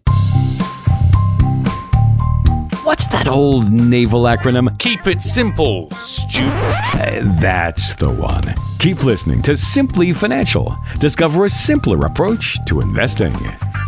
What's 2.89 3.07
that 3.09 3.29
old 3.29 3.71
naval 3.71 4.23
acronym? 4.23 4.79
Keep 4.79 5.09
it 5.09 5.21
simple, 5.21 5.91
stupid. 5.91 6.49
Uh, 6.49 7.21
that's 7.39 7.95
the 7.95 8.11
one. 8.11 8.55
Keep 8.79 9.05
listening 9.05 9.43
to 9.43 9.59
Simply 9.59 10.15
Financial. 10.15 10.75
Discover 10.99 11.45
a 11.45 11.51
simpler 11.51 11.99
approach 12.07 12.57
to 12.65 12.81
investing. 12.81 13.35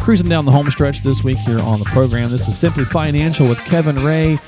Cruising 0.00 0.28
down 0.28 0.44
the 0.44 0.52
home 0.52 0.70
stretch 0.70 1.02
this 1.02 1.24
week 1.24 1.38
here 1.38 1.60
on 1.60 1.78
the 1.78 1.86
program. 1.86 2.30
This 2.30 2.46
is 2.46 2.58
Simply 2.58 2.84
Financial 2.84 3.48
with 3.48 3.58
Kevin 3.60 4.04
Ray, 4.04 4.38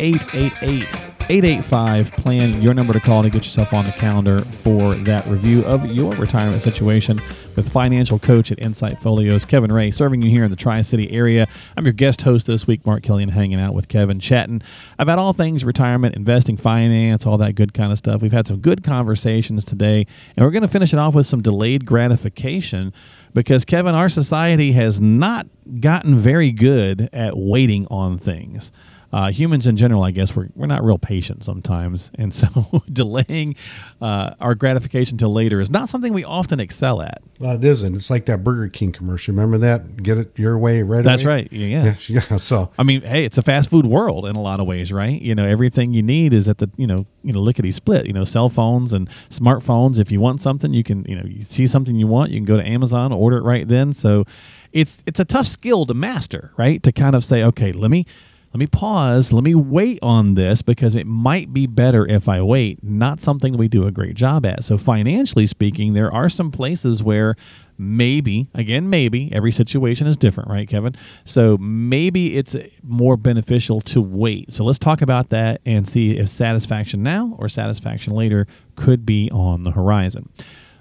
888 0.00 1.09
885 1.30 2.10
plan 2.10 2.60
your 2.60 2.74
number 2.74 2.92
to 2.92 2.98
call 2.98 3.22
to 3.22 3.30
get 3.30 3.44
yourself 3.44 3.72
on 3.72 3.84
the 3.84 3.92
calendar 3.92 4.40
for 4.40 4.96
that 4.96 5.24
review 5.28 5.64
of 5.64 5.86
your 5.86 6.16
retirement 6.16 6.60
situation 6.60 7.22
with 7.54 7.70
financial 7.70 8.18
coach 8.18 8.50
at 8.50 8.58
Insight 8.58 8.98
Folios, 8.98 9.44
Kevin 9.44 9.72
Ray, 9.72 9.92
serving 9.92 10.22
you 10.22 10.30
here 10.30 10.42
in 10.42 10.50
the 10.50 10.56
Tri 10.56 10.82
City 10.82 11.08
area. 11.12 11.46
I'm 11.76 11.84
your 11.84 11.92
guest 11.92 12.22
host 12.22 12.48
this 12.48 12.66
week, 12.66 12.84
Mark 12.84 13.04
Killian, 13.04 13.28
hanging 13.28 13.60
out 13.60 13.74
with 13.74 13.86
Kevin, 13.86 14.18
chatting 14.18 14.60
about 14.98 15.20
all 15.20 15.32
things 15.32 15.64
retirement, 15.64 16.16
investing, 16.16 16.56
finance, 16.56 17.24
all 17.24 17.38
that 17.38 17.54
good 17.54 17.74
kind 17.74 17.92
of 17.92 17.98
stuff. 17.98 18.22
We've 18.22 18.32
had 18.32 18.48
some 18.48 18.58
good 18.58 18.82
conversations 18.82 19.64
today, 19.64 20.08
and 20.36 20.44
we're 20.44 20.50
going 20.50 20.62
to 20.62 20.68
finish 20.68 20.92
it 20.92 20.98
off 20.98 21.14
with 21.14 21.28
some 21.28 21.42
delayed 21.42 21.86
gratification 21.86 22.92
because, 23.34 23.64
Kevin, 23.64 23.94
our 23.94 24.08
society 24.08 24.72
has 24.72 25.00
not 25.00 25.46
gotten 25.78 26.18
very 26.18 26.50
good 26.50 27.08
at 27.12 27.36
waiting 27.36 27.86
on 27.86 28.18
things 28.18 28.72
uh, 29.12 29.30
humans 29.30 29.66
in 29.66 29.76
general, 29.76 30.02
I 30.02 30.10
guess, 30.12 30.36
we're, 30.36 30.48
we're 30.54 30.66
not 30.66 30.84
real 30.84 30.98
patient 30.98 31.44
sometimes. 31.44 32.10
And 32.20 32.34
so 32.34 32.82
delaying 32.92 33.56
uh, 34.02 34.34
our 34.40 34.54
gratification 34.54 35.16
till 35.16 35.32
later 35.32 35.58
is 35.58 35.70
not 35.70 35.88
something 35.88 36.12
we 36.12 36.22
often 36.22 36.60
excel 36.60 37.00
at. 37.00 37.22
Well, 37.38 37.54
it 37.54 37.64
isn't. 37.64 37.94
It's 37.94 38.10
like 38.10 38.26
that 38.26 38.44
Burger 38.44 38.68
King 38.68 38.92
commercial. 38.92 39.32
Remember 39.32 39.56
that? 39.58 40.02
Get 40.02 40.18
it 40.18 40.38
your 40.38 40.58
way 40.58 40.82
right 40.82 41.02
That's 41.02 41.24
away? 41.24 41.32
right. 41.32 41.52
Yeah. 41.52 41.94
yeah. 42.06 42.20
Yeah. 42.30 42.36
So, 42.36 42.70
I 42.78 42.82
mean, 42.82 43.00
hey, 43.00 43.24
it's 43.24 43.38
a 43.38 43.42
fast 43.42 43.70
food 43.70 43.86
world 43.86 44.26
in 44.26 44.36
a 44.36 44.40
lot 44.42 44.60
of 44.60 44.66
ways, 44.66 44.92
right? 44.92 45.20
You 45.20 45.34
know, 45.34 45.46
everything 45.46 45.94
you 45.94 46.02
need 46.02 46.34
is 46.34 46.46
at 46.46 46.58
the, 46.58 46.70
you 46.76 46.86
know, 46.86 47.06
you 47.24 47.32
know, 47.32 47.40
lickety 47.40 47.72
split, 47.72 48.06
you 48.06 48.12
know, 48.12 48.24
cell 48.24 48.50
phones 48.50 48.92
and 48.92 49.08
smartphones. 49.30 49.98
If 49.98 50.12
you 50.12 50.20
want 50.20 50.42
something, 50.42 50.74
you 50.74 50.84
can, 50.84 51.04
you 51.06 51.16
know, 51.16 51.24
you 51.24 51.42
see 51.42 51.66
something 51.66 51.96
you 51.96 52.06
want, 52.06 52.32
you 52.32 52.38
can 52.38 52.44
go 52.44 52.58
to 52.58 52.66
Amazon, 52.66 53.12
order 53.12 53.38
it 53.38 53.44
right 53.44 53.66
then. 53.66 53.94
So 53.94 54.24
it's, 54.72 55.02
it's 55.06 55.20
a 55.20 55.24
tough 55.24 55.46
skill 55.46 55.86
to 55.86 55.94
master, 55.94 56.52
right? 56.58 56.82
To 56.82 56.92
kind 56.92 57.14
of 57.14 57.24
say, 57.24 57.42
okay, 57.44 57.72
let 57.72 57.90
me, 57.90 58.04
let 58.52 58.58
me 58.58 58.66
pause, 58.66 59.32
let 59.32 59.44
me 59.44 59.54
wait 59.54 60.00
on 60.02 60.34
this 60.34 60.60
because 60.60 60.96
it 60.96 61.06
might 61.06 61.52
be 61.52 61.68
better 61.68 62.04
if 62.04 62.28
I 62.28 62.42
wait, 62.42 62.82
not 62.82 63.20
something 63.20 63.56
we 63.56 63.68
do 63.68 63.86
a 63.86 63.92
great 63.92 64.16
job 64.16 64.44
at. 64.44 64.64
So, 64.64 64.76
financially 64.76 65.46
speaking, 65.46 65.94
there 65.94 66.12
are 66.12 66.28
some 66.28 66.50
places 66.50 67.00
where 67.00 67.36
maybe, 67.78 68.48
again, 68.52 68.90
maybe, 68.90 69.30
every 69.32 69.52
situation 69.52 70.08
is 70.08 70.16
different, 70.16 70.50
right, 70.50 70.68
Kevin? 70.68 70.96
So, 71.24 71.58
maybe 71.58 72.36
it's 72.36 72.56
more 72.82 73.16
beneficial 73.16 73.80
to 73.82 74.00
wait. 74.00 74.52
So, 74.52 74.64
let's 74.64 74.80
talk 74.80 75.00
about 75.00 75.28
that 75.28 75.60
and 75.64 75.88
see 75.88 76.18
if 76.18 76.28
satisfaction 76.28 77.04
now 77.04 77.36
or 77.38 77.48
satisfaction 77.48 78.14
later 78.14 78.48
could 78.74 79.06
be 79.06 79.30
on 79.30 79.62
the 79.62 79.70
horizon. 79.70 80.28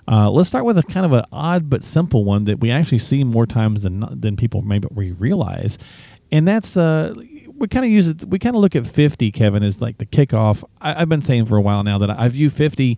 Uh, 0.08 0.28
let's 0.32 0.50
start 0.50 0.66
with 0.66 0.76
a 0.80 0.82
kind 0.82 1.06
of 1.06 1.14
an 1.14 1.24
odd 1.32 1.70
but 1.70 1.84
simple 1.84 2.26
one 2.26 2.46
that 2.46 2.60
we 2.60 2.72
actually 2.72 2.98
see 2.98 3.24
more 3.24 3.46
times 3.46 3.84
than 3.84 4.04
than 4.20 4.36
people 4.36 4.64
maybe 4.64 4.88
we 4.90 5.12
realize, 5.12 5.78
and 6.32 6.48
that's 6.48 6.76
uh, 6.76 7.14
we 7.60 7.68
kind 7.68 7.86
of 7.86 7.92
use 7.92 8.08
it. 8.08 8.26
We 8.26 8.40
kind 8.40 8.56
of 8.56 8.62
look 8.62 8.76
at 8.76 8.88
50, 8.88 9.32
Kevin, 9.32 9.64
as 9.64 9.82
like 9.82 9.98
the 9.98 10.06
kickoff. 10.06 10.64
I, 10.82 11.00
have 11.00 11.10
been 11.10 11.22
saying 11.22 11.46
for 11.46 11.58
a 11.58 11.62
while 11.62 11.84
now 11.84 11.98
that 11.98 12.10
I 12.10 12.28
view 12.30 12.50
50 12.50 12.98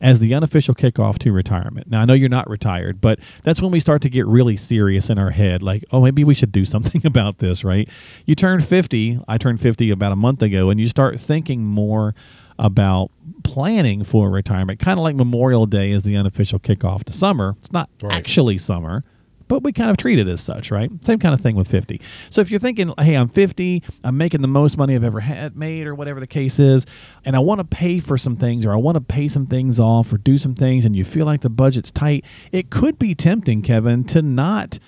as 0.00 0.18
the 0.18 0.34
unofficial 0.34 0.74
kickoff 0.74 1.18
to 1.20 1.32
retirement. 1.32 1.90
Now, 1.90 2.02
I 2.02 2.04
know 2.04 2.12
you're 2.12 2.28
not 2.28 2.48
retired, 2.48 3.00
but 3.00 3.18
that's 3.42 3.60
when 3.62 3.72
we 3.72 3.80
start 3.80 4.02
to 4.02 4.10
get 4.10 4.26
really 4.26 4.56
serious 4.56 5.08
in 5.08 5.18
our 5.18 5.30
head 5.30 5.62
like, 5.62 5.84
oh, 5.90 6.02
maybe 6.02 6.24
we 6.24 6.34
should 6.34 6.52
do 6.52 6.64
something 6.72 7.04
about 7.06 7.38
this, 7.38 7.64
right? 7.64 7.88
You 8.26 8.34
turn 8.34 8.60
50. 8.60 9.20
I 9.26 9.38
turned 9.38 9.60
50 9.60 9.90
about 9.90 10.12
a 10.12 10.16
month 10.16 10.42
ago, 10.42 10.70
and 10.70 10.78
you 10.78 10.86
start 10.86 11.18
thinking 11.18 11.64
more 11.64 12.14
about 12.58 13.10
planning 13.42 14.04
for 14.04 14.30
retirement, 14.30 14.78
kind 14.78 14.98
of 14.98 15.02
like 15.02 15.16
Memorial 15.16 15.66
Day 15.66 15.90
is 15.90 16.02
the 16.02 16.16
unofficial 16.16 16.58
kickoff 16.58 17.04
to 17.04 17.12
summer. 17.12 17.56
It's 17.58 17.72
not 17.72 17.88
right. 18.02 18.12
actually 18.12 18.58
summer 18.58 19.04
but 19.52 19.62
we 19.62 19.70
kind 19.70 19.90
of 19.90 19.98
treat 19.98 20.18
it 20.18 20.26
as 20.28 20.40
such, 20.40 20.70
right? 20.70 20.90
Same 21.04 21.18
kind 21.18 21.34
of 21.34 21.40
thing 21.42 21.56
with 21.56 21.68
50. 21.68 22.00
So 22.30 22.40
if 22.40 22.50
you're 22.50 22.58
thinking, 22.58 22.94
hey, 22.98 23.16
I'm 23.16 23.28
50, 23.28 23.82
I'm 24.02 24.16
making 24.16 24.40
the 24.40 24.48
most 24.48 24.78
money 24.78 24.94
I've 24.94 25.04
ever 25.04 25.20
had 25.20 25.58
made, 25.58 25.86
or 25.86 25.94
whatever 25.94 26.20
the 26.20 26.26
case 26.26 26.58
is, 26.58 26.86
and 27.22 27.36
I 27.36 27.38
want 27.40 27.58
to 27.58 27.64
pay 27.64 28.00
for 28.00 28.16
some 28.16 28.34
things, 28.34 28.64
or 28.64 28.72
I 28.72 28.76
want 28.76 28.96
to 28.96 29.02
pay 29.02 29.28
some 29.28 29.46
things 29.46 29.78
off, 29.78 30.10
or 30.10 30.16
do 30.16 30.38
some 30.38 30.54
things, 30.54 30.86
and 30.86 30.96
you 30.96 31.04
feel 31.04 31.26
like 31.26 31.42
the 31.42 31.50
budget's 31.50 31.90
tight, 31.90 32.24
it 32.50 32.70
could 32.70 32.98
be 32.98 33.14
tempting, 33.14 33.60
Kevin, 33.60 34.04
to 34.04 34.22
not 34.22 34.78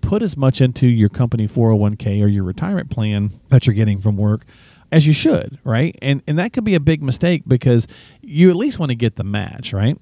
put 0.00 0.22
as 0.22 0.34
much 0.34 0.62
into 0.62 0.86
your 0.86 1.10
company 1.10 1.46
401k 1.46 2.24
or 2.24 2.26
your 2.26 2.44
retirement 2.44 2.88
plan 2.88 3.32
that 3.48 3.66
you're 3.66 3.74
getting 3.74 4.00
from 4.00 4.16
work 4.16 4.46
as 4.90 5.06
you 5.06 5.12
should, 5.12 5.58
right? 5.62 5.94
And 6.00 6.22
and 6.26 6.38
that 6.38 6.54
could 6.54 6.64
be 6.64 6.74
a 6.74 6.80
big 6.80 7.02
mistake 7.02 7.42
because 7.46 7.86
you 8.22 8.48
at 8.48 8.56
least 8.56 8.78
want 8.78 8.90
to 8.90 8.96
get 8.96 9.16
the 9.16 9.24
match, 9.24 9.74
right? 9.74 10.00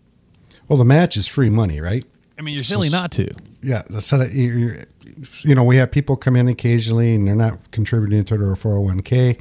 Well, 0.69 0.79
the 0.79 0.85
match 0.85 1.17
is 1.17 1.27
free 1.27 1.51
money, 1.51 1.81
right? 1.81 2.05
I 2.39 2.43
mean, 2.43 2.55
you're 2.55 2.65
silly 2.65 2.89
so, 2.89 2.99
not 2.99 3.13
to. 3.13 3.31
Yeah, 3.63 3.83
so 4.01 4.23
you 4.23 5.55
know, 5.55 5.65
we 5.65 5.77
have 5.77 5.91
people 5.91 6.17
come 6.17 6.37
in 6.37 6.49
occasionally 6.49 7.15
and 7.15 7.27
they're 7.27 7.35
not 7.35 7.71
contributing 7.71 8.25
to 8.25 8.37
their 8.37 8.55
401k. 8.55 9.41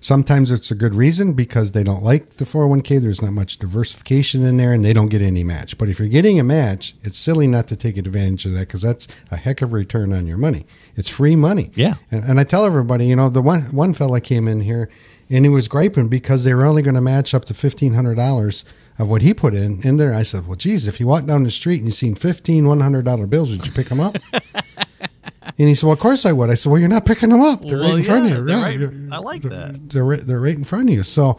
Sometimes 0.00 0.50
it's 0.50 0.68
a 0.72 0.74
good 0.74 0.96
reason 0.96 1.32
because 1.32 1.70
they 1.70 1.84
don't 1.84 2.02
like 2.02 2.30
the 2.30 2.44
401k. 2.44 3.00
There's 3.00 3.22
not 3.22 3.32
much 3.32 3.58
diversification 3.58 4.44
in 4.44 4.56
there 4.56 4.72
and 4.72 4.84
they 4.84 4.92
don't 4.92 5.06
get 5.06 5.22
any 5.22 5.44
match. 5.44 5.78
But 5.78 5.88
if 5.88 6.00
you're 6.00 6.08
getting 6.08 6.40
a 6.40 6.42
match, 6.42 6.96
it's 7.02 7.16
silly 7.16 7.46
not 7.46 7.68
to 7.68 7.76
take 7.76 7.96
advantage 7.96 8.44
of 8.44 8.54
that 8.54 8.66
because 8.66 8.82
that's 8.82 9.06
a 9.30 9.36
heck 9.36 9.62
of 9.62 9.72
a 9.72 9.76
return 9.76 10.12
on 10.12 10.26
your 10.26 10.38
money. 10.38 10.66
It's 10.96 11.08
free 11.08 11.36
money. 11.36 11.70
Yeah. 11.76 11.94
And, 12.10 12.24
and 12.24 12.40
I 12.40 12.44
tell 12.44 12.64
everybody, 12.64 13.06
you 13.06 13.14
know, 13.14 13.28
the 13.28 13.42
one, 13.42 13.62
one 13.66 13.94
fella 13.94 14.20
came 14.20 14.48
in 14.48 14.62
here 14.62 14.90
and 15.30 15.44
he 15.44 15.48
was 15.48 15.68
griping 15.68 16.08
because 16.08 16.42
they 16.42 16.52
were 16.52 16.66
only 16.66 16.82
going 16.82 16.96
to 16.96 17.00
match 17.00 17.32
up 17.32 17.44
to 17.44 17.54
$1,500 17.54 18.64
of 18.98 19.08
what 19.08 19.22
he 19.22 19.34
put 19.34 19.54
in 19.54 19.80
in 19.82 19.96
there. 19.96 20.12
I 20.12 20.22
said, 20.22 20.46
"Well, 20.46 20.56
geez, 20.56 20.86
if 20.86 21.00
you 21.00 21.06
walk 21.06 21.26
down 21.26 21.42
the 21.42 21.50
street 21.50 21.78
and 21.78 21.86
you 21.86 21.92
seen 21.92 22.14
fifteen 22.14 22.66
one 22.66 22.80
hundred 22.80 23.04
dollar 23.04 23.26
bills, 23.26 23.50
would 23.50 23.66
you 23.66 23.72
pick 23.72 23.88
them 23.88 24.00
up?" 24.00 24.16
and 24.32 25.68
he 25.68 25.74
said, 25.74 25.86
"Well, 25.86 25.94
of 25.94 26.00
course 26.00 26.26
I 26.26 26.32
would." 26.32 26.50
I 26.50 26.54
said, 26.54 26.70
"Well, 26.70 26.78
you're 26.78 26.88
not 26.88 27.06
picking 27.06 27.30
them 27.30 27.40
up. 27.40 27.62
They're 27.62 27.78
well, 27.78 27.90
right 27.90 27.98
in 27.98 27.98
yeah, 27.98 28.04
front 28.04 28.26
of 28.26 28.32
you. 28.32 28.54
Yeah, 28.54 28.62
right. 28.62 29.12
I 29.12 29.18
like 29.18 29.42
that. 29.42 29.90
They're 29.90 30.04
right, 30.04 30.20
they're 30.20 30.40
right 30.40 30.56
in 30.56 30.64
front 30.64 30.88
of 30.88 30.94
you. 30.94 31.02
So." 31.02 31.38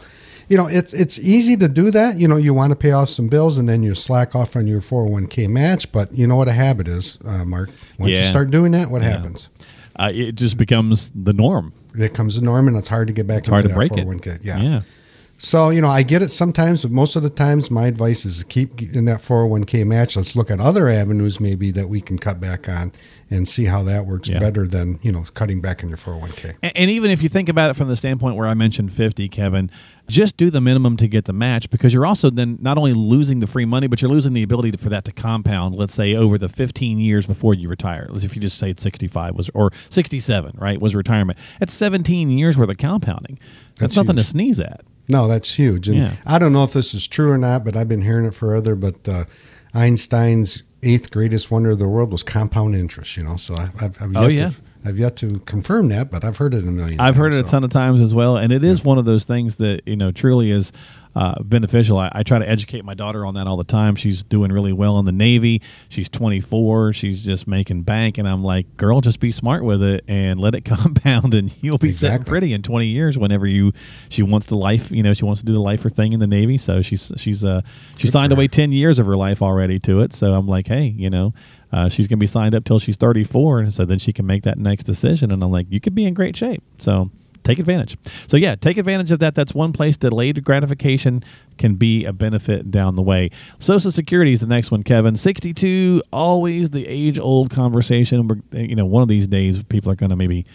You 0.50 0.58
know, 0.58 0.68
it's 0.68 0.94
it's 0.94 1.18
easy 1.18 1.56
to 1.56 1.70
do 1.70 1.90
that. 1.92 2.18
You 2.18 2.28
know, 2.28 2.36
you 2.36 2.54
want 2.54 2.72
to 2.72 2.76
pay 2.76 2.92
off 2.92 3.08
some 3.08 3.30
bills 3.30 3.58
and 3.58 3.68
then 3.68 3.82
you 3.82 3.96
slack 3.96 4.36
off 4.36 4.58
on 4.58 4.68
your 4.68 4.82
401k 4.82 5.50
match. 5.50 5.90
But 5.94 6.14
you 6.14 6.28
know 6.28 6.36
what 6.36 6.50
a 6.50 6.52
habit 6.52 6.86
is, 6.86 7.18
uh, 7.26 7.46
Mark. 7.46 7.70
Once 7.98 8.12
yeah. 8.12 8.20
you 8.20 8.24
start 8.26 8.52
doing 8.52 8.74
that, 8.74 8.90
what 8.90 9.02
happens? 9.02 9.48
Uh, 9.96 10.12
it 10.14 10.36
just 10.36 10.58
becomes 10.58 11.12
the 11.16 11.34
norm. 11.34 11.74
It 11.94 12.00
becomes 12.00 12.36
the 12.36 12.46
norm, 12.46 12.68
and 12.68 12.76
it's 12.76 12.88
hard 12.88 13.08
to 13.08 13.14
get 13.14 13.26
back 13.26 13.40
it's 13.40 13.48
into 13.48 13.74
hard 13.74 13.90
to 13.90 13.96
break 13.96 14.06
401k. 14.06 14.28
It. 14.28 14.42
Yeah. 14.44 14.62
yeah. 14.62 14.82
So, 15.44 15.72
you 15.72 15.82
know, 15.82 15.90
I 15.90 16.04
get 16.04 16.22
it 16.22 16.32
sometimes, 16.32 16.84
but 16.84 16.92
most 16.92 17.18
of 17.18 17.22
the 17.22 17.30
times 17.30 17.70
my 17.70 17.88
advice 17.88 18.26
is 18.26 18.40
to 18.40 18.46
keep 18.46 18.82
in 18.82 19.04
that 19.06 19.20
401k 19.20 19.86
match. 19.86 20.16
Let's 20.16 20.38
look 20.38 20.50
at 20.50 20.62
other 20.62 20.88
avenues 20.88 21.42
maybe 21.42 21.70
that 21.72 21.90
we 21.90 22.00
can 22.00 22.18
cut 22.18 22.40
back 22.40 22.70
on 22.70 22.94
and 23.30 23.46
see 23.46 23.66
how 23.66 23.84
that 23.84 24.06
works 24.06 24.30
yeah. 24.30 24.40
better 24.40 24.66
than, 24.66 25.00
you 25.02 25.12
know, 25.12 25.26
cutting 25.34 25.60
back 25.60 25.84
in 25.84 25.90
your 25.90 25.98
401k. 25.98 26.56
And, 26.64 26.78
and, 26.78 26.90
even 26.90 27.12
if 27.12 27.22
you 27.22 27.28
think 27.28 27.50
about 27.50 27.70
it 27.72 27.74
from 27.74 27.90
the 27.90 27.98
standpoint 27.98 28.38
where 28.38 28.48
I 28.48 28.54
mentioned 28.54 28.94
50, 28.94 29.28
Kevin, 29.28 29.70
just 30.08 30.36
do 30.38 30.50
the 30.52 30.60
minimum 30.62 30.98
to 30.98 31.08
get 31.08 31.26
the 31.26 31.34
match 31.34 31.70
because 31.70 31.94
you're 31.94 32.06
also 32.06 32.30
then 32.30 32.58
not 32.62 32.78
only 32.78 32.94
losing 32.94 33.40
the 33.40 33.48
free 33.48 33.66
money, 33.66 33.88
but 33.88 34.02
you're 34.02 34.12
losing 34.12 34.34
the 34.34 34.44
ability 34.44 34.72
to, 34.72 34.78
for 34.78 34.90
that 34.90 35.06
to 35.06 35.12
compound, 35.12 35.76
let's 35.76 35.94
say 35.94 36.14
over 36.14 36.38
the 36.38 36.50
15 36.50 37.00
years 37.00 37.26
before 37.26 37.54
you 37.54 37.70
retire. 37.70 38.10
If 38.14 38.36
you 38.36 38.42
just 38.42 38.58
say 38.58 38.74
65 38.78 39.36
was, 39.36 39.50
or 39.54 39.72
67, 39.90 40.56
right, 40.60 40.82
was 40.82 40.94
retirement. 40.94 41.40
That's 41.60 41.74
17 41.74 42.30
years 42.30 42.58
worth 42.58 42.70
of 42.70 42.78
compounding. 42.78 43.40
That's, 43.70 43.80
That's 43.80 43.96
nothing 43.96 44.18
to 44.18 44.24
sneeze 44.24 44.60
at. 44.60 44.82
No, 45.10 45.28
that's 45.28 45.56
huge. 45.56 45.88
And 45.88 45.98
Yeah. 45.98 46.14
I 46.26 46.38
don't 46.40 46.54
know 46.54 46.64
if 46.64 46.74
this 46.74 46.94
is 46.94 47.08
true 47.08 47.30
or 47.32 47.38
not, 47.38 47.64
but 47.66 47.76
I've 47.76 47.88
been 47.90 48.02
hearing 48.02 48.26
it 48.26 48.34
for 48.36 48.56
other. 48.56 48.76
But 48.76 49.08
uh, 49.08 49.24
Einstein's 49.74 50.64
eighth 50.82 51.12
greatest 51.12 51.50
wonder 51.52 51.72
of 51.72 51.80
the 51.80 51.88
world 51.88 52.12
was 52.12 52.24
compound 52.24 52.76
interest. 52.76 53.18
You 53.18 53.24
know, 53.24 53.36
so 53.38 53.56
I, 53.56 53.70
I've, 53.82 54.02
I've 54.02 54.14
yet 54.14 54.24
Oh, 54.24 54.28
yeah. 54.28 54.50
to, 54.50 54.56
I've 54.86 54.98
yet 54.98 55.16
to 55.18 55.40
confirm 55.40 55.88
that, 55.90 56.12
but 56.12 56.24
I've 56.26 56.38
heard 56.38 56.54
it 56.54 56.64
a 56.64 56.72
million. 56.72 57.00
I've 57.00 57.16
heard 57.16 57.34
it 57.34 57.38
times, 57.38 57.48
a 57.48 57.52
ton 57.52 57.64
of 57.64 57.70
times 57.70 58.02
as 58.02 58.14
well, 58.14 58.38
and 58.38 58.52
it 58.52 58.64
is 58.64 58.84
one 58.84 58.98
of 58.98 59.06
those 59.06 59.24
things 59.24 59.56
that 59.56 59.82
you 59.86 59.96
know 59.96 60.12
truly 60.12 60.52
is 60.52 60.72
uh, 61.16 61.42
beneficial. 61.44 61.98
I, 61.98 62.10
I 62.12 62.24
try 62.24 62.40
to 62.40 62.48
educate 62.50 62.84
my 62.84 62.94
daughter 62.94 63.26
on 63.26 63.36
that 63.36 63.46
all 63.48 63.58
the 63.58 63.64
time. 63.64 63.96
She's 63.96 64.24
doing 64.24 64.52
really 64.52 64.74
well 64.74 64.98
in 65.00 65.06
the 65.06 65.12
Navy. 65.12 65.62
She's 65.90 66.10
24. 66.10 66.94
She's 66.94 67.24
just 67.24 67.48
making 67.48 67.84
bank, 67.84 68.18
and 68.18 68.28
I'm 68.28 68.44
like, 68.44 68.78
girl, 68.78 69.00
just 69.02 69.20
be 69.20 69.32
smart 69.32 69.64
with 69.64 69.84
it 69.84 70.04
and 70.08 70.40
let 70.40 70.56
it 70.56 70.62
compound, 70.66 71.34
and 71.34 71.54
you'll 71.62 71.78
be 71.78 71.92
sitting 71.92 72.16
Exactly. 72.16 72.30
pretty 72.30 72.54
in 72.54 72.62
20 72.64 72.88
years. 72.88 73.18
Whenever 73.18 73.46
you 73.46 73.74
she 74.10 74.24
wants 74.24 74.48
the 74.48 74.58
life, 74.58 74.90
you 74.92 75.04
know, 75.04 75.14
she 75.14 75.26
wants 75.26 75.42
to 75.42 75.46
do 75.46 75.54
the 75.54 75.62
lifer 75.62 75.90
thing 75.90 76.14
in 76.14 76.20
the 76.20 76.28
Navy. 76.28 76.58
So 76.58 76.82
she's 76.82 77.12
she's 77.18 77.44
uh 77.44 77.62
she 77.98 78.08
signed 78.08 78.32
away 78.32 78.48
10 78.48 78.72
years 78.72 79.00
of 79.00 79.06
her 79.06 79.16
life 79.18 79.42
already 79.42 79.80
to 79.82 80.02
it. 80.02 80.14
So 80.14 80.34
I'm 80.34 80.48
like, 80.48 80.68
hey, 80.68 80.86
you 80.86 81.10
know. 81.10 81.34
Uh, 81.72 81.90
she's 81.90 82.06
going 82.06 82.20
to 82.20 82.24
be 82.24 82.28
signed 82.28 82.54
up 82.54 82.64
till 82.66 82.78
she's 82.78 82.98
34, 82.98 83.62
and 83.62 83.74
so 83.74 83.84
then 83.84 83.98
she 83.98 84.14
can 84.14 84.28
make 84.28 84.44
that 84.44 84.60
next 84.60 84.84
decision. 84.84 85.32
And 85.32 85.44
I'm 85.44 85.50
like, 85.52 85.66
you 85.72 85.80
could 85.80 85.96
be 85.96 86.06
in 86.06 86.14
great 86.14 86.38
shape. 86.38 86.62
So 86.78 87.10
take 87.44 87.60
advantage. 87.60 87.98
So 88.28 88.38
yeah, 88.38 88.56
take 88.56 88.78
advantage 88.78 89.12
of 89.12 89.20
that. 89.20 89.36
That's 89.36 89.54
one 89.54 89.74
place 89.74 89.98
delayed 89.98 90.44
gratification 90.44 91.24
can 91.58 91.76
be 91.76 92.06
a 92.06 92.14
benefit 92.14 92.72
down 92.72 92.96
the 92.96 93.02
way. 93.02 93.30
Social 93.60 93.92
Security 93.92 94.34
is 94.34 94.42
the 94.42 94.48
next 94.48 94.72
one, 94.72 94.84
Kevin. 94.84 95.16
62, 95.16 96.02
always 96.12 96.72
the 96.72 96.88
age-old 96.88 97.52
conversation. 97.52 98.28
We're, 98.28 98.60
you 98.60 98.76
know, 98.76 98.86
one 98.86 99.02
of 99.04 99.08
these 99.08 99.28
days 99.28 99.62
people 99.64 99.92
are 99.92 99.96
going 99.96 100.10
to 100.10 100.16
maybe 100.16 100.46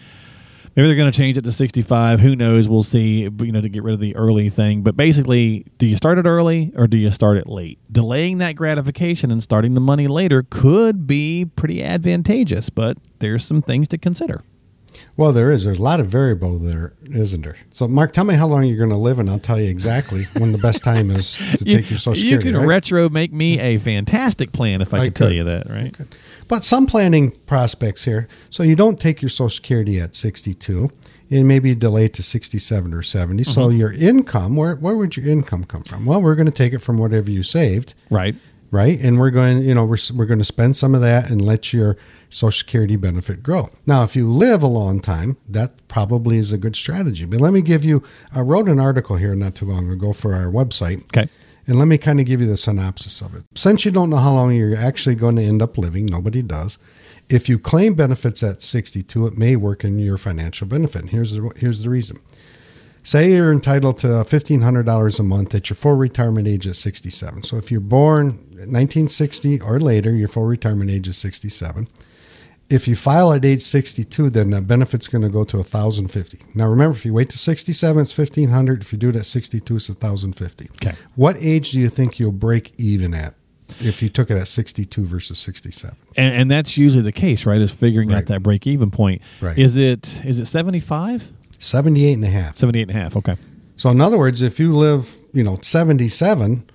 maybe 0.76 0.86
they're 0.86 0.96
going 0.96 1.10
to 1.10 1.16
change 1.16 1.36
it 1.36 1.42
to 1.42 1.50
65 1.50 2.20
who 2.20 2.36
knows 2.36 2.68
we'll 2.68 2.84
see 2.84 3.22
you 3.22 3.52
know 3.52 3.60
to 3.60 3.68
get 3.68 3.82
rid 3.82 3.94
of 3.94 4.00
the 4.00 4.14
early 4.14 4.48
thing 4.48 4.82
but 4.82 4.96
basically 4.96 5.66
do 5.78 5.86
you 5.86 5.96
start 5.96 6.18
it 6.18 6.26
early 6.26 6.72
or 6.76 6.86
do 6.86 6.96
you 6.96 7.10
start 7.10 7.36
it 7.36 7.48
late 7.48 7.80
delaying 7.90 8.38
that 8.38 8.52
gratification 8.52 9.32
and 9.32 9.42
starting 9.42 9.74
the 9.74 9.80
money 9.80 10.06
later 10.06 10.44
could 10.50 11.04
be 11.06 11.44
pretty 11.56 11.82
advantageous 11.82 12.70
but 12.70 12.96
there's 13.18 13.44
some 13.44 13.60
things 13.60 13.88
to 13.88 13.98
consider 13.98 14.44
Well, 15.16 15.32
there 15.32 15.50
is. 15.50 15.64
There's 15.64 15.78
a 15.78 15.82
lot 15.82 16.00
of 16.00 16.06
variable 16.06 16.58
there, 16.58 16.92
isn't 17.10 17.42
there? 17.42 17.56
So, 17.70 17.88
Mark, 17.88 18.12
tell 18.12 18.24
me 18.24 18.34
how 18.34 18.46
long 18.46 18.64
you're 18.64 18.78
going 18.78 18.90
to 18.90 18.96
live, 18.96 19.18
and 19.18 19.28
I'll 19.28 19.38
tell 19.38 19.60
you 19.60 19.68
exactly 19.68 20.24
when 20.38 20.52
the 20.52 20.58
best 20.58 20.84
time 20.84 21.10
is 21.10 21.36
to 21.56 21.64
take 21.64 21.90
your 21.90 21.98
Social 21.98 22.14
Security. 22.14 22.46
you 22.48 22.52
can 22.52 22.60
right? 22.60 22.66
retro 22.66 23.08
make 23.08 23.32
me 23.32 23.58
a 23.58 23.78
fantastic 23.78 24.52
plan 24.52 24.80
if 24.80 24.94
I, 24.94 24.98
I 24.98 25.04
could 25.06 25.16
tell 25.16 25.32
you 25.32 25.44
that, 25.44 25.68
right? 25.68 25.94
But 26.48 26.64
some 26.64 26.86
planning 26.86 27.32
prospects 27.46 28.04
here. 28.04 28.28
So 28.50 28.62
you 28.62 28.76
don't 28.76 28.98
take 28.98 29.20
your 29.20 29.28
Social 29.28 29.50
Security 29.50 30.00
at 30.00 30.14
62 30.14 30.90
and 31.30 31.46
maybe 31.46 31.74
delay 31.74 32.06
it 32.06 32.14
to 32.14 32.22
67 32.22 32.94
or 32.94 33.02
70. 33.02 33.42
Mm-hmm. 33.42 33.52
So 33.52 33.68
your 33.68 33.92
income, 33.92 34.56
where, 34.56 34.76
where 34.76 34.96
would 34.96 35.16
your 35.16 35.26
income 35.26 35.64
come 35.64 35.82
from? 35.82 36.06
Well, 36.06 36.22
we're 36.22 36.34
going 36.34 36.46
to 36.46 36.52
take 36.52 36.72
it 36.72 36.78
from 36.78 36.96
whatever 36.96 37.30
you 37.30 37.42
saved, 37.42 37.94
Right. 38.08 38.34
Right? 38.70 38.98
And 39.00 39.18
we're 39.18 39.30
going, 39.30 39.62
you 39.62 39.74
know, 39.74 39.84
we're, 39.84 39.98
we're 40.14 40.26
going 40.26 40.38
to 40.38 40.44
spend 40.44 40.76
some 40.76 40.94
of 40.94 41.00
that 41.00 41.30
and 41.30 41.42
let 41.42 41.72
your 41.72 41.96
Social 42.30 42.58
Security 42.58 42.96
benefit 42.96 43.42
grow. 43.42 43.70
Now, 43.86 44.02
if 44.02 44.14
you 44.14 44.30
live 44.30 44.62
a 44.62 44.66
long 44.66 45.00
time, 45.00 45.36
that 45.48 45.88
probably 45.88 46.38
is 46.38 46.52
a 46.52 46.58
good 46.58 46.76
strategy. 46.76 47.24
But 47.24 47.40
let 47.40 47.52
me 47.52 47.62
give 47.62 47.84
you, 47.84 48.02
I 48.34 48.40
wrote 48.40 48.68
an 48.68 48.78
article 48.78 49.16
here 49.16 49.34
not 49.34 49.54
too 49.54 49.66
long 49.66 49.90
ago 49.90 50.12
for 50.12 50.34
our 50.34 50.46
website. 50.46 51.04
Okay. 51.04 51.28
And 51.66 51.78
let 51.78 51.86
me 51.86 51.98
kind 51.98 52.18
of 52.18 52.26
give 52.26 52.40
you 52.40 52.46
the 52.46 52.56
synopsis 52.56 53.20
of 53.20 53.34
it. 53.34 53.44
Since 53.54 53.84
you 53.84 53.90
don't 53.90 54.08
know 54.08 54.16
how 54.16 54.32
long 54.32 54.54
you're 54.54 54.76
actually 54.76 55.14
going 55.14 55.36
to 55.36 55.42
end 55.42 55.60
up 55.60 55.76
living, 55.76 56.06
nobody 56.06 56.42
does. 56.42 56.78
If 57.28 57.48
you 57.48 57.58
claim 57.58 57.92
benefits 57.92 58.42
at 58.42 58.62
62, 58.62 59.26
it 59.26 59.36
may 59.36 59.54
work 59.54 59.84
in 59.84 59.98
your 59.98 60.16
financial 60.16 60.66
benefit. 60.66 61.02
And 61.02 61.10
here's 61.10 61.32
the, 61.32 61.50
here's 61.56 61.82
the 61.82 61.90
reason. 61.90 62.20
Say 63.02 63.32
you're 63.32 63.52
entitled 63.52 63.98
to 63.98 64.06
$1,500 64.08 65.20
a 65.20 65.22
month 65.22 65.54
at 65.54 65.70
your 65.70 65.76
full 65.76 65.94
retirement 65.94 66.48
age 66.48 66.66
at 66.66 66.76
67. 66.76 67.42
So 67.42 67.56
if 67.56 67.70
you're 67.70 67.80
born 67.80 68.38
1960 68.66 69.60
or 69.60 69.80
later, 69.80 70.14
your 70.14 70.28
full 70.28 70.44
retirement 70.44 70.90
age 70.90 71.08
is 71.08 71.16
67. 71.16 71.88
If 72.70 72.86
you 72.86 72.96
file 72.96 73.32
at 73.32 73.44
age 73.44 73.62
62, 73.62 74.28
then 74.28 74.50
the 74.50 74.60
benefit's 74.60 75.08
going 75.08 75.22
to 75.22 75.30
go 75.30 75.42
to 75.44 75.56
1050 75.56 76.38
Now 76.54 76.68
remember, 76.68 76.94
if 76.94 77.04
you 77.06 77.14
wait 77.14 77.30
to 77.30 77.38
67, 77.38 78.02
it's 78.02 78.16
1500 78.16 78.82
If 78.82 78.92
you 78.92 78.98
do 78.98 79.08
it 79.08 79.16
at 79.16 79.24
62, 79.24 79.76
it's 79.76 79.88
1050 79.88 80.68
Okay. 80.76 80.96
What 81.16 81.36
age 81.38 81.72
do 81.72 81.80
you 81.80 81.88
think 81.88 82.18
you'll 82.18 82.32
break 82.32 82.74
even 82.76 83.14
at 83.14 83.34
if 83.80 84.02
you 84.02 84.08
took 84.08 84.30
it 84.30 84.36
at 84.36 84.48
62 84.48 85.04
versus 85.06 85.38
67? 85.38 85.96
And, 86.16 86.34
and 86.34 86.50
that's 86.50 86.76
usually 86.76 87.02
the 87.02 87.12
case, 87.12 87.46
right? 87.46 87.60
Is 87.60 87.70
figuring 87.70 88.12
out 88.12 88.26
that 88.26 88.42
break 88.42 88.66
even 88.66 88.90
point. 88.90 89.22
Right. 89.40 89.56
Is 89.56 89.76
it 89.76 90.20
is 90.24 90.38
it 90.40 90.46
75? 90.46 91.32
78 91.58 92.12
and 92.12 92.24
a 92.24 92.28
half. 92.28 92.56
78 92.56 92.82
and 92.82 92.90
a 92.90 92.94
half. 92.94 93.16
Okay. 93.16 93.36
So 93.76 93.90
in 93.90 94.00
other 94.00 94.18
words, 94.18 94.42
if 94.42 94.58
you 94.60 94.76
live, 94.76 95.16
you 95.32 95.42
know, 95.44 95.58
77, 95.62 96.68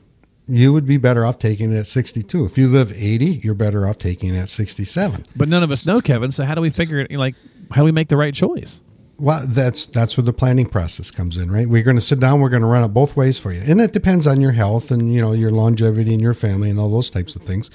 you 0.47 0.73
would 0.73 0.85
be 0.85 0.97
better 0.97 1.25
off 1.25 1.39
taking 1.39 1.73
it 1.73 1.79
at 1.79 1.87
62. 1.87 2.45
If 2.45 2.57
you 2.57 2.67
live 2.67 2.91
80, 2.91 3.25
you're 3.43 3.53
better 3.53 3.87
off 3.87 3.97
taking 3.97 4.35
it 4.35 4.39
at 4.39 4.49
67. 4.49 5.23
But 5.35 5.47
none 5.47 5.63
of 5.63 5.71
us 5.71 5.85
know, 5.85 6.01
Kevin. 6.01 6.31
So 6.31 6.43
how 6.43 6.55
do 6.55 6.61
we 6.61 6.69
figure 6.69 6.99
it? 6.99 7.11
Like, 7.11 7.35
how 7.71 7.81
do 7.81 7.85
we 7.85 7.91
make 7.91 8.09
the 8.09 8.17
right 8.17 8.33
choice? 8.33 8.81
Well, 9.19 9.45
that's 9.47 9.85
that's 9.85 10.17
where 10.17 10.23
the 10.23 10.33
planning 10.33 10.65
process 10.65 11.11
comes 11.11 11.37
in, 11.37 11.51
right? 11.51 11.69
We're 11.69 11.83
going 11.83 11.97
to 11.97 12.01
sit 12.01 12.19
down. 12.19 12.41
We're 12.41 12.49
going 12.49 12.63
to 12.63 12.67
run 12.67 12.83
it 12.83 12.89
both 12.89 13.15
ways 13.15 13.37
for 13.37 13.51
you, 13.51 13.61
and 13.61 13.79
it 13.79 13.93
depends 13.93 14.25
on 14.25 14.41
your 14.41 14.51
health 14.53 14.89
and 14.89 15.13
you 15.13 15.21
know 15.21 15.33
your 15.33 15.51
longevity 15.51 16.13
and 16.13 16.21
your 16.21 16.33
family 16.33 16.69
and 16.69 16.79
all 16.79 16.89
those 16.89 17.11
types 17.11 17.35
of 17.35 17.43
things. 17.43 17.69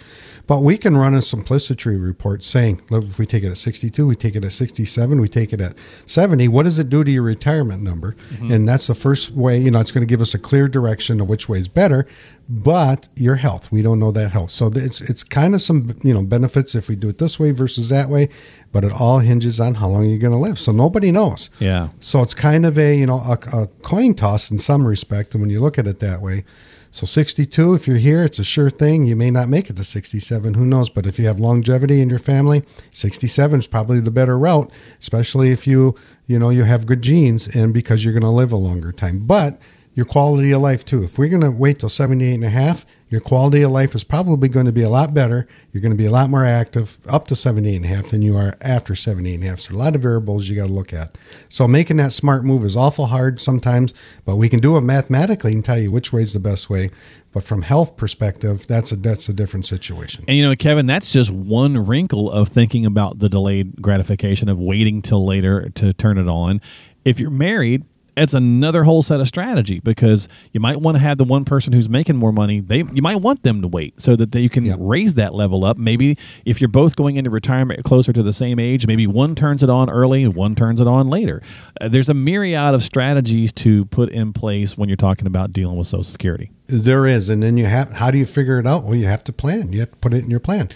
But 0.48 0.62
we 0.62 0.78
can 0.78 0.96
run 0.96 1.14
a 1.14 1.20
simplicity 1.20 1.90
report 1.90 2.42
saying, 2.42 2.80
look, 2.88 3.04
if 3.04 3.18
we 3.18 3.26
take 3.26 3.44
it 3.44 3.50
at 3.50 3.58
62, 3.58 4.06
we 4.06 4.16
take 4.16 4.34
it 4.34 4.46
at 4.46 4.52
67, 4.52 5.20
we 5.20 5.28
take 5.28 5.52
it 5.52 5.60
at 5.60 5.74
70. 6.06 6.48
What 6.48 6.62
does 6.62 6.78
it 6.78 6.88
do 6.88 7.04
to 7.04 7.10
your 7.10 7.22
retirement 7.22 7.82
number? 7.82 8.16
Mm-hmm. 8.30 8.52
And 8.52 8.68
that's 8.68 8.86
the 8.86 8.94
first 8.94 9.32
way. 9.32 9.58
You 9.58 9.70
know, 9.70 9.78
it's 9.78 9.92
going 9.92 10.06
to 10.06 10.10
give 10.10 10.22
us 10.22 10.32
a 10.32 10.38
clear 10.38 10.66
direction 10.66 11.20
of 11.20 11.28
which 11.28 11.50
way 11.50 11.58
is 11.58 11.68
better. 11.68 12.06
But 12.48 13.08
your 13.14 13.34
health, 13.34 13.70
we 13.70 13.82
don't 13.82 13.98
know 13.98 14.10
that 14.12 14.30
health, 14.30 14.48
so 14.48 14.70
it's 14.74 15.02
it's 15.02 15.22
kind 15.22 15.54
of 15.54 15.60
some 15.60 15.94
you 16.02 16.14
know 16.14 16.22
benefits 16.22 16.74
if 16.74 16.88
we 16.88 16.96
do 16.96 17.10
it 17.10 17.18
this 17.18 17.38
way 17.38 17.50
versus 17.50 17.90
that 17.90 18.08
way. 18.08 18.30
But 18.72 18.84
it 18.84 18.92
all 18.92 19.18
hinges 19.18 19.60
on 19.60 19.74
how 19.74 19.88
long 19.88 20.06
you're 20.06 20.18
going 20.18 20.32
to 20.32 20.38
live. 20.38 20.58
So 20.58 20.72
nobody 20.72 21.12
knows. 21.12 21.50
Yeah. 21.58 21.90
So 22.00 22.22
it's 22.22 22.32
kind 22.32 22.64
of 22.64 22.78
a 22.78 22.96
you 22.96 23.04
know 23.04 23.18
a, 23.18 23.38
a 23.54 23.66
coin 23.82 24.14
toss 24.14 24.50
in 24.50 24.56
some 24.56 24.86
respect, 24.86 25.34
and 25.34 25.42
when 25.42 25.50
you 25.50 25.60
look 25.60 25.78
at 25.78 25.86
it 25.86 25.98
that 26.00 26.22
way. 26.22 26.46
So 26.90 27.06
62, 27.06 27.74
if 27.74 27.86
you're 27.86 27.98
here, 27.98 28.24
it's 28.24 28.38
a 28.38 28.44
sure 28.44 28.70
thing. 28.70 29.04
You 29.04 29.14
may 29.14 29.30
not 29.30 29.48
make 29.48 29.68
it 29.68 29.76
to 29.76 29.84
67. 29.84 30.54
Who 30.54 30.64
knows? 30.64 30.88
But 30.88 31.06
if 31.06 31.18
you 31.18 31.26
have 31.26 31.38
longevity 31.38 32.00
in 32.00 32.08
your 32.08 32.18
family, 32.18 32.62
67 32.92 33.60
is 33.60 33.66
probably 33.66 34.00
the 34.00 34.10
better 34.10 34.38
route, 34.38 34.70
especially 35.00 35.50
if 35.50 35.66
you 35.66 35.94
you 36.26 36.38
know 36.38 36.50
you 36.50 36.64
have 36.64 36.86
good 36.86 37.02
genes 37.02 37.54
and 37.54 37.74
because 37.74 38.04
you're 38.04 38.14
going 38.14 38.22
to 38.22 38.28
live 38.30 38.52
a 38.52 38.56
longer 38.56 38.92
time. 38.92 39.26
But 39.26 39.60
your 39.94 40.06
quality 40.06 40.52
of 40.52 40.62
life 40.62 40.84
too. 40.84 41.02
If 41.02 41.18
we're 41.18 41.28
going 41.28 41.42
to 41.42 41.50
wait 41.50 41.80
till 41.80 41.88
78 41.88 42.34
and 42.34 42.44
a 42.44 42.50
half, 42.50 42.86
your 43.10 43.20
quality 43.20 43.62
of 43.62 43.70
life 43.70 43.94
is 43.94 44.04
probably 44.04 44.48
going 44.48 44.66
to 44.66 44.72
be 44.72 44.82
a 44.82 44.88
lot 44.88 45.14
better. 45.14 45.48
You're 45.72 45.80
going 45.80 45.92
to 45.92 45.96
be 45.96 46.06
a 46.06 46.10
lot 46.10 46.28
more 46.28 46.44
active 46.44 46.98
up 47.08 47.26
to 47.28 47.34
78 47.34 47.76
and 47.76 47.84
a 47.84 47.88
half 47.88 48.08
than 48.08 48.22
you 48.22 48.36
are 48.36 48.54
after 48.60 48.94
78 48.94 49.34
and 49.34 49.44
a 49.44 49.46
half. 49.46 49.60
So 49.60 49.74
a 49.74 49.76
lot 49.76 49.94
of 49.94 50.02
variables 50.02 50.48
you 50.48 50.56
got 50.56 50.66
to 50.66 50.72
look 50.72 50.92
at. 50.92 51.16
So 51.48 51.66
making 51.66 51.96
that 51.98 52.12
smart 52.12 52.44
move 52.44 52.64
is 52.64 52.76
awful 52.76 53.06
hard 53.06 53.40
sometimes, 53.40 53.94
but 54.24 54.36
we 54.36 54.48
can 54.48 54.60
do 54.60 54.76
it 54.76 54.82
mathematically 54.82 55.52
and 55.54 55.64
tell 55.64 55.78
you 55.78 55.90
which 55.90 56.12
way 56.12 56.22
is 56.22 56.34
the 56.34 56.40
best 56.40 56.68
way. 56.68 56.90
But 57.32 57.44
from 57.44 57.62
health 57.62 57.96
perspective, 57.96 58.66
that's 58.66 58.90
a 58.92 58.96
that's 58.96 59.28
a 59.28 59.34
different 59.34 59.66
situation. 59.66 60.24
And 60.26 60.36
you 60.36 60.42
know, 60.42 60.56
Kevin, 60.56 60.86
that's 60.86 61.12
just 61.12 61.30
one 61.30 61.86
wrinkle 61.86 62.30
of 62.30 62.48
thinking 62.48 62.86
about 62.86 63.18
the 63.18 63.28
delayed 63.28 63.80
gratification 63.82 64.48
of 64.48 64.58
waiting 64.58 65.02
till 65.02 65.24
later 65.24 65.68
to 65.70 65.92
turn 65.92 66.18
it 66.18 66.26
on. 66.28 66.60
If 67.04 67.20
you're 67.20 67.30
married, 67.30 67.84
it's 68.18 68.34
another 68.34 68.84
whole 68.84 69.02
set 69.02 69.20
of 69.20 69.28
strategy 69.28 69.80
because 69.80 70.28
you 70.52 70.60
might 70.60 70.80
want 70.80 70.96
to 70.96 71.02
have 71.02 71.18
the 71.18 71.24
one 71.24 71.44
person 71.44 71.72
who's 71.72 71.88
making 71.88 72.16
more 72.16 72.32
money. 72.32 72.60
They 72.60 72.78
you 72.92 73.02
might 73.02 73.16
want 73.16 73.42
them 73.42 73.62
to 73.62 73.68
wait 73.68 74.00
so 74.00 74.16
that 74.16 74.32
they, 74.32 74.40
you 74.40 74.50
can 74.50 74.64
Yep. 74.64 74.78
raise 74.80 75.14
that 75.14 75.34
level 75.34 75.64
up. 75.64 75.76
Maybe 75.78 76.16
if 76.44 76.60
you're 76.60 76.68
both 76.68 76.96
going 76.96 77.16
into 77.16 77.30
retirement 77.30 77.84
closer 77.84 78.12
to 78.12 78.22
the 78.22 78.32
same 78.32 78.58
age, 78.58 78.86
maybe 78.86 79.06
one 79.06 79.34
turns 79.34 79.62
it 79.62 79.70
on 79.70 79.88
early 79.88 80.22
and 80.24 80.34
one 80.34 80.54
turns 80.54 80.80
it 80.80 80.86
on 80.86 81.08
later. 81.08 81.42
Uh, 81.80 81.88
there's 81.88 82.08
a 82.08 82.14
myriad 82.14 82.74
of 82.74 82.82
strategies 82.82 83.52
to 83.54 83.84
put 83.86 84.08
in 84.10 84.32
place 84.32 84.76
when 84.76 84.88
you're 84.88 84.96
talking 84.96 85.26
about 85.26 85.52
dealing 85.52 85.76
with 85.76 85.86
Social 85.86 86.04
Security. 86.04 86.50
There 86.66 87.06
is, 87.06 87.30
and 87.30 87.42
then 87.42 87.56
you 87.56 87.64
have. 87.64 87.92
How 87.94 88.10
do 88.10 88.18
you 88.18 88.26
figure 88.26 88.58
it 88.58 88.66
out? 88.66 88.84
Well, 88.84 88.94
you 88.94 89.06
have 89.06 89.24
to 89.24 89.32
plan. 89.32 89.72
You 89.72 89.80
have 89.80 89.90
to 89.92 89.96
put 89.96 90.12
it 90.12 90.22
in 90.22 90.28
your 90.30 90.40
plan. 90.40 90.68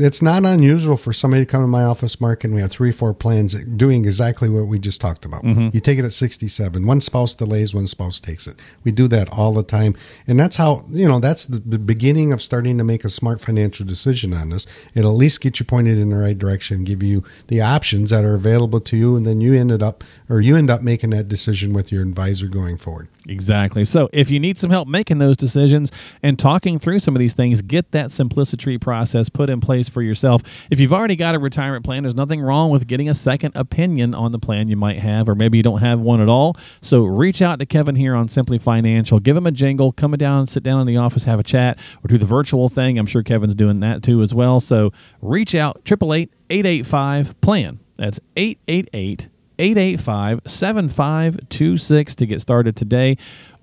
It's 0.00 0.22
not 0.22 0.44
unusual 0.44 0.96
for 0.96 1.12
somebody 1.12 1.44
to 1.44 1.50
come 1.50 1.62
to 1.62 1.66
my 1.66 1.82
office, 1.82 2.20
Mark, 2.20 2.44
and 2.44 2.54
we 2.54 2.60
have 2.60 2.70
three, 2.70 2.92
four 2.92 3.12
plans 3.14 3.64
doing 3.64 4.04
exactly 4.04 4.48
what 4.48 4.66
we 4.66 4.78
just 4.78 5.00
talked 5.00 5.24
about. 5.24 5.42
Mm-hmm. 5.42 5.70
You 5.72 5.80
take 5.80 5.98
it 5.98 6.04
at 6.04 6.12
67. 6.12 6.86
One 6.86 7.00
spouse 7.00 7.34
delays, 7.34 7.74
one 7.74 7.86
spouse 7.86 8.20
takes 8.20 8.46
it. 8.46 8.56
We 8.84 8.92
do 8.92 9.08
that 9.08 9.28
all 9.30 9.52
the 9.52 9.62
time. 9.62 9.96
And 10.26 10.38
that's 10.38 10.56
how, 10.56 10.84
you 10.90 11.08
know, 11.08 11.18
that's 11.18 11.46
the, 11.46 11.58
the 11.58 11.78
beginning 11.78 12.32
of 12.32 12.42
starting 12.42 12.78
to 12.78 12.84
make 12.84 13.04
a 13.04 13.10
smart 13.10 13.40
financial 13.40 13.84
decision 13.84 14.32
on 14.32 14.50
this. 14.50 14.66
It'll 14.94 15.10
at 15.10 15.16
least 15.16 15.40
get 15.40 15.58
you 15.58 15.66
pointed 15.66 15.98
in 15.98 16.10
the 16.10 16.16
right 16.16 16.38
direction, 16.38 16.84
give 16.84 17.02
you 17.02 17.24
the 17.48 17.60
options 17.60 18.10
that 18.10 18.24
are 18.24 18.34
available 18.34 18.80
to 18.80 18.96
you, 18.96 19.16
and 19.16 19.26
then 19.26 19.40
you 19.40 19.54
ended 19.54 19.82
up, 19.82 20.04
or 20.28 20.40
you 20.40 20.56
end 20.56 20.70
up 20.70 20.82
making 20.82 21.10
that 21.10 21.28
decision 21.28 21.72
with 21.72 21.90
your 21.90 22.02
advisor 22.02 22.46
going 22.46 22.76
forward. 22.76 23.08
Exactly. 23.28 23.84
So 23.84 24.08
if 24.12 24.30
you 24.30 24.40
need 24.40 24.58
some 24.58 24.70
help 24.70 24.88
making 24.88 25.18
those 25.18 25.36
decisions 25.36 25.92
and 26.22 26.38
talking 26.38 26.78
through 26.78 27.00
some 27.00 27.14
of 27.14 27.20
these 27.20 27.34
things, 27.34 27.60
get 27.60 27.90
that 27.90 28.10
simplicity 28.10 28.78
process 28.78 29.28
put 29.28 29.50
in 29.50 29.60
place 29.60 29.88
for 29.88 30.00
yourself. 30.00 30.42
If 30.70 30.80
you've 30.80 30.94
already 30.94 31.14
got 31.14 31.34
a 31.34 31.38
retirement 31.38 31.84
plan, 31.84 32.04
there's 32.04 32.14
nothing 32.14 32.40
wrong 32.40 32.70
with 32.70 32.86
getting 32.86 33.08
a 33.08 33.14
second 33.14 33.52
opinion 33.54 34.14
on 34.14 34.32
the 34.32 34.38
plan 34.38 34.68
you 34.68 34.76
might 34.76 35.00
have, 35.00 35.28
or 35.28 35.34
maybe 35.34 35.58
you 35.58 35.62
don't 35.62 35.80
have 35.80 36.00
one 36.00 36.22
at 36.22 36.28
all. 36.28 36.56
So 36.80 37.04
reach 37.04 37.42
out 37.42 37.58
to 37.58 37.66
Kevin 37.66 37.96
here 37.96 38.14
on 38.14 38.28
Simply 38.28 38.58
Financial. 38.58 39.20
Give 39.20 39.36
him 39.36 39.46
a 39.46 39.52
jingle, 39.52 39.92
come 39.92 40.12
down, 40.12 40.46
sit 40.46 40.62
down 40.62 40.80
in 40.80 40.86
the 40.86 40.96
office, 40.96 41.24
have 41.24 41.38
a 41.38 41.44
chat, 41.44 41.78
or 42.02 42.08
do 42.08 42.16
the 42.16 42.24
virtual 42.24 42.70
thing. 42.70 42.98
I'm 42.98 43.06
sure 43.06 43.22
Kevin's 43.22 43.54
doing 43.54 43.80
that 43.80 44.02
too 44.02 44.22
as 44.22 44.32
well. 44.32 44.58
So 44.58 44.90
reach 45.20 45.54
out, 45.54 45.82
888 45.84 46.30
885 46.50 47.40
PLAN. 47.42 47.80
That's 47.98 48.20
888 48.36 49.28
885 49.58 50.40
7526 50.46 52.14
to 52.14 52.26
get 52.26 52.40
started 52.40 52.76
today 52.76 53.16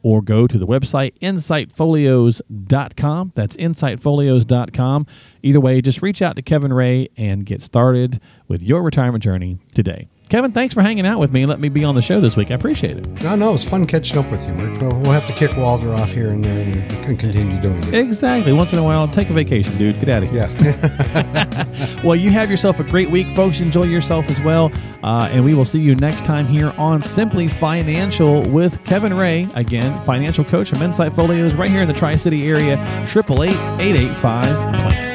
or 0.04 0.22
go 0.22 0.46
to 0.46 0.58
the 0.58 0.68
website 0.68 1.18
insightfolios.com. 1.20 3.32
That's 3.34 3.58
insightfolios.com. 3.58 5.08
Either 5.42 5.60
way, 5.60 5.82
just 5.82 6.02
reach 6.02 6.22
out 6.22 6.36
to 6.36 6.42
Kevin 6.42 6.72
Ray 6.72 7.10
and 7.18 7.46
get 7.46 7.62
started 7.62 8.22
with 8.48 8.62
your 8.62 8.84
retirement 8.84 9.24
journey 9.24 9.58
today. 9.74 10.08
Kevin, 10.28 10.52
thanks 10.52 10.74
for 10.74 10.82
hanging 10.82 11.06
out 11.06 11.20
with 11.20 11.32
me 11.32 11.44
and 11.44 11.50
let 11.50 11.60
me 11.60 11.70
be 11.70 11.84
on 11.84 11.94
the 11.94 12.02
show 12.02 12.20
this 12.20 12.36
week. 12.36 12.50
I 12.50 12.56
appreciate 12.56 12.98
it. 12.98 13.08
No, 13.22 13.36
no, 13.36 13.50
it 13.50 13.54
was 13.54 13.64
fun 13.64 13.86
catching 13.86 14.18
up 14.18 14.30
with 14.32 14.48
you. 14.48 14.56
We'll, 14.56 15.00
we'll 15.02 15.12
have 15.12 15.28
to 15.28 15.34
kick 15.34 15.56
Walter 15.56 15.94
off 15.94 16.12
here 16.12 16.30
and 16.30 16.44
there 16.44 16.64
and 16.64 17.20
continue 17.20 17.62
doing 17.62 17.78
it. 17.84 17.94
Exactly. 17.94 18.52
Once 18.52 18.74
in 18.74 18.80
a 18.80 18.84
while, 18.84 19.08
take 19.08 19.30
a 19.30 19.34
vacation, 19.34 19.78
dude. 19.78 20.00
Get 20.00 20.10
out 20.10 20.24
of 20.24 20.32
here. 20.32 20.50
Yeah. 20.60 22.00
well, 22.04 22.16
you 22.16 22.32
have 22.32 22.50
yourself 22.50 22.80
a 22.80 22.84
great 22.84 23.10
week, 23.10 23.36
folks. 23.36 23.60
Enjoy 23.60 23.84
yourself 23.84 24.30
as 24.32 24.40
well. 24.42 24.72
Uh, 25.04 25.30
and 25.32 25.46
we 25.46 25.54
will 25.54 25.66
see 25.66 25.80
you 25.80 25.94
next 25.96 26.26
time 26.26 26.48
here 26.48 26.74
on 26.78 27.04
Simply 27.04 27.48
Financial 27.48 28.42
with 28.50 28.84
Kevin 28.86 29.14
Ray. 29.14 29.48
Again, 29.54 30.04
financial 30.06 30.44
coach 30.44 30.70
from 30.70 30.82
Insight 30.82 31.14
Folios 31.14 31.54
right 31.54 31.70
here 31.70 31.84
in 31.84 31.88
the 31.88 31.94
Tri 31.94 32.16
City 32.16 32.48
area. 32.48 32.74
888 33.04 33.54
885 33.80 35.15